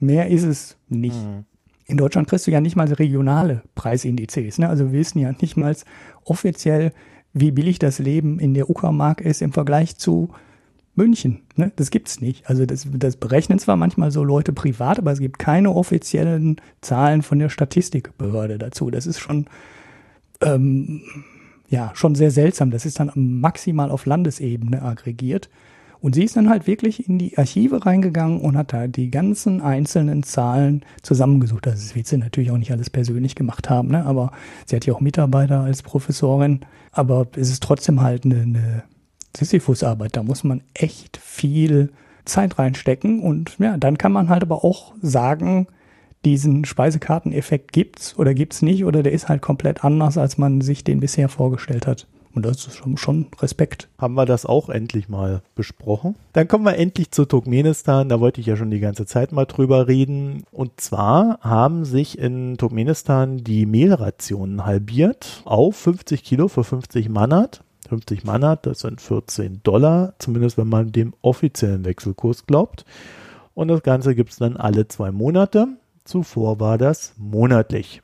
[0.00, 1.16] mehr ist es nicht.
[1.16, 1.44] Mhm
[1.86, 4.58] in Deutschland kriegst du ja nicht mal regionale Preisindizes.
[4.58, 4.68] Ne?
[4.68, 5.76] Also wir wissen ja nicht mal
[6.24, 6.92] offiziell,
[7.32, 10.30] wie billig das Leben in der Uckermark ist im Vergleich zu
[10.94, 11.40] München.
[11.56, 11.72] Ne?
[11.76, 12.48] Das gibt's nicht.
[12.48, 17.22] Also das, das berechnen zwar manchmal so Leute privat, aber es gibt keine offiziellen Zahlen
[17.22, 18.90] von der Statistikbehörde dazu.
[18.90, 19.46] Das ist schon
[20.40, 21.02] ähm,
[21.68, 22.70] ja schon sehr seltsam.
[22.70, 25.50] Das ist dann maximal auf Landesebene aggregiert.
[26.04, 29.62] Und sie ist dann halt wirklich in die Archive reingegangen und hat da die ganzen
[29.62, 31.64] einzelnen Zahlen zusammengesucht.
[31.64, 34.04] Das wird sie natürlich auch nicht alles persönlich gemacht haben, ne?
[34.04, 34.30] aber
[34.66, 36.60] sie hat ja auch Mitarbeiter als Professorin.
[36.92, 38.82] Aber es ist trotzdem halt eine, eine
[39.34, 40.14] Sisyphus-Arbeit.
[40.14, 41.90] Da muss man echt viel
[42.26, 43.22] Zeit reinstecken.
[43.22, 45.68] Und ja, dann kann man halt aber auch sagen,
[46.26, 50.84] diesen Speisekarteneffekt gibt's oder gibt's nicht oder der ist halt komplett anders, als man sich
[50.84, 52.06] den bisher vorgestellt hat.
[52.34, 53.88] Und das ist schon, schon Respekt.
[53.96, 56.16] Haben wir das auch endlich mal besprochen.
[56.32, 58.08] Dann kommen wir endlich zu Turkmenistan.
[58.08, 60.42] Da wollte ich ja schon die ganze Zeit mal drüber reden.
[60.50, 67.62] Und zwar haben sich in Turkmenistan die Mehlrationen halbiert auf 50 Kilo für 50 Manat.
[67.88, 72.84] 50 Manat, das sind 14 Dollar, zumindest wenn man dem offiziellen Wechselkurs glaubt.
[73.54, 75.68] Und das Ganze gibt es dann alle zwei Monate.
[76.04, 78.02] Zuvor war das monatlich.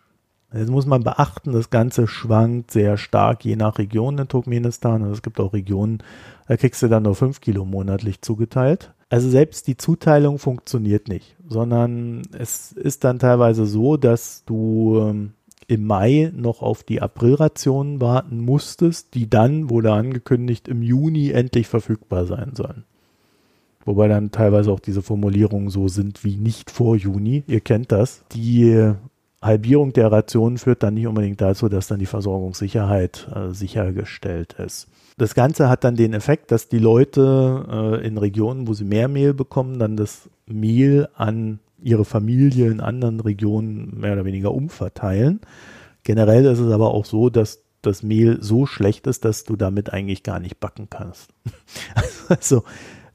[0.53, 5.03] Jetzt muss man beachten, das Ganze schwankt sehr stark je nach Region in Turkmenistan.
[5.03, 6.03] Und es gibt auch Regionen,
[6.49, 8.93] da kriegst du dann nur 5 Kilo monatlich zugeteilt.
[9.09, 15.33] Also selbst die Zuteilung funktioniert nicht, sondern es ist dann teilweise so, dass du ähm,
[15.67, 21.69] im Mai noch auf die Aprilrationen warten musstest, die dann, wurde angekündigt, im Juni endlich
[21.69, 22.85] verfügbar sein sollen.
[23.85, 27.45] Wobei dann teilweise auch diese Formulierungen so sind wie nicht vor Juni.
[27.47, 28.25] Ihr kennt das.
[28.33, 28.95] Die
[29.43, 34.89] Halbierung der Rationen führt dann nicht unbedingt dazu, dass dann die Versorgungssicherheit äh, sichergestellt ist.
[35.17, 39.09] Das Ganze hat dann den Effekt, dass die Leute äh, in Regionen, wo sie mehr
[39.09, 45.41] Mehl bekommen, dann das Mehl an ihre Familie in anderen Regionen mehr oder weniger umverteilen.
[46.03, 49.93] Generell ist es aber auch so, dass das Mehl so schlecht ist, dass du damit
[49.93, 51.31] eigentlich gar nicht backen kannst.
[52.29, 52.65] also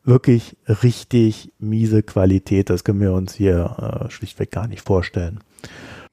[0.03, 5.39] wirklich richtig miese Qualität, das können wir uns hier äh, schlichtweg gar nicht vorstellen.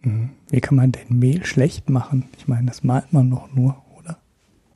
[0.03, 2.25] Wie kann man denn Mehl schlecht machen?
[2.37, 4.19] Ich meine, das malt man doch nur, oder?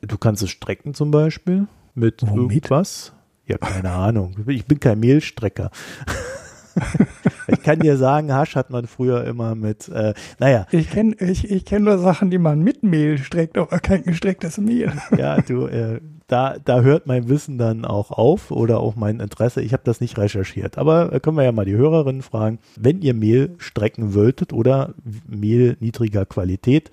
[0.01, 2.53] Du kannst es strecken zum Beispiel mit Womit?
[2.65, 3.13] irgendwas.
[3.47, 4.37] Ja, keine Ahnung.
[4.47, 5.71] Ich bin kein Mehlstrecker.
[7.49, 10.67] ich kann dir sagen, Hasch hat man früher immer mit, äh, naja.
[10.71, 14.59] Ich kenne ich, ich kenn nur Sachen, die man mit Mehl streckt, aber kein gestrecktes
[14.59, 14.93] Mehl.
[15.17, 19.63] ja, du, äh, da, da hört mein Wissen dann auch auf oder auch mein Interesse.
[19.63, 20.77] Ich habe das nicht recherchiert.
[20.79, 24.95] Aber äh, können wir ja mal die Hörerinnen fragen, wenn ihr Mehl strecken wolltet oder
[25.27, 26.91] Mehl niedriger Qualität,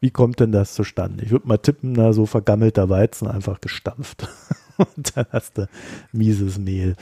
[0.00, 1.24] wie kommt denn das zustande?
[1.24, 4.28] Ich würde mal tippen, na, so vergammelter Weizen einfach gestampft.
[4.76, 5.68] Und dann hast du
[6.12, 6.96] mieses Mehl.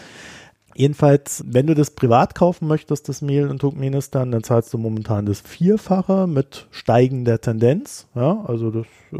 [0.77, 5.27] Jedenfalls, wenn du das privat kaufen möchtest, das Mehl in Turkmenistan, dann zahlst du momentan
[5.27, 8.09] das Vierfache mit steigender Tendenz.
[8.15, 9.19] Ja, also das äh,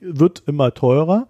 [0.00, 1.28] wird immer teurer.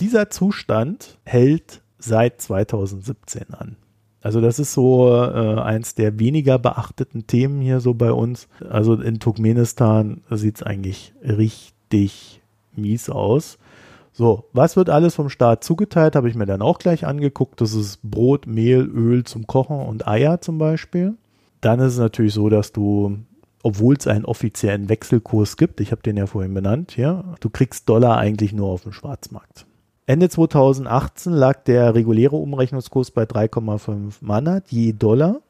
[0.00, 3.76] Dieser Zustand hält seit 2017 an.
[4.22, 8.48] Also das ist so äh, eins der weniger beachteten Themen hier so bei uns.
[8.70, 12.40] Also in Turkmenistan sieht es eigentlich richtig
[12.74, 13.58] mies aus.
[14.12, 17.60] So, was wird alles vom Staat zugeteilt, habe ich mir dann auch gleich angeguckt.
[17.60, 21.14] Das ist Brot, Mehl, Öl zum Kochen und Eier zum Beispiel.
[21.62, 23.18] Dann ist es natürlich so, dass du,
[23.62, 27.88] obwohl es einen offiziellen Wechselkurs gibt, ich habe den ja vorhin benannt, ja, du kriegst
[27.88, 29.66] Dollar eigentlich nur auf dem Schwarzmarkt.
[30.04, 35.40] Ende 2018 lag der reguläre Umrechnungskurs bei 3,5 Manat je Dollar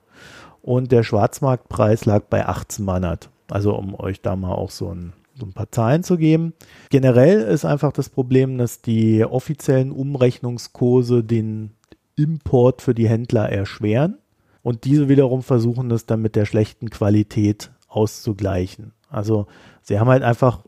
[0.61, 3.31] und der Schwarzmarktpreis lag bei 18 Manat.
[3.51, 6.53] Also um euch da mal auch so ein so ein paar Zahlen zu geben.
[6.91, 11.72] Generell ist einfach das Problem, dass die offiziellen Umrechnungskurse den
[12.16, 14.18] Import für die Händler erschweren
[14.62, 18.93] und diese wiederum versuchen es dann mit der schlechten Qualität auszugleichen.
[19.09, 19.47] Also
[19.83, 20.61] sie haben halt einfach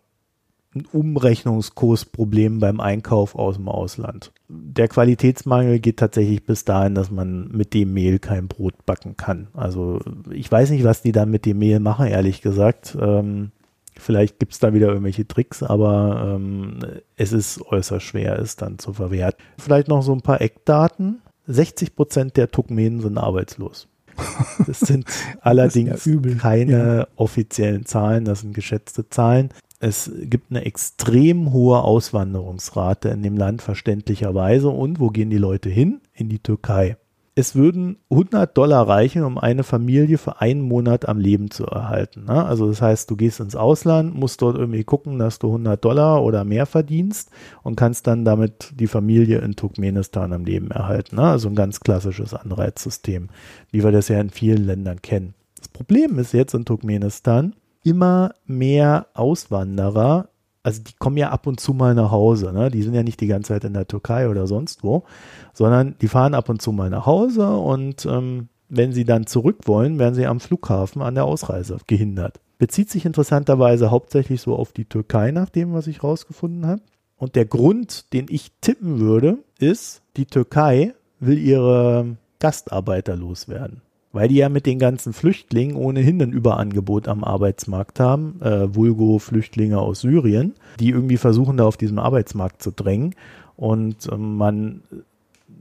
[0.75, 4.33] ein Umrechnungskursproblem beim Einkauf aus dem Ausland.
[4.49, 9.47] Der Qualitätsmangel geht tatsächlich bis dahin, dass man mit dem Mehl kein Brot backen kann.
[9.55, 10.01] Also
[10.31, 12.97] ich weiß nicht, was die dann mit dem Mehl machen, ehrlich gesagt.
[13.01, 13.53] Ähm,
[13.97, 16.79] Vielleicht gibt es da wieder irgendwelche Tricks, aber ähm,
[17.17, 19.43] es ist äußerst schwer, es dann zu verwerten.
[19.59, 21.23] Vielleicht noch so ein paar Eckdaten.
[21.47, 23.89] 60 Prozent der Turkmenen sind arbeitslos.
[24.67, 25.07] Das sind
[25.41, 27.07] allerdings ja keine ja.
[27.17, 29.51] offiziellen Zahlen, das sind geschätzte Zahlen.
[29.81, 34.71] Es gibt eine extrem hohe Auswanderungsrate in dem Land verständlicherweise.
[34.71, 36.01] Und wo gehen die Leute hin?
[36.15, 36.97] In die Türkei
[37.37, 42.27] es würden 100 Dollar reichen, um eine Familie für einen Monat am Leben zu erhalten.
[42.27, 42.45] Ne?
[42.45, 46.23] Also das heißt, du gehst ins Ausland, musst dort irgendwie gucken, dass du 100 Dollar
[46.23, 47.31] oder mehr verdienst
[47.65, 51.17] und kannst dann damit die Familie in Turkmenistan am Leben erhalten.
[51.17, 51.23] Ne?
[51.23, 53.29] Also ein ganz klassisches Anreizsystem,
[53.73, 55.35] wie wir das ja in vielen Ländern kennen.
[55.59, 60.29] Das Problem ist jetzt in Turkmenistan, immer mehr Auswanderer
[60.65, 62.71] also die kommen ja ab und zu mal nach Hause, ne?
[62.71, 65.05] Die sind ja nicht die ganze Zeit in der Türkei oder sonst wo,
[65.53, 69.59] sondern die fahren ab und zu mal nach Hause und ähm, wenn sie dann zurück
[69.67, 72.41] wollen, werden sie am Flughafen an der Ausreise gehindert.
[72.59, 76.83] Bezieht sich interessanterweise hauptsächlich so auf die Türkei, nach dem, was ich rausgefunden habe.
[77.17, 83.84] Und der Grund, den ich tippen würde, ist, die Türkei will ihre Gastarbeiter loswerden
[84.15, 89.19] weil die ja mit den ganzen Flüchtlingen ohnehin ein Überangebot am Arbeitsmarkt haben, äh, Vulgo
[89.19, 93.17] Flüchtlinge aus Syrien, die irgendwie versuchen, da auf diesem Arbeitsmarkt zu drängen.
[93.57, 94.83] Und äh, man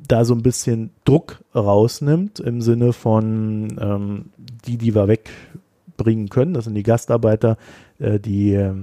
[0.08, 4.26] da so ein bisschen Druck rausnimmt im Sinne von ähm,
[4.68, 7.58] die, die wir wegbringen können, das sind die Gastarbeiter,
[7.97, 8.76] äh, die äh,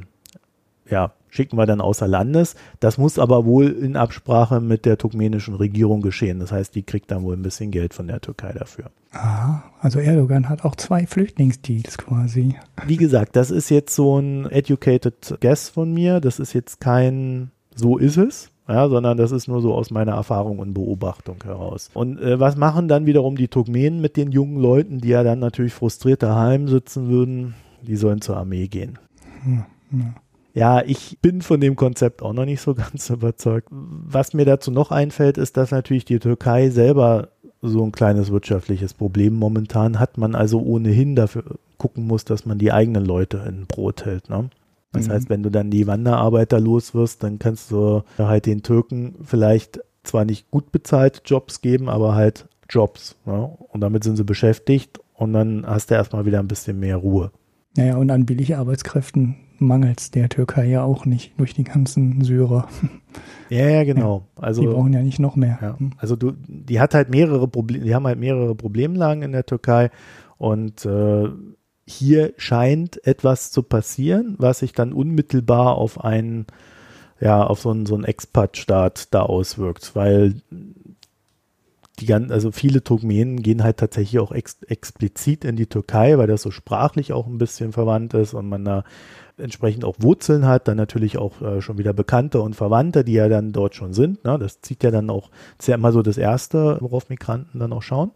[0.89, 2.55] ja, schicken wir dann außer Landes.
[2.81, 6.41] Das muss aber wohl in Absprache mit der turkmenischen Regierung geschehen.
[6.41, 8.91] Das heißt, die kriegt dann wohl ein bisschen Geld von der Türkei dafür.
[9.13, 12.57] Ah, also Erdogan hat auch zwei Flüchtlingsdeals quasi.
[12.87, 16.21] Wie gesagt, das ist jetzt so ein educated guess von mir.
[16.21, 18.51] Das ist jetzt kein so ist es.
[18.69, 21.91] Ja, sondern das ist nur so aus meiner Erfahrung und Beobachtung heraus.
[21.93, 25.41] Und äh, was machen dann wiederum die Turkmenen mit den jungen Leuten, die ja dann
[25.41, 27.55] natürlich frustriert daheim sitzen würden?
[27.83, 29.01] Die sollen zur Armee gehen.
[29.43, 30.15] Hm, ja.
[30.55, 33.69] Ja, ich bin von dem Konzept auch noch nicht so ganz überzeugt.
[33.71, 37.29] Was mir dazu noch einfällt, ist, dass natürlich die Türkei selber
[37.63, 41.45] so ein kleines wirtschaftliches Problem momentan hat, man also ohnehin dafür
[41.77, 44.31] gucken muss, dass man die eigenen Leute in Brot hält.
[44.31, 44.49] Ne?
[44.93, 45.13] Das mhm.
[45.13, 49.81] heißt, wenn du dann die Wanderarbeiter los wirst, dann kannst du halt den Türken vielleicht
[50.05, 53.17] zwar nicht gut bezahlte Jobs geben, aber halt Jobs.
[53.27, 53.51] Ne?
[53.69, 57.31] Und damit sind sie beschäftigt und dann hast du erstmal wieder ein bisschen mehr Ruhe.
[57.77, 62.23] Naja, und an billigen Arbeitskräften mangelt es der Türkei ja auch nicht durch die ganzen
[62.23, 62.69] Syrer.
[63.49, 64.29] Ja, ja, genau.
[64.37, 65.59] Also, die brauchen ja nicht noch mehr.
[65.61, 65.77] Ja.
[65.99, 69.91] Also du, die hat halt mehrere Probleme, die haben halt mehrere Problemlagen in der Türkei
[70.39, 71.29] und äh,
[71.85, 76.47] hier scheint etwas zu passieren, was sich dann unmittelbar auf einen,
[77.21, 80.41] ja, auf so einen, so einen Expat-Staat da auswirkt, weil
[82.01, 86.27] die ganzen, also viele Turkmenen gehen halt tatsächlich auch ex explizit in die Türkei, weil
[86.27, 88.85] das so sprachlich auch ein bisschen verwandt ist und man da
[89.37, 93.29] entsprechend auch Wurzeln hat, dann natürlich auch äh, schon wieder Bekannte und Verwandte, die ja
[93.29, 94.25] dann dort schon sind.
[94.25, 94.39] Ne?
[94.39, 97.83] Das zieht ja dann auch, ist ja immer so das Erste, worauf Migranten dann auch
[97.83, 98.11] schauen.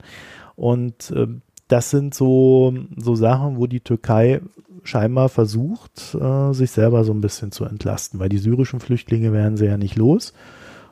[0.55, 1.27] Und äh,
[1.69, 4.43] das sind so, so Sachen, wo die Türkei
[4.83, 9.57] scheinbar versucht, äh, sich selber so ein bisschen zu entlasten, weil die syrischen Flüchtlinge werden
[9.57, 10.35] sie ja nicht los.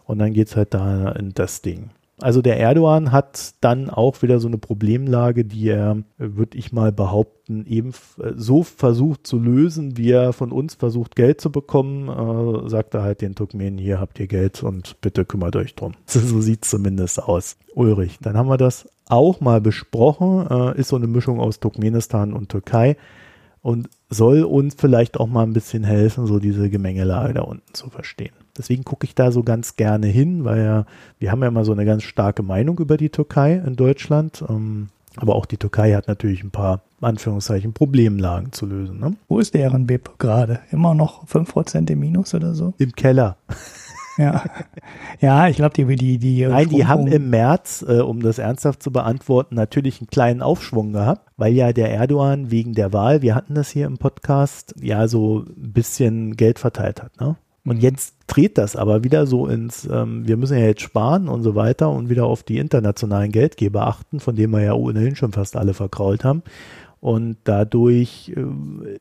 [0.05, 1.91] Und dann geht es halt da in das Ding.
[2.23, 6.93] Also der Erdogan hat dann auch wieder so eine Problemlage, die er, würde ich mal
[6.93, 12.09] behaupten, eben äh, so versucht zu lösen, wie er von uns versucht, Geld zu bekommen,
[12.09, 15.95] äh, sagt er halt den Turkmenen, hier habt ihr Geld und bitte kümmert euch drum.
[16.07, 17.57] So sieht es zumindest aus.
[17.75, 22.33] Ulrich, dann haben wir das auch mal besprochen, äh, ist so eine Mischung aus Turkmenistan
[22.33, 22.97] und Türkei
[23.63, 27.91] und soll uns vielleicht auch mal ein bisschen helfen, so diese Gemengelage da unten zu
[27.91, 28.35] verstehen.
[28.57, 30.87] Deswegen gucke ich da so ganz gerne hin, weil ja,
[31.19, 34.45] wir haben ja immer so eine ganz starke Meinung über die Türkei in Deutschland.
[34.49, 39.01] Ähm, aber auch die Türkei hat natürlich ein paar, Anführungszeichen, Problemlagen zu lösen.
[39.01, 39.17] Ne?
[39.29, 40.61] Wo ist deren BIP gerade?
[40.71, 42.75] Immer noch 5% im Minus oder so?
[42.79, 43.37] Im Keller.
[44.19, 44.45] Ja,
[45.21, 46.47] ja ich glaube, die, die, die.
[46.47, 50.93] Nein, die haben im März, äh, um das ernsthaft zu beantworten, natürlich einen kleinen Aufschwung
[50.93, 55.09] gehabt, weil ja der Erdogan wegen der Wahl, wir hatten das hier im Podcast, ja
[55.09, 57.21] so ein bisschen Geld verteilt hat.
[57.21, 57.37] Ne?
[57.65, 61.43] Und jetzt dreht das aber wieder so ins, ähm, wir müssen ja jetzt sparen und
[61.43, 65.33] so weiter und wieder auf die internationalen Geldgeber achten, von denen wir ja ohnehin schon
[65.33, 66.43] fast alle verkrault haben.
[67.01, 68.99] Und dadurch äh,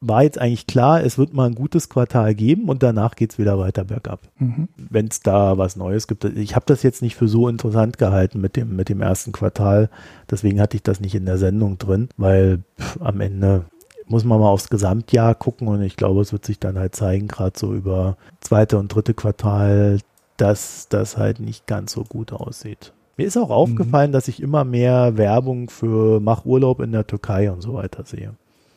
[0.00, 3.38] war jetzt eigentlich klar, es wird mal ein gutes Quartal geben und danach geht es
[3.38, 4.20] wieder weiter bergab.
[4.38, 4.68] Mhm.
[4.76, 6.24] Wenn es da was Neues gibt.
[6.24, 9.90] Ich habe das jetzt nicht für so interessant gehalten mit dem, mit dem ersten Quartal.
[10.30, 13.64] Deswegen hatte ich das nicht in der Sendung drin, weil pff, am Ende
[14.08, 17.28] muss man mal aufs Gesamtjahr gucken und ich glaube, es wird sich dann halt zeigen,
[17.28, 19.98] gerade so über zweite und dritte Quartal,
[20.36, 22.92] dass das halt nicht ganz so gut aussieht.
[23.16, 24.12] Mir ist auch aufgefallen, mhm.
[24.12, 28.34] dass ich immer mehr Werbung für Mach Urlaub in der Türkei und so weiter sehe.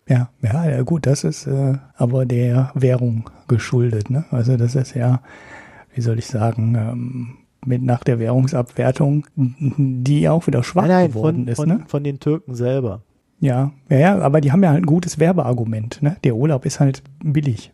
[0.09, 4.09] Ja, ja, ja gut, das ist äh, aber der Währung geschuldet.
[4.09, 4.25] Ne?
[4.31, 5.21] Also das ist ja,
[5.93, 11.07] wie soll ich sagen, ähm, mit nach der Währungsabwertung, die auch wieder schwach nein, nein,
[11.09, 11.55] geworden von, ist.
[11.57, 11.83] Von, ne?
[11.87, 13.03] von den Türken selber.
[13.41, 16.01] Ja, ja, ja, aber die haben ja halt ein gutes Werbeargument.
[16.01, 16.15] Ne?
[16.23, 17.73] Der Urlaub ist halt billig.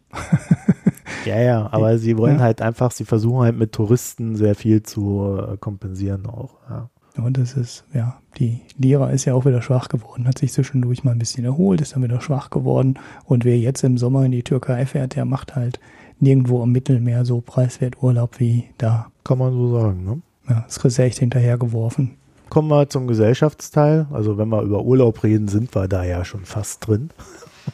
[1.26, 2.44] ja, ja, aber sie wollen ja.
[2.44, 6.56] halt einfach, sie versuchen halt mit Touristen sehr viel zu äh, kompensieren auch.
[6.70, 6.90] Ja.
[7.18, 11.04] Und das ist, ja, die Lira ist ja auch wieder schwach geworden, hat sich zwischendurch
[11.04, 12.98] mal ein bisschen erholt, ist dann wieder schwach geworden.
[13.26, 15.82] Und wer jetzt im Sommer in die Türkei fährt, der macht halt
[16.20, 19.08] nirgendwo im Mittelmeer so preiswert Urlaub wie da.
[19.26, 20.22] Kann man so sagen, ne?
[20.48, 22.12] Ja, das ist echt hinterhergeworfen
[22.50, 24.08] kommen wir zum Gesellschaftsteil.
[24.12, 27.10] Also wenn wir über Urlaub reden, sind wir da ja schon fast drin.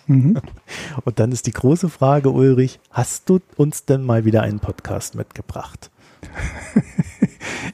[0.08, 0.38] Mhm.
[1.06, 5.16] Und dann ist die große Frage, Ulrich, hast du uns denn mal wieder einen Podcast
[5.16, 5.92] mitgebracht?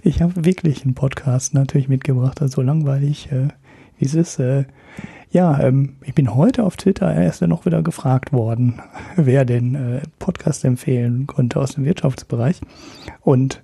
[0.03, 3.49] ich habe wirklich einen Podcast natürlich mitgebracht, also langweilig, äh,
[3.97, 4.39] wie es ist.
[4.39, 4.65] Äh,
[5.31, 8.81] ja, ähm, ich bin heute auf Twitter erst noch wieder gefragt worden,
[9.15, 12.61] wer den äh, Podcast empfehlen konnte aus dem Wirtschaftsbereich.
[13.21, 13.61] Und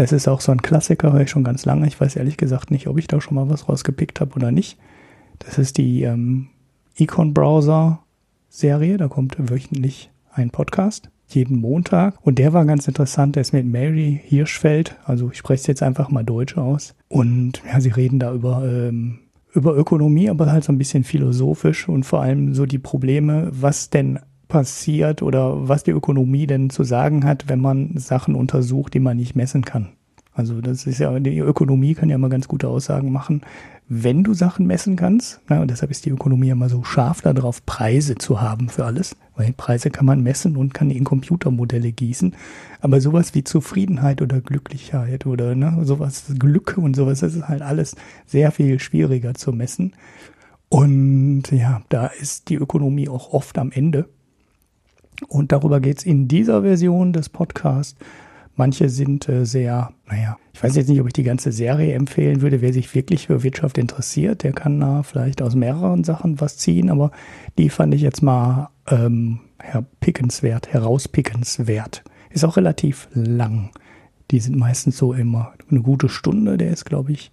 [0.00, 1.86] das ist auch so ein Klassiker, höre ich schon ganz lange.
[1.86, 4.78] Ich weiß ehrlich gesagt nicht, ob ich da schon mal was rausgepickt habe oder nicht.
[5.40, 6.48] Das ist die ähm,
[6.96, 8.00] Econ Browser
[8.48, 8.96] Serie.
[8.96, 12.14] Da kommt wöchentlich ein Podcast, jeden Montag.
[12.22, 13.36] Und der war ganz interessant.
[13.36, 14.96] Der ist mit Mary Hirschfeld.
[15.04, 16.94] Also ich spreche es jetzt einfach mal Deutsch aus.
[17.08, 19.18] Und ja, sie reden da über, ähm,
[19.52, 23.90] über Ökonomie, aber halt so ein bisschen philosophisch und vor allem so die Probleme, was
[23.90, 24.18] denn
[24.50, 29.16] passiert oder was die Ökonomie denn zu sagen hat, wenn man Sachen untersucht, die man
[29.16, 29.88] nicht messen kann.
[30.32, 33.42] Also das ist ja, die Ökonomie kann ja immer ganz gute Aussagen machen,
[33.88, 35.40] wenn du Sachen messen kannst.
[35.48, 39.16] Na, und deshalb ist die Ökonomie immer so scharf darauf, Preise zu haben für alles.
[39.34, 42.36] Weil Preise kann man messen und kann in Computermodelle gießen.
[42.80, 47.62] Aber sowas wie Zufriedenheit oder Glücklichkeit oder ne, sowas, Glück und sowas, das ist halt
[47.62, 47.96] alles
[48.26, 49.94] sehr viel schwieriger zu messen.
[50.68, 54.08] Und ja, da ist die Ökonomie auch oft am Ende.
[55.28, 57.96] Und darüber geht's in dieser Version des Podcasts.
[58.56, 62.42] Manche sind äh, sehr, naja, ich weiß jetzt nicht, ob ich die ganze Serie empfehlen
[62.42, 62.60] würde.
[62.60, 66.90] Wer sich wirklich für Wirtschaft interessiert, der kann da vielleicht aus mehreren Sachen was ziehen,
[66.90, 67.10] aber
[67.56, 69.40] die fand ich jetzt mal ähm,
[70.00, 72.02] pickenswert, herauspickenswert.
[72.30, 73.70] Ist auch relativ lang.
[74.30, 76.56] Die sind meistens so immer eine gute Stunde.
[76.58, 77.32] Der ist, glaube ich,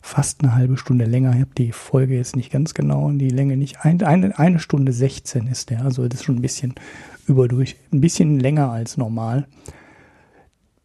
[0.00, 1.32] fast eine halbe Stunde länger.
[1.32, 3.84] Ich habe die Folge jetzt nicht ganz genau und die Länge nicht.
[3.84, 5.84] Ein, eine, eine Stunde 16 ist der.
[5.84, 6.74] Also das ist schon ein bisschen
[7.28, 9.46] überdurch, ein bisschen länger als normal.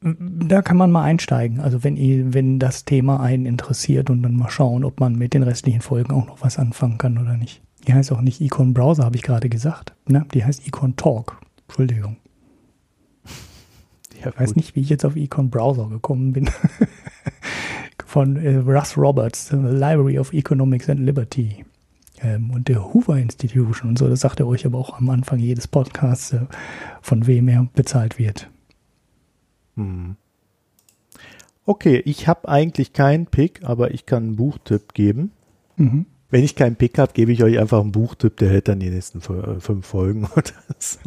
[0.02, 1.60] Da kann man mal einsteigen.
[1.62, 5.34] Also wenn ihr, wenn das Thema einen interessiert und dann mal schauen, ob man mit
[5.34, 7.62] den restlichen Folgen auch noch was anfangen kann oder nicht.
[7.88, 9.94] Die heißt auch nicht Econ Browser, habe ich gerade gesagt.
[10.08, 10.26] Ne?
[10.34, 11.40] Die heißt Econ Talk.
[11.68, 12.18] Entschuldigung.
[14.22, 16.50] Ja, ich weiß nicht, wie ich jetzt auf Econ Browser gekommen bin.
[18.06, 21.66] Von äh, Russ Roberts, The Library of Economics and Liberty
[22.24, 24.08] ähm, und der Hoover Institution und so.
[24.08, 26.46] Das sagt er euch aber auch am Anfang jedes Podcasts, äh,
[27.02, 28.50] von wem er bezahlt wird.
[29.76, 30.16] Hm.
[31.66, 35.32] Okay, ich habe eigentlich keinen Pick, aber ich kann einen Buchtipp geben.
[35.78, 36.06] Mhm.
[36.30, 38.90] Wenn ich keinen Pick habe, gebe ich euch einfach einen Buchtipp, der hält dann die
[38.90, 41.00] nächsten äh, fünf Folgen oder so.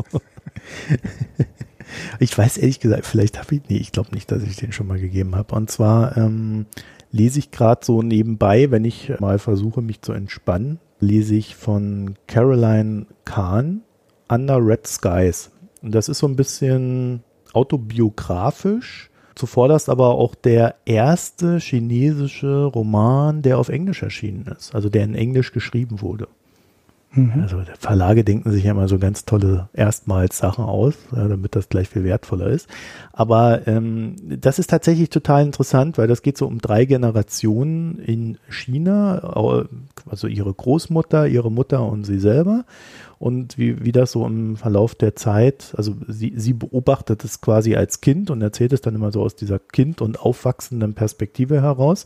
[2.21, 4.87] ich weiß ehrlich gesagt, vielleicht habe ich, nee, ich glaube nicht, dass ich den schon
[4.87, 5.55] mal gegeben habe.
[5.55, 6.67] Und zwar ähm,
[7.11, 12.15] lese ich gerade so nebenbei, wenn ich mal versuche, mich zu entspannen, lese ich von
[12.27, 13.83] Caroline Kahn
[14.29, 15.51] Under Red Skies.
[15.83, 17.23] Und das ist so ein bisschen
[17.53, 25.05] autobiografisch, zuvorderst aber auch der erste chinesische Roman, der auf Englisch erschienen ist, also der
[25.05, 26.29] in Englisch geschrieben wurde.
[27.13, 27.43] Mhm.
[27.43, 31.69] Also Verlage denken sich ja immer so ganz tolle erstmals Sachen aus, ja, damit das
[31.69, 32.69] gleich viel wertvoller ist.
[33.13, 38.39] Aber ähm, das ist tatsächlich total interessant, weil das geht so um drei Generationen in
[38.49, 39.19] China,
[40.07, 42.65] also ihre Großmutter, ihre Mutter und sie selber.
[43.19, 47.75] Und wie, wie das so im Verlauf der Zeit, also sie, sie beobachtet es quasi
[47.75, 52.05] als Kind und erzählt es dann immer so aus dieser Kind- und aufwachsenden Perspektive heraus.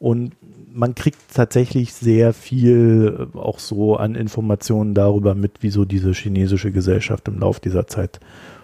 [0.00, 0.32] Und
[0.72, 6.72] man kriegt tatsächlich sehr viel äh, auch so an Informationen darüber mit, wieso diese chinesische
[6.72, 8.20] Gesellschaft im Laufe dieser Zeit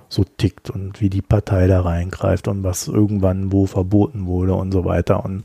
[0.08, 4.72] so tickt und wie die Partei da reingreift und was irgendwann wo verboten wurde und
[4.72, 5.24] so weiter.
[5.24, 5.44] Und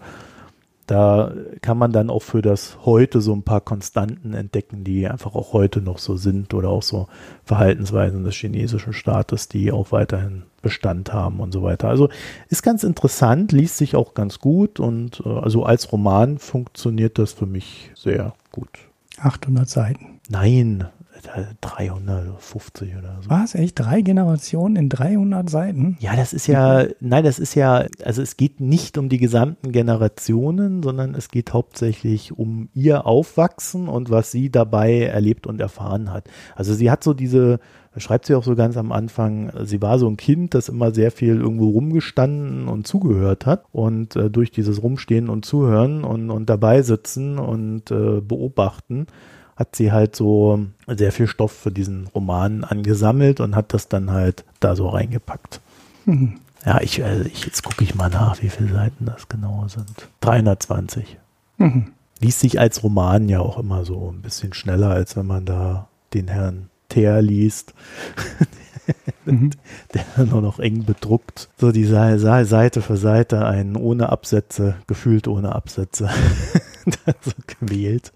[0.92, 1.32] da
[1.62, 5.54] kann man dann auch für das heute so ein paar Konstanten entdecken, die einfach auch
[5.54, 7.08] heute noch so sind oder auch so
[7.46, 11.88] Verhaltensweisen des chinesischen Staates, die auch weiterhin Bestand haben und so weiter.
[11.88, 12.10] Also
[12.50, 17.32] ist ganz interessant, liest sich auch ganz gut und äh, also als Roman funktioniert das
[17.32, 18.68] für mich sehr gut.
[19.18, 20.20] 800 Seiten.
[20.30, 20.90] Nein,
[21.62, 23.30] 350 oder so.
[23.30, 23.56] Was?
[23.56, 23.80] Echt?
[23.80, 25.98] Drei Generationen in 300 Seiten?
[26.00, 29.72] Ja, das ist ja, nein, das ist ja, also es geht nicht um die gesamten
[29.72, 36.12] Generationen, sondern es geht hauptsächlich um ihr Aufwachsen und was sie dabei erlebt und erfahren
[36.12, 36.30] hat.
[36.56, 37.60] Also sie hat so diese,
[37.98, 41.12] schreibt sie auch so ganz am Anfang, sie war so ein Kind, das immer sehr
[41.12, 46.50] viel irgendwo rumgestanden und zugehört hat und äh, durch dieses Rumstehen und Zuhören und, und
[46.50, 49.08] dabei sitzen und äh, beobachten,
[49.62, 54.10] hat sie halt so sehr viel Stoff für diesen Roman angesammelt und hat das dann
[54.10, 55.62] halt da so reingepackt.
[56.06, 56.40] Mhm.
[56.66, 60.10] Ja, ich, also ich, jetzt gucke ich mal nach, wie viele Seiten das genau sind.
[60.22, 61.18] 320.
[61.58, 61.94] Mhm.
[62.20, 65.88] Liest sich als Roman ja auch immer so ein bisschen schneller, als wenn man da
[66.14, 67.76] den Herrn Teer liest.
[69.26, 69.52] mhm.
[69.94, 71.50] Der nur noch eng bedruckt.
[71.58, 76.10] So die Seite für Seite einen ohne Absätze, gefühlt ohne Absätze,
[77.22, 78.12] so gewählt.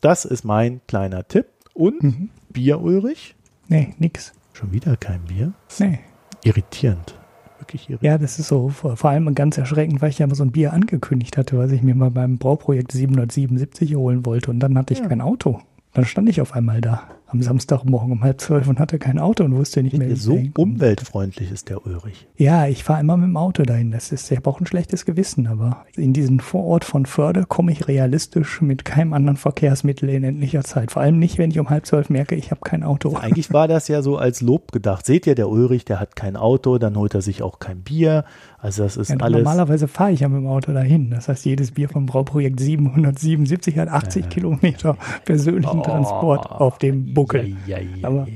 [0.00, 1.46] Das ist mein kleiner Tipp.
[1.74, 2.30] Und mhm.
[2.48, 3.34] Bier, Ulrich?
[3.68, 4.32] Nee, nix.
[4.52, 5.52] Schon wieder kein Bier?
[5.78, 6.00] Nee.
[6.42, 7.14] Irritierend.
[7.58, 8.02] Wirklich irritierend.
[8.02, 10.52] Ja, das ist so vor, vor allem ganz erschreckend, weil ich ja mal so ein
[10.52, 14.94] Bier angekündigt hatte, was ich mir mal beim Brauprojekt 777 holen wollte und dann hatte
[14.94, 15.06] ich ja.
[15.06, 15.60] kein Auto.
[15.92, 19.44] Dann stand ich auf einmal da am Samstagmorgen um halb zwölf und hatte kein Auto
[19.44, 22.26] und wusste nicht mehr, wie So umweltfreundlich ist der Ulrich.
[22.36, 23.90] Ja, ich fahre immer mit dem Auto dahin.
[23.90, 27.72] Das ist, ich habe auch ein schlechtes Gewissen, aber in diesen Vorort von Förde komme
[27.72, 30.90] ich realistisch mit keinem anderen Verkehrsmittel in endlicher Zeit.
[30.90, 33.16] Vor allem nicht, wenn ich um halb zwölf merke, ich habe kein Auto.
[33.16, 35.06] Eigentlich war das ja so als Lob gedacht.
[35.06, 38.24] Seht ihr, der Ulrich, der hat kein Auto, dann holt er sich auch kein Bier.
[38.58, 39.38] Also das ist ja, alles.
[39.38, 41.10] Normalerweise fahre ich ja mit dem Auto dahin.
[41.10, 44.28] Das heißt, jedes Bier vom Brauprojekt 777 hat 80 ja.
[44.28, 47.56] Kilometer persönlichen oh, Transport auf dem Buckel.
[47.66, 48.26] Ja, ja, Aber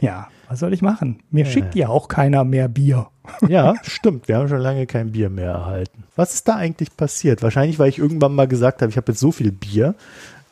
[0.00, 0.28] ja.
[0.48, 1.18] was soll ich machen?
[1.30, 1.50] Mir Ja.
[1.50, 3.08] schickt ja auch keiner mehr Bier.
[3.48, 4.28] Ja, stimmt.
[4.28, 6.04] Wir haben schon lange kein Bier mehr erhalten.
[6.14, 7.42] Was ist da eigentlich passiert?
[7.42, 9.94] Wahrscheinlich, weil ich irgendwann mal gesagt habe, ich habe jetzt so viel Bier,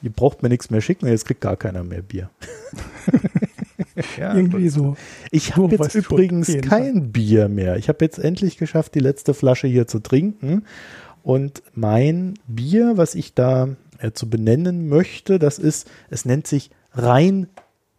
[0.01, 2.31] ihr braucht mir nichts mehr schicken und jetzt kriegt gar keiner mehr Bier.
[4.19, 4.97] ja, Irgendwie so.
[5.31, 7.77] Ich habe jetzt übrigens kein Bier mehr.
[7.77, 10.65] Ich habe jetzt endlich geschafft, die letzte Flasche hier zu trinken.
[11.23, 13.69] Und mein Bier, was ich da
[13.99, 16.71] äh, zu benennen möchte, das ist, es nennt sich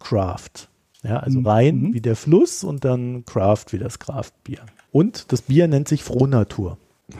[0.04, 0.68] Rheincraft.
[1.02, 1.46] Ja, also Mhm.
[1.46, 1.94] Rhein Mhm.
[1.94, 4.60] wie der Fluss und dann Craft wie das Kraftbier.
[4.90, 6.78] Und das Bier nennt sich Frohnatur.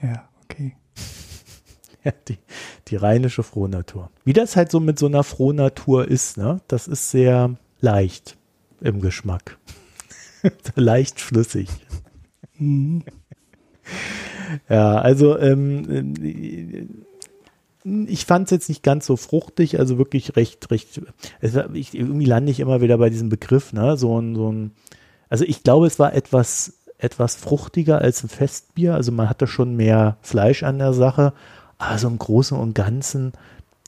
[0.00, 0.76] Ja, okay.
[2.04, 2.38] Ja, die,
[2.86, 4.10] die rheinische Frohnatur.
[4.24, 6.60] Wie das halt so mit so einer Frohnatur ist, ne?
[6.68, 8.36] Das ist sehr leicht
[8.80, 9.58] im Geschmack.
[10.76, 11.68] leicht flüssig.
[12.56, 13.02] Mhm.
[14.68, 16.86] Ja, also ähm, äh,
[17.84, 21.00] ich fand es jetzt nicht ganz so fruchtig, also wirklich recht, recht.
[21.40, 23.96] War, ich, irgendwie lande ich immer wieder bei diesem Begriff, ne?
[23.96, 24.72] So ein, so ein.
[25.28, 28.94] Also ich glaube, es war etwas, etwas fruchtiger als ein Festbier.
[28.94, 31.32] Also man hatte schon mehr Fleisch an der Sache.
[31.78, 33.32] Aber so im Großen und Ganzen,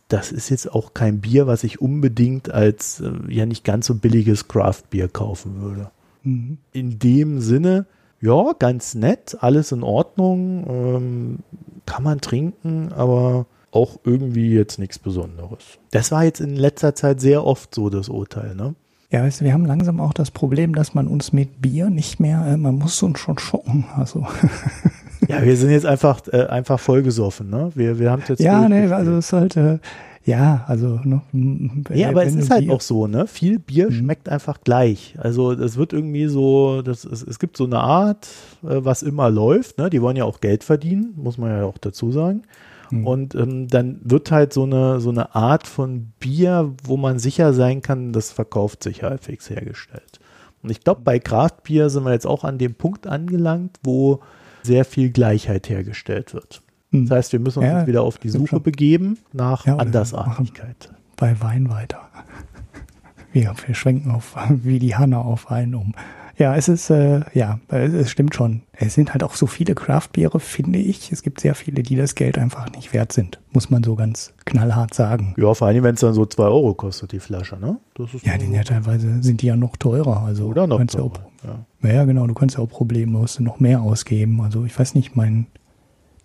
[0.08, 3.94] das ist jetzt auch kein Bier, was ich unbedingt als äh, ja nicht ganz so
[3.96, 5.90] billiges Craft-Bier kaufen würde
[6.22, 6.58] Mhm.
[6.72, 7.86] in dem Sinne,
[8.20, 11.38] ja, ganz nett, alles in Ordnung, ähm,
[11.86, 15.78] kann man trinken, aber auch irgendwie jetzt nichts Besonderes.
[15.92, 18.74] Das war jetzt in letzter Zeit sehr oft so das Urteil, ne?
[19.12, 22.20] Ja, weißt du, wir haben langsam auch das Problem, dass man uns mit Bier nicht
[22.20, 23.84] mehr, äh, man muss uns schon schocken.
[23.96, 24.26] Also,
[25.28, 27.70] Ja, wir sind jetzt einfach, äh, einfach vollgesoffen, ne?
[27.74, 28.40] Wir, wir haben es jetzt.
[28.40, 28.92] ja, nee, durchgespielt.
[28.92, 29.80] also es sollte,
[30.24, 33.26] ja, also, ne, m- Ja, aber es ist halt Bier- auch so, ne?
[33.26, 33.94] Viel Bier Mhm.
[33.94, 35.14] schmeckt einfach gleich.
[35.18, 38.28] Also es wird irgendwie so, das, es, es gibt so eine Art,
[38.64, 39.90] äh, was immer läuft, ne?
[39.90, 42.42] Die wollen ja auch Geld verdienen, muss man ja auch dazu sagen.
[42.90, 43.06] Mhm.
[43.06, 47.52] Und ähm, dann wird halt so eine, so eine Art von Bier, wo man sicher
[47.52, 50.20] sein kann, das verkauft sich halbwegs hergestellt.
[50.62, 54.20] Und ich glaube, bei Kraftbier sind wir jetzt auch an dem Punkt angelangt, wo
[54.62, 56.62] sehr viel Gleichheit hergestellt wird.
[56.90, 57.06] Mhm.
[57.08, 58.62] Das heißt, wir müssen uns Ja, wieder auf die Suche schon.
[58.62, 60.92] begeben nach Ja, Andersartigkeit.
[61.16, 62.00] bei Wein weiter.
[63.32, 65.94] Wir, wir schwenken auf, wie die Hanna auf Wein um.
[66.40, 68.62] Ja, es ist, äh, ja, es, stimmt schon.
[68.72, 71.12] Es sind halt auch so viele Craftbiere, finde ich.
[71.12, 73.38] Es gibt sehr viele, die das Geld einfach nicht wert sind.
[73.52, 75.34] Muss man so ganz knallhart sagen.
[75.36, 77.76] Ja, vor allem, wenn es dann so 2 Euro kostet, die Flasche, ne?
[77.94, 80.22] Das ist Ja, die ja teilweise sind die ja noch teurer.
[80.22, 81.88] Also Oder noch kannst ja auch, teurer, ja.
[81.90, 84.40] ja, ja, genau, du kannst ja auch problemlos noch mehr ausgeben.
[84.40, 85.46] Also ich weiß nicht, mein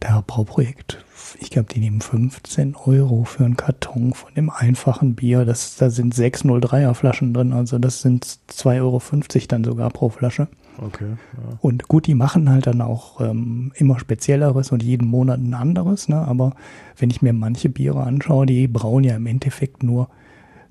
[0.01, 1.03] der Brauprojekt,
[1.39, 5.45] ich glaube, die nehmen 15 Euro für einen Karton von dem einfachen Bier.
[5.45, 9.01] Das, da sind sechs 03er Flaschen drin, also das sind 2,50 Euro
[9.47, 10.47] dann sogar pro Flasche.
[10.77, 11.57] Okay, ja.
[11.61, 16.09] Und gut, die machen halt dann auch ähm, immer spezielleres und jeden Monat ein anderes,
[16.09, 16.17] ne?
[16.17, 16.53] Aber
[16.97, 20.09] wenn ich mir manche Biere anschaue, die brauen ja im Endeffekt nur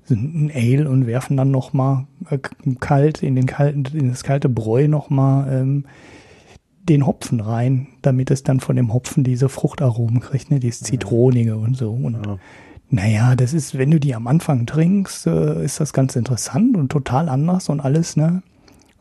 [0.09, 2.37] ein Ale und werfen dann nochmal äh,
[2.79, 5.85] kalt in den kalten, in das kalte Bräu nochmal ähm,
[6.89, 10.59] den Hopfen rein, damit es dann von dem Hopfen diese Fruchtaromen kriegt, ne?
[10.59, 11.91] Dieses Zitronige und so.
[11.91, 12.37] Und Ja.
[12.89, 16.91] naja, das ist, wenn du die am Anfang trinkst, äh, ist das ganz interessant und
[16.91, 18.43] total anders und alles, ne?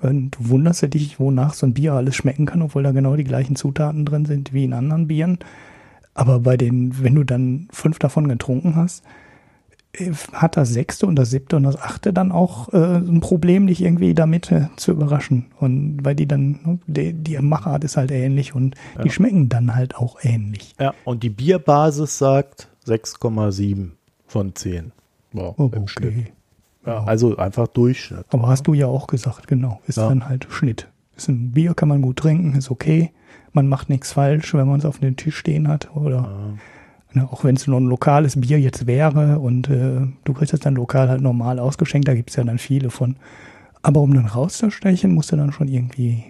[0.00, 3.24] Und du wunderst dich, wonach so ein Bier alles schmecken kann, obwohl da genau die
[3.24, 5.38] gleichen Zutaten drin sind wie in anderen Bieren.
[6.14, 9.02] Aber bei den, wenn du dann fünf davon getrunken hast,
[10.32, 13.82] hat das sechste und das siebte und das achte dann auch äh, ein Problem, dich
[13.82, 15.46] irgendwie damit äh, zu überraschen.
[15.60, 19.74] Und weil die dann, ne, die, die Machart ist halt ähnlich und die schmecken dann
[19.74, 20.74] halt auch ähnlich.
[20.80, 23.90] ja, und die Bierbasis sagt 6,7
[24.26, 24.92] von 10.
[25.32, 26.32] Ja, Oh, im okay.
[26.86, 28.26] Ja, also einfach Durchschnitt.
[28.30, 29.80] Aber hast du ja auch gesagt, genau.
[29.86, 30.08] Ist Ja.
[30.08, 30.88] dann halt Schnitt.
[31.16, 33.10] Ist ein Bier, kann man gut trinken, ist okay.
[33.52, 35.94] Man macht nichts falsch, wenn man es auf dem Tisch stehen hat.
[35.96, 36.28] Oder
[37.14, 40.60] ne, auch wenn es nur ein lokales Bier jetzt wäre und äh, du kriegst es
[40.60, 43.16] dann lokal halt normal ausgeschenkt, da gibt es ja dann viele von.
[43.82, 46.24] Aber um dann rauszustechen, musst du dann schon irgendwie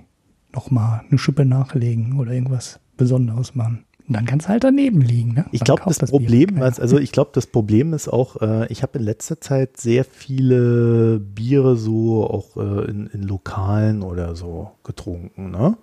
[0.53, 3.85] nochmal eine Schippe nachlegen oder irgendwas Besonderes machen.
[4.07, 5.33] Und dann kannst du halt daneben liegen.
[5.33, 5.47] Ne?
[5.51, 8.83] Ich glaube, das Bier Problem, was, also ich glaube, das Problem ist auch, äh, ich
[8.83, 14.73] habe in letzter Zeit sehr viele Biere so auch äh, in, in Lokalen oder so
[14.85, 15.79] getrunken, ne?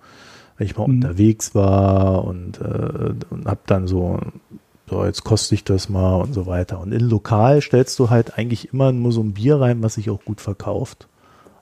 [0.56, 0.94] Wenn ich mal Mhm.
[1.02, 4.20] unterwegs war und, äh, und habe dann so,
[4.92, 6.78] so, jetzt koste ich das mal und so weiter.
[6.80, 10.10] Und in Lokal stellst du halt eigentlich immer nur so ein Bier rein, was sich
[10.10, 11.08] auch gut verkauft.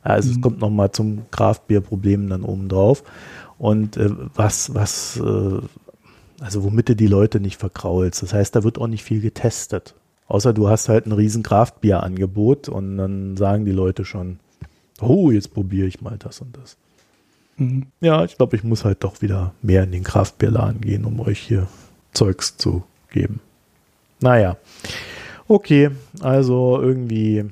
[0.02, 0.40] Also es Mhm.
[0.40, 3.04] kommt nochmal zum Kraftbierproblem dann oben drauf.
[3.58, 5.60] Und äh, was, was, äh,
[6.40, 8.22] also womit du die Leute nicht verkraulst.
[8.22, 9.94] Das heißt, da wird auch nicht viel getestet.
[10.26, 14.38] Außer du hast halt ein riesen Kraftbierangebot und dann sagen die Leute schon,
[15.00, 16.76] oh, jetzt probiere ich mal das und das.
[17.58, 17.86] Mhm.
[18.00, 21.38] Ja, ich glaube, ich muss halt doch wieder mehr in den Kraftbierladen gehen, um euch
[21.38, 21.68] hier
[22.12, 23.40] Zeugs zu geben.
[24.20, 24.56] Naja.
[25.48, 27.44] Okay, also irgendwie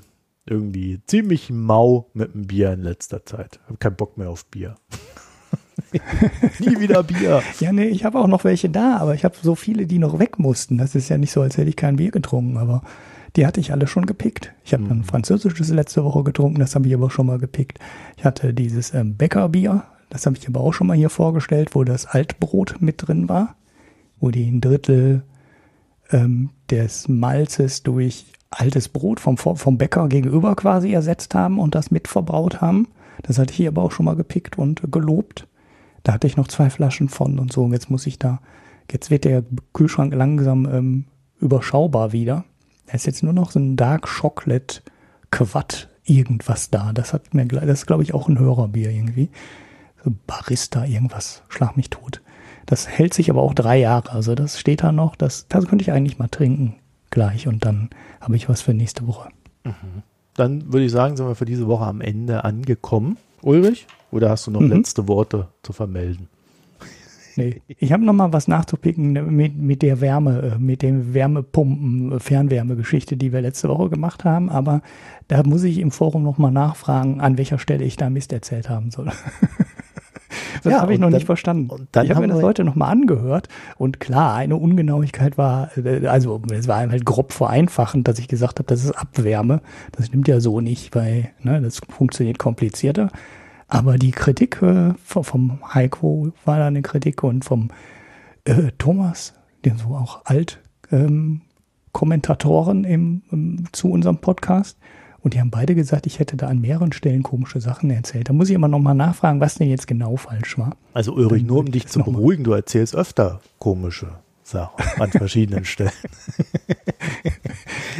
[0.46, 3.60] irgendwie ziemlich mau mit dem Bier in letzter Zeit.
[3.68, 4.76] Hab keinen Bock mehr auf Bier.
[6.58, 7.42] Nie wieder Bier.
[7.60, 10.18] Ja, nee, ich habe auch noch welche da, aber ich habe so viele, die noch
[10.18, 10.78] weg mussten.
[10.78, 12.82] Das ist ja nicht so, als hätte ich kein Bier getrunken, aber
[13.36, 14.52] die hatte ich alle schon gepickt.
[14.64, 14.90] Ich habe Mhm.
[14.90, 17.78] ein französisches letzte Woche getrunken, das habe ich aber schon mal gepickt.
[18.16, 21.84] Ich hatte dieses ähm, Bäckerbier, das habe ich aber auch schon mal hier vorgestellt, wo
[21.84, 23.54] das Altbrot mit drin war,
[24.20, 25.22] wo die ein Drittel
[26.10, 31.90] ähm, des Malzes durch altes Brot vom, vom Bäcker gegenüber quasi ersetzt haben und das
[31.90, 32.88] mit verbraut haben.
[33.22, 35.46] Das hatte ich hier aber auch schon mal gepickt und gelobt.
[36.02, 37.64] Da hatte ich noch zwei Flaschen von und so.
[37.64, 38.40] Und jetzt muss ich da,
[38.90, 39.44] jetzt wird der
[39.74, 41.04] Kühlschrank langsam ähm,
[41.40, 42.44] überschaubar wieder.
[42.86, 44.80] Da ist jetzt nur noch so ein Dark Chocolate
[45.30, 46.92] Quatt irgendwas da.
[46.92, 49.28] Das hat mir, das ist glaube ich auch ein Hörerbier irgendwie.
[50.02, 52.22] So Barista irgendwas, schlag mich tot.
[52.70, 54.12] Das hält sich aber auch drei Jahre.
[54.12, 55.16] Also das steht da noch.
[55.16, 56.74] Das, das könnte ich eigentlich mal trinken
[57.10, 57.88] gleich und dann
[58.20, 59.30] habe ich was für nächste Woche.
[60.34, 63.16] Dann würde ich sagen, sind wir für diese Woche am Ende angekommen.
[63.40, 64.68] Ulrich, oder hast du noch Mhm.
[64.72, 66.28] letzte Worte zu vermelden?
[67.36, 67.62] Nee.
[67.66, 72.18] Ich habe noch mal was nachzupicken mit, mit der Wärme, äh, mit dem Wärmepumpen, äh,
[72.20, 74.50] Fernwärmegeschichte, die wir letzte Woche gemacht haben.
[74.50, 74.82] Aber
[75.28, 78.68] da muss ich im Forum noch mal nachfragen, an welcher Stelle ich da Mist erzählt
[78.68, 79.10] haben soll.
[80.62, 81.88] das Ja, habe ich noch dann- nicht verstanden.
[82.02, 86.40] ich habe mir das heute noch mal angehört und klar, eine Ungenauigkeit war, äh, also
[86.52, 89.60] es war halt grob vereinfachend, dass ich gesagt habe, das ist Abwärme.
[89.92, 93.10] Das stimmt ja so nicht, weil ne, das funktioniert komplizierter.
[93.68, 97.68] Aber die Kritik äh, vom- vom Heiko war da eine Kritik und vom
[98.44, 99.34] äh, Thomas,
[99.64, 100.60] den so auch alt
[100.90, 101.42] ähm,
[101.92, 104.78] Kommentatoren im, im, zu unserem Podcast.
[105.28, 108.30] Und die haben beide gesagt, ich hätte da an mehreren Stellen komische Sachen erzählt.
[108.30, 110.74] Da muss ich immer noch mal nachfragen, was denn jetzt genau falsch war.
[110.94, 112.06] Also Ulrich, nur um dich zu mal.
[112.06, 114.06] beruhigen, du erzählst öfter komische
[114.42, 115.92] Sachen an verschiedenen Stellen.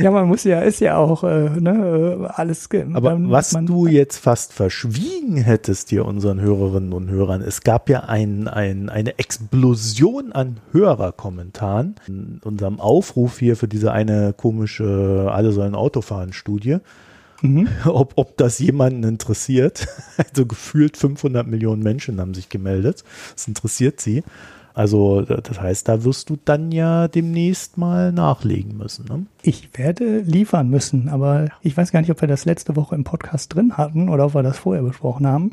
[0.00, 2.70] Ja, man muss ja, ist ja auch äh, ne, äh, alles.
[2.94, 7.60] Aber man- was man, du jetzt fast verschwiegen hättest dir unseren Hörerinnen und Hörern, es
[7.60, 14.32] gab ja ein, ein, eine Explosion an Hörerkommentaren in unserem Aufruf hier für diese eine
[14.32, 16.78] komische Alle sollen Auto fahren Studie,
[17.42, 17.68] Mhm.
[17.84, 19.86] ob, ob das jemanden interessiert.
[20.16, 23.04] Also gefühlt 500 Millionen Menschen haben sich gemeldet.
[23.34, 24.24] Das interessiert sie.
[24.74, 29.06] Also das heißt, da wirst du dann ja demnächst mal nachlegen müssen.
[29.06, 29.26] Ne?
[29.42, 33.04] Ich werde liefern müssen, aber ich weiß gar nicht, ob wir das letzte Woche im
[33.04, 35.52] Podcast drin hatten oder ob wir das vorher besprochen haben.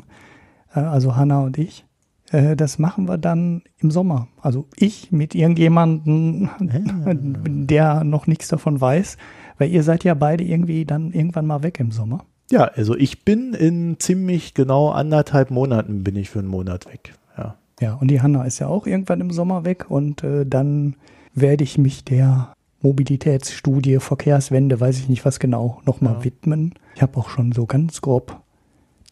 [0.74, 1.84] Äh, also Hanna und ich.
[2.30, 4.28] Äh, Das machen wir dann im Sommer.
[4.40, 6.50] Also ich mit irgendjemandem,
[7.66, 9.16] der noch nichts davon weiß,
[9.58, 12.24] weil ihr seid ja beide irgendwie dann irgendwann mal weg im Sommer.
[12.50, 17.14] Ja, also ich bin in ziemlich genau anderthalb Monaten bin ich für einen Monat weg.
[17.36, 17.56] Ja.
[17.80, 20.94] Ja, und die Hanna ist ja auch irgendwann im Sommer weg und äh, dann
[21.34, 22.52] werde ich mich der
[22.82, 26.24] Mobilitätsstudie Verkehrswende, weiß ich nicht was genau, nochmal Ja.
[26.24, 26.74] widmen.
[26.94, 28.40] Ich habe auch schon so ganz grob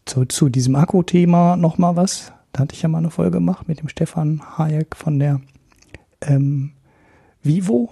[0.05, 2.31] zu, zu diesem Akku-Thema nochmal was.
[2.53, 5.41] Da hatte ich ja mal eine Folge gemacht mit dem Stefan Hayek von der
[6.21, 6.71] ähm,
[7.43, 7.89] Vivo.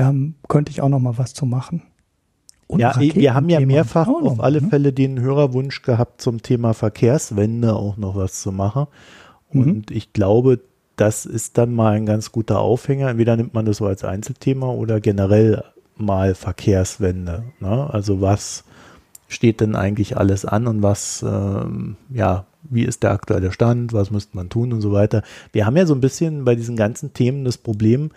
[0.00, 0.14] Da
[0.48, 1.82] könnte ich auch nochmal was zu machen.
[2.66, 4.68] Und Ja, wir haben ja mehrfach noch auf mal, alle ne?
[4.70, 8.86] Fälle den Hörerwunsch gehabt, zum Thema Verkehrswende auch noch was zu machen.
[9.52, 9.62] Mhm.
[9.62, 10.60] Und ich glaube,
[10.96, 13.10] das ist dann mal ein ganz guter Aufhänger.
[13.10, 15.64] Entweder nimmt man das so als Einzelthema oder generell
[15.98, 17.44] mal Verkehrswende.
[17.60, 17.92] Ne?
[17.92, 18.64] Also was
[19.28, 24.10] steht denn eigentlich alles an und was, ähm, ja, wie ist der aktuelle Stand, was
[24.10, 25.22] müsste man tun und so weiter.
[25.52, 28.12] Wir haben ja so ein bisschen bei diesen ganzen Themen das Problem,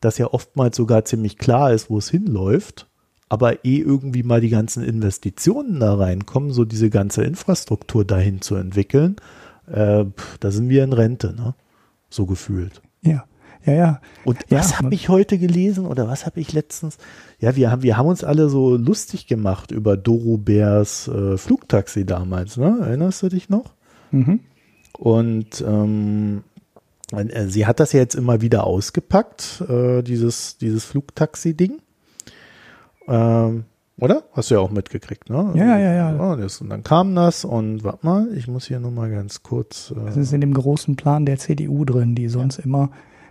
[0.00, 2.86] dass ja oftmals sogar ziemlich klar ist, wo es hinläuft,
[3.28, 8.54] aber eh irgendwie mal die ganzen Investitionen da reinkommen, so diese ganze Infrastruktur dahin zu
[8.56, 9.16] entwickeln,
[9.66, 10.04] äh,
[10.40, 11.54] da sind wir in Rente, ne?
[12.08, 12.82] So gefühlt.
[13.02, 13.24] Ja,
[13.64, 14.00] ja, ja.
[14.24, 16.98] Und Ja, was habe ich heute gelesen oder was habe ich letztens?
[17.40, 22.06] Ja, wir haben, wir haben uns alle so lustig gemacht über Doro Bärs äh, Flugtaxi
[22.06, 22.78] damals, ne?
[22.80, 23.74] Erinnerst du dich noch?
[24.12, 24.40] Mhm.
[24.96, 26.55] Und ähm, äh,
[27.48, 31.80] sie hat das ja jetzt immer wieder ausgepackt, äh, dieses, dieses Flugtaxi-Ding.
[33.08, 33.64] Ähm,
[33.98, 34.24] oder?
[34.32, 35.52] Hast du ja auch mitgekriegt, ne?
[35.54, 36.16] Ja, ja, ja.
[36.16, 39.42] ja das, und dann kam das und warte mal, ich muss hier nur mal ganz
[39.42, 39.92] kurz.
[39.96, 42.90] Äh, Das ist in dem großen Plan der CDU drin, die sonst immer,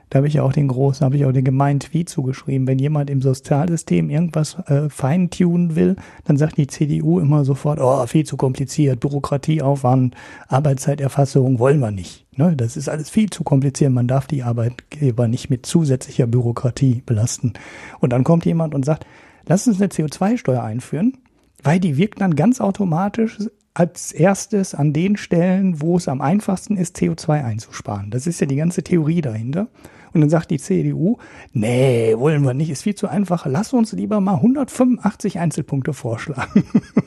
[0.09, 2.67] da habe ich ja auch den großen, habe ich auch den gemeinen Tweet zugeschrieben.
[2.67, 5.95] Wenn jemand im Sozialsystem irgendwas äh, feintunen will,
[6.25, 10.15] dann sagt die CDU immer sofort, oh, viel zu kompliziert, Bürokratieaufwand,
[10.47, 12.25] Arbeitszeiterfassung wollen wir nicht.
[12.37, 12.55] Ne?
[12.55, 13.91] Das ist alles viel zu kompliziert.
[13.91, 17.53] Man darf die Arbeitgeber nicht mit zusätzlicher Bürokratie belasten.
[17.99, 19.05] Und dann kommt jemand und sagt,
[19.47, 21.17] lass uns eine CO2-Steuer einführen,
[21.63, 23.39] weil die wirkt dann ganz automatisch
[23.75, 28.09] als erstes an den Stellen, wo es am einfachsten ist, CO2 einzusparen.
[28.09, 29.67] Das ist ja die ganze Theorie dahinter.
[30.13, 31.17] Und dann sagt die CDU,
[31.51, 33.45] nee, wollen wir nicht, ist viel zu einfach.
[33.45, 36.63] Lass uns lieber mal 185 Einzelpunkte vorschlagen.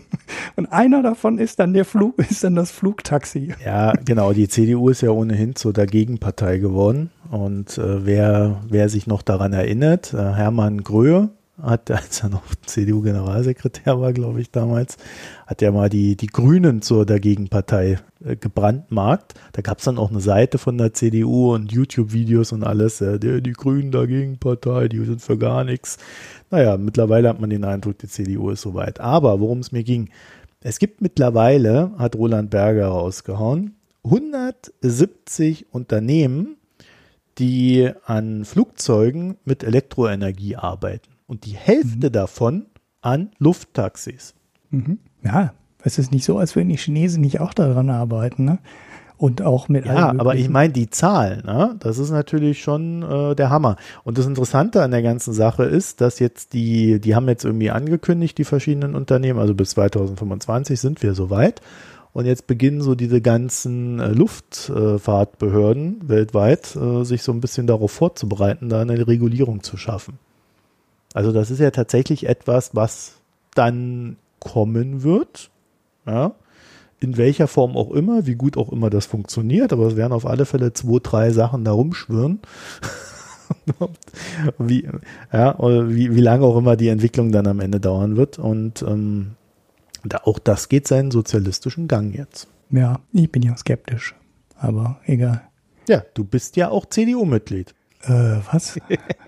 [0.56, 3.54] Und einer davon ist dann der Flug, ist dann das Flugtaxi.
[3.64, 4.34] Ja, genau.
[4.34, 7.10] Die CDU ist ja ohnehin zur Dagegenpartei geworden.
[7.30, 11.30] Und äh, wer, wer sich noch daran erinnert, äh, Hermann Gröhe,
[11.60, 14.96] hat, als er noch CDU-Generalsekretär war, glaube ich, damals,
[15.46, 19.34] hat er mal die, die Grünen zur Dagegenpartei äh, gebrandmarkt.
[19.52, 23.00] Da gab es dann auch eine Seite von der CDU und YouTube-Videos und alles.
[23.00, 25.98] Äh, die, die Grünen Dagegenpartei, die sind für gar nichts.
[26.50, 29.00] Naja, mittlerweile hat man den Eindruck, die CDU ist soweit.
[29.00, 30.10] Aber worum es mir ging,
[30.60, 36.56] es gibt mittlerweile, hat Roland Berger rausgehauen, 170 Unternehmen,
[37.38, 42.12] die an Flugzeugen mit Elektroenergie arbeiten und die Hälfte mhm.
[42.12, 42.66] davon
[43.00, 44.34] an Lufttaxis.
[44.70, 44.98] Mhm.
[45.22, 45.52] Ja,
[45.84, 48.58] es ist nicht so, als würden die Chinesen nicht auch daran arbeiten, ne?
[49.16, 51.74] Und auch mit Ja, aber ich meine die Zahl, ne?
[51.80, 53.76] Das ist natürlich schon äh, der Hammer.
[54.04, 57.70] Und das Interessante an der ganzen Sache ist, dass jetzt die, die haben jetzt irgendwie
[57.70, 61.60] angekündigt, die verschiedenen Unternehmen, also bis 2025 sind wir soweit.
[62.12, 67.66] Und jetzt beginnen so diese ganzen äh, Luftfahrtbehörden äh, weltweit äh, sich so ein bisschen
[67.66, 70.18] darauf vorzubereiten, da eine Regulierung zu schaffen.
[71.14, 73.14] Also das ist ja tatsächlich etwas, was
[73.54, 75.50] dann kommen wird.
[76.06, 76.34] Ja.
[77.00, 80.26] In welcher Form auch immer, wie gut auch immer das funktioniert, aber es werden auf
[80.26, 82.40] alle Fälle zwei, drei Sachen da rumschwirren.
[84.58, 84.88] wie,
[85.32, 88.38] ja, wie, wie lange auch immer die Entwicklung dann am Ende dauern wird.
[88.38, 89.36] Und ähm,
[90.04, 92.48] da, auch das geht seinen sozialistischen Gang jetzt.
[92.70, 94.14] Ja, ich bin ja skeptisch,
[94.56, 95.42] aber egal.
[95.88, 97.74] Ja, du bist ja auch CDU-Mitglied.
[98.02, 98.78] Äh, was?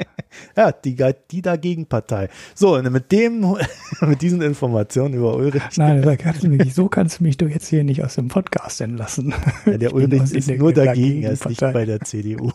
[0.56, 0.97] ja, die,
[1.30, 2.28] die Dagegenpartei.
[2.55, 3.56] So, und mit dem,
[4.01, 5.62] mit diesen Informationen über Ulrich.
[5.76, 9.34] Nein, kannst mich, so kannst du mich doch jetzt hier nicht aus dem Podcast entlassen.
[9.66, 12.52] Ja, der Ulrich ist nur dagegen, er ist nicht bei der CDU.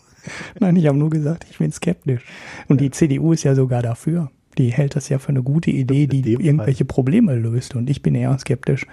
[0.59, 2.23] Nein, ich habe nur gesagt, ich bin skeptisch.
[2.67, 4.31] Und die CDU ist ja sogar dafür.
[4.57, 6.85] Die hält das ja für eine gute Idee, die irgendwelche.
[6.85, 7.75] Probleme löst.
[7.75, 8.87] Und ich bin eher skeptisch,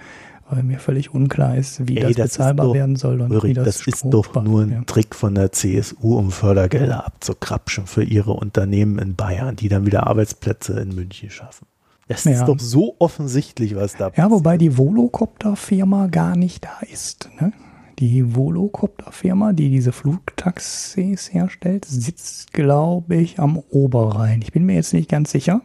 [0.49, 3.51] weil mir völlig unklar ist, wie Ey, das, das bezahlbar doch, werden soll und Ulrich,
[3.51, 4.81] wie das Das ist doch nur ein ja.
[4.83, 10.07] Trick von der CSU, um Fördergelder abzukrapschen für ihre Unternehmen in Bayern, die dann wieder
[10.07, 11.67] Arbeitsplätze in München schaffen.
[12.07, 12.31] Das ja.
[12.31, 14.17] ist doch so offensichtlich, was da passiert.
[14.17, 17.29] Ja, wobei die Volocopter-Firma gar nicht da ist.
[17.39, 17.53] Ne?
[17.99, 24.41] Die Volocopter-Firma, die diese Flugtaxis herstellt, sitzt, glaube ich, am Oberrhein.
[24.41, 25.61] Ich bin mir jetzt nicht ganz sicher.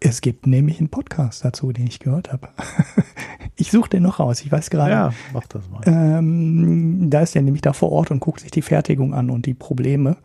[0.00, 2.48] Es gibt nämlich einen Podcast dazu, den ich gehört habe.
[3.56, 4.42] ich suche den noch raus.
[4.42, 4.92] Ich weiß gerade.
[4.92, 5.82] Ja, mach das mal.
[5.86, 9.46] Ähm, da ist er nämlich da vor Ort und guckt sich die Fertigung an und
[9.46, 10.16] die Probleme.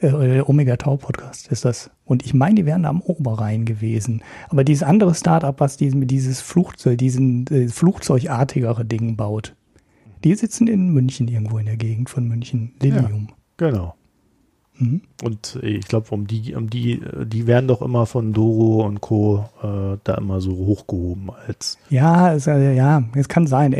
[0.00, 1.90] Äh, Omega Tau Podcast ist das.
[2.04, 4.22] Und ich meine, die wären da am Oberrhein gewesen.
[4.50, 9.56] Aber dieses andere Startup, was diesen, dieses Flugzeug, diesen äh, flugzeugartigere Ding baut,
[10.22, 12.74] die sitzen in München irgendwo in der Gegend von München.
[12.80, 13.28] Lilium.
[13.30, 13.94] Ja, genau.
[14.78, 15.00] Mhm.
[15.22, 19.48] Und ich glaube, um die, um die, die werden doch immer von Doro und Co.
[19.62, 21.78] Äh, da immer so hochgehoben als.
[21.90, 23.72] Ja, es, äh, ja, es kann sein.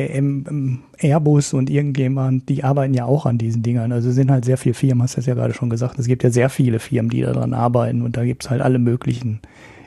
[0.99, 3.93] Airbus und irgendjemand, die arbeiten ja auch an diesen Dingern.
[3.93, 5.99] Also sind halt sehr viele Firmen, hast du ja gerade schon gesagt.
[5.99, 8.79] Es gibt ja sehr viele Firmen, die daran arbeiten und da gibt es halt alle
[8.79, 9.41] möglichen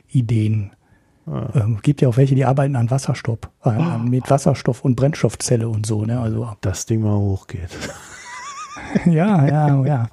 [0.10, 0.72] Ideen.
[1.28, 1.50] Ah.
[1.54, 4.00] Ähm, gibt ja auch welche, die arbeiten an Wasserstoff, äh, oh.
[4.00, 6.06] mit Wasserstoff und Brennstoffzelle und so.
[6.06, 6.20] Ne?
[6.20, 7.70] Also das Ding mal hochgeht.
[9.06, 10.10] ja, ja, ja.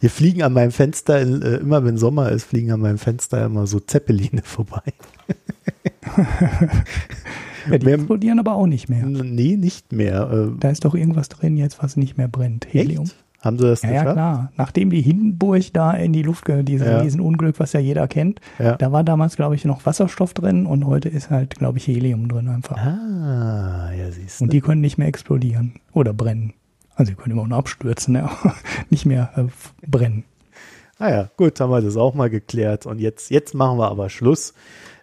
[0.00, 3.66] Hier fliegen an meinem Fenster, äh, immer wenn Sommer ist, fliegen an meinem Fenster immer
[3.66, 4.82] so Zeppeline vorbei.
[7.70, 9.04] ja, die explodieren aber auch nicht mehr.
[9.06, 10.28] Nee, nicht mehr.
[10.32, 10.56] Ähm.
[10.60, 12.66] Da ist doch irgendwas drin jetzt, was nicht mehr brennt.
[12.70, 13.04] Helium.
[13.04, 13.16] Echt?
[13.46, 14.06] Haben sie das ja, geschafft?
[14.06, 14.52] Ja, klar.
[14.56, 16.98] Nachdem die Hindenburg da in die Luft, dieses ja.
[16.98, 18.76] Riesenunglück, was ja jeder kennt, ja.
[18.76, 22.28] da war damals, glaube ich, noch Wasserstoff drin und heute ist halt, glaube ich, Helium
[22.28, 22.76] drin einfach.
[22.76, 24.44] Ah, ja, siehst du.
[24.44, 26.54] Und die können nicht mehr explodieren oder brennen.
[26.96, 28.36] Also sie können immer noch abstürzen, ja.
[28.90, 29.44] nicht mehr äh,
[29.86, 30.24] brennen.
[30.98, 32.86] Ah ja, gut, haben wir das auch mal geklärt.
[32.86, 34.54] Und jetzt, jetzt machen wir aber Schluss.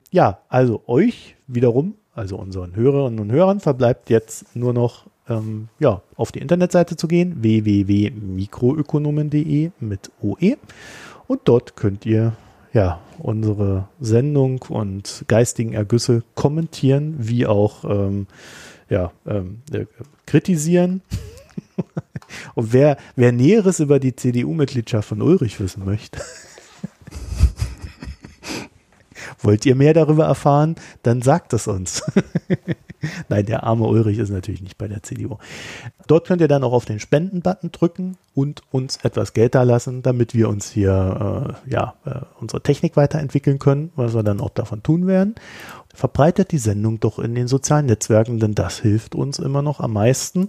[0.10, 6.02] Ja, also euch wiederum, also unseren Hörerinnen und Hörern, verbleibt jetzt nur noch ähm, ja,
[6.16, 10.58] auf die Internetseite zu gehen, www.mikroökonomen.de mit OE.
[11.28, 12.34] Und dort könnt ihr
[12.74, 18.26] ja unsere Sendung und geistigen Ergüsse kommentieren, wie auch ähm,
[18.90, 19.86] ja, ähm, äh,
[20.26, 21.04] kritisieren.
[22.56, 26.20] Und wer, wer Näheres über die CDU-Mitgliedschaft von Ulrich wissen möchte,
[29.44, 30.76] Wollt ihr mehr darüber erfahren?
[31.04, 32.04] Dann sagt es uns.
[33.30, 35.38] Nein, der arme Ulrich ist natürlich nicht bei der CDU.
[36.08, 40.02] Dort könnt ihr dann auch auf den Spenden-Button drücken und uns etwas Geld da lassen,
[40.02, 44.52] damit wir uns hier äh, ja, äh, unsere Technik weiterentwickeln können, was wir dann auch
[44.52, 45.36] davon tun werden.
[45.94, 49.94] Verbreitet die Sendung doch in den sozialen Netzwerken, denn das hilft uns immer noch am
[49.94, 50.48] meisten.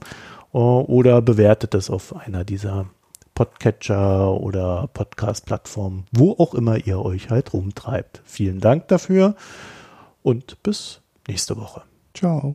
[0.54, 2.86] Äh, oder bewertet es auf einer dieser
[3.34, 8.22] Podcatcher oder Podcast-Plattformen, wo auch immer ihr euch halt rumtreibt.
[8.24, 9.34] Vielen Dank dafür
[10.22, 11.82] und bis nächste Woche.
[12.14, 12.54] Ciao.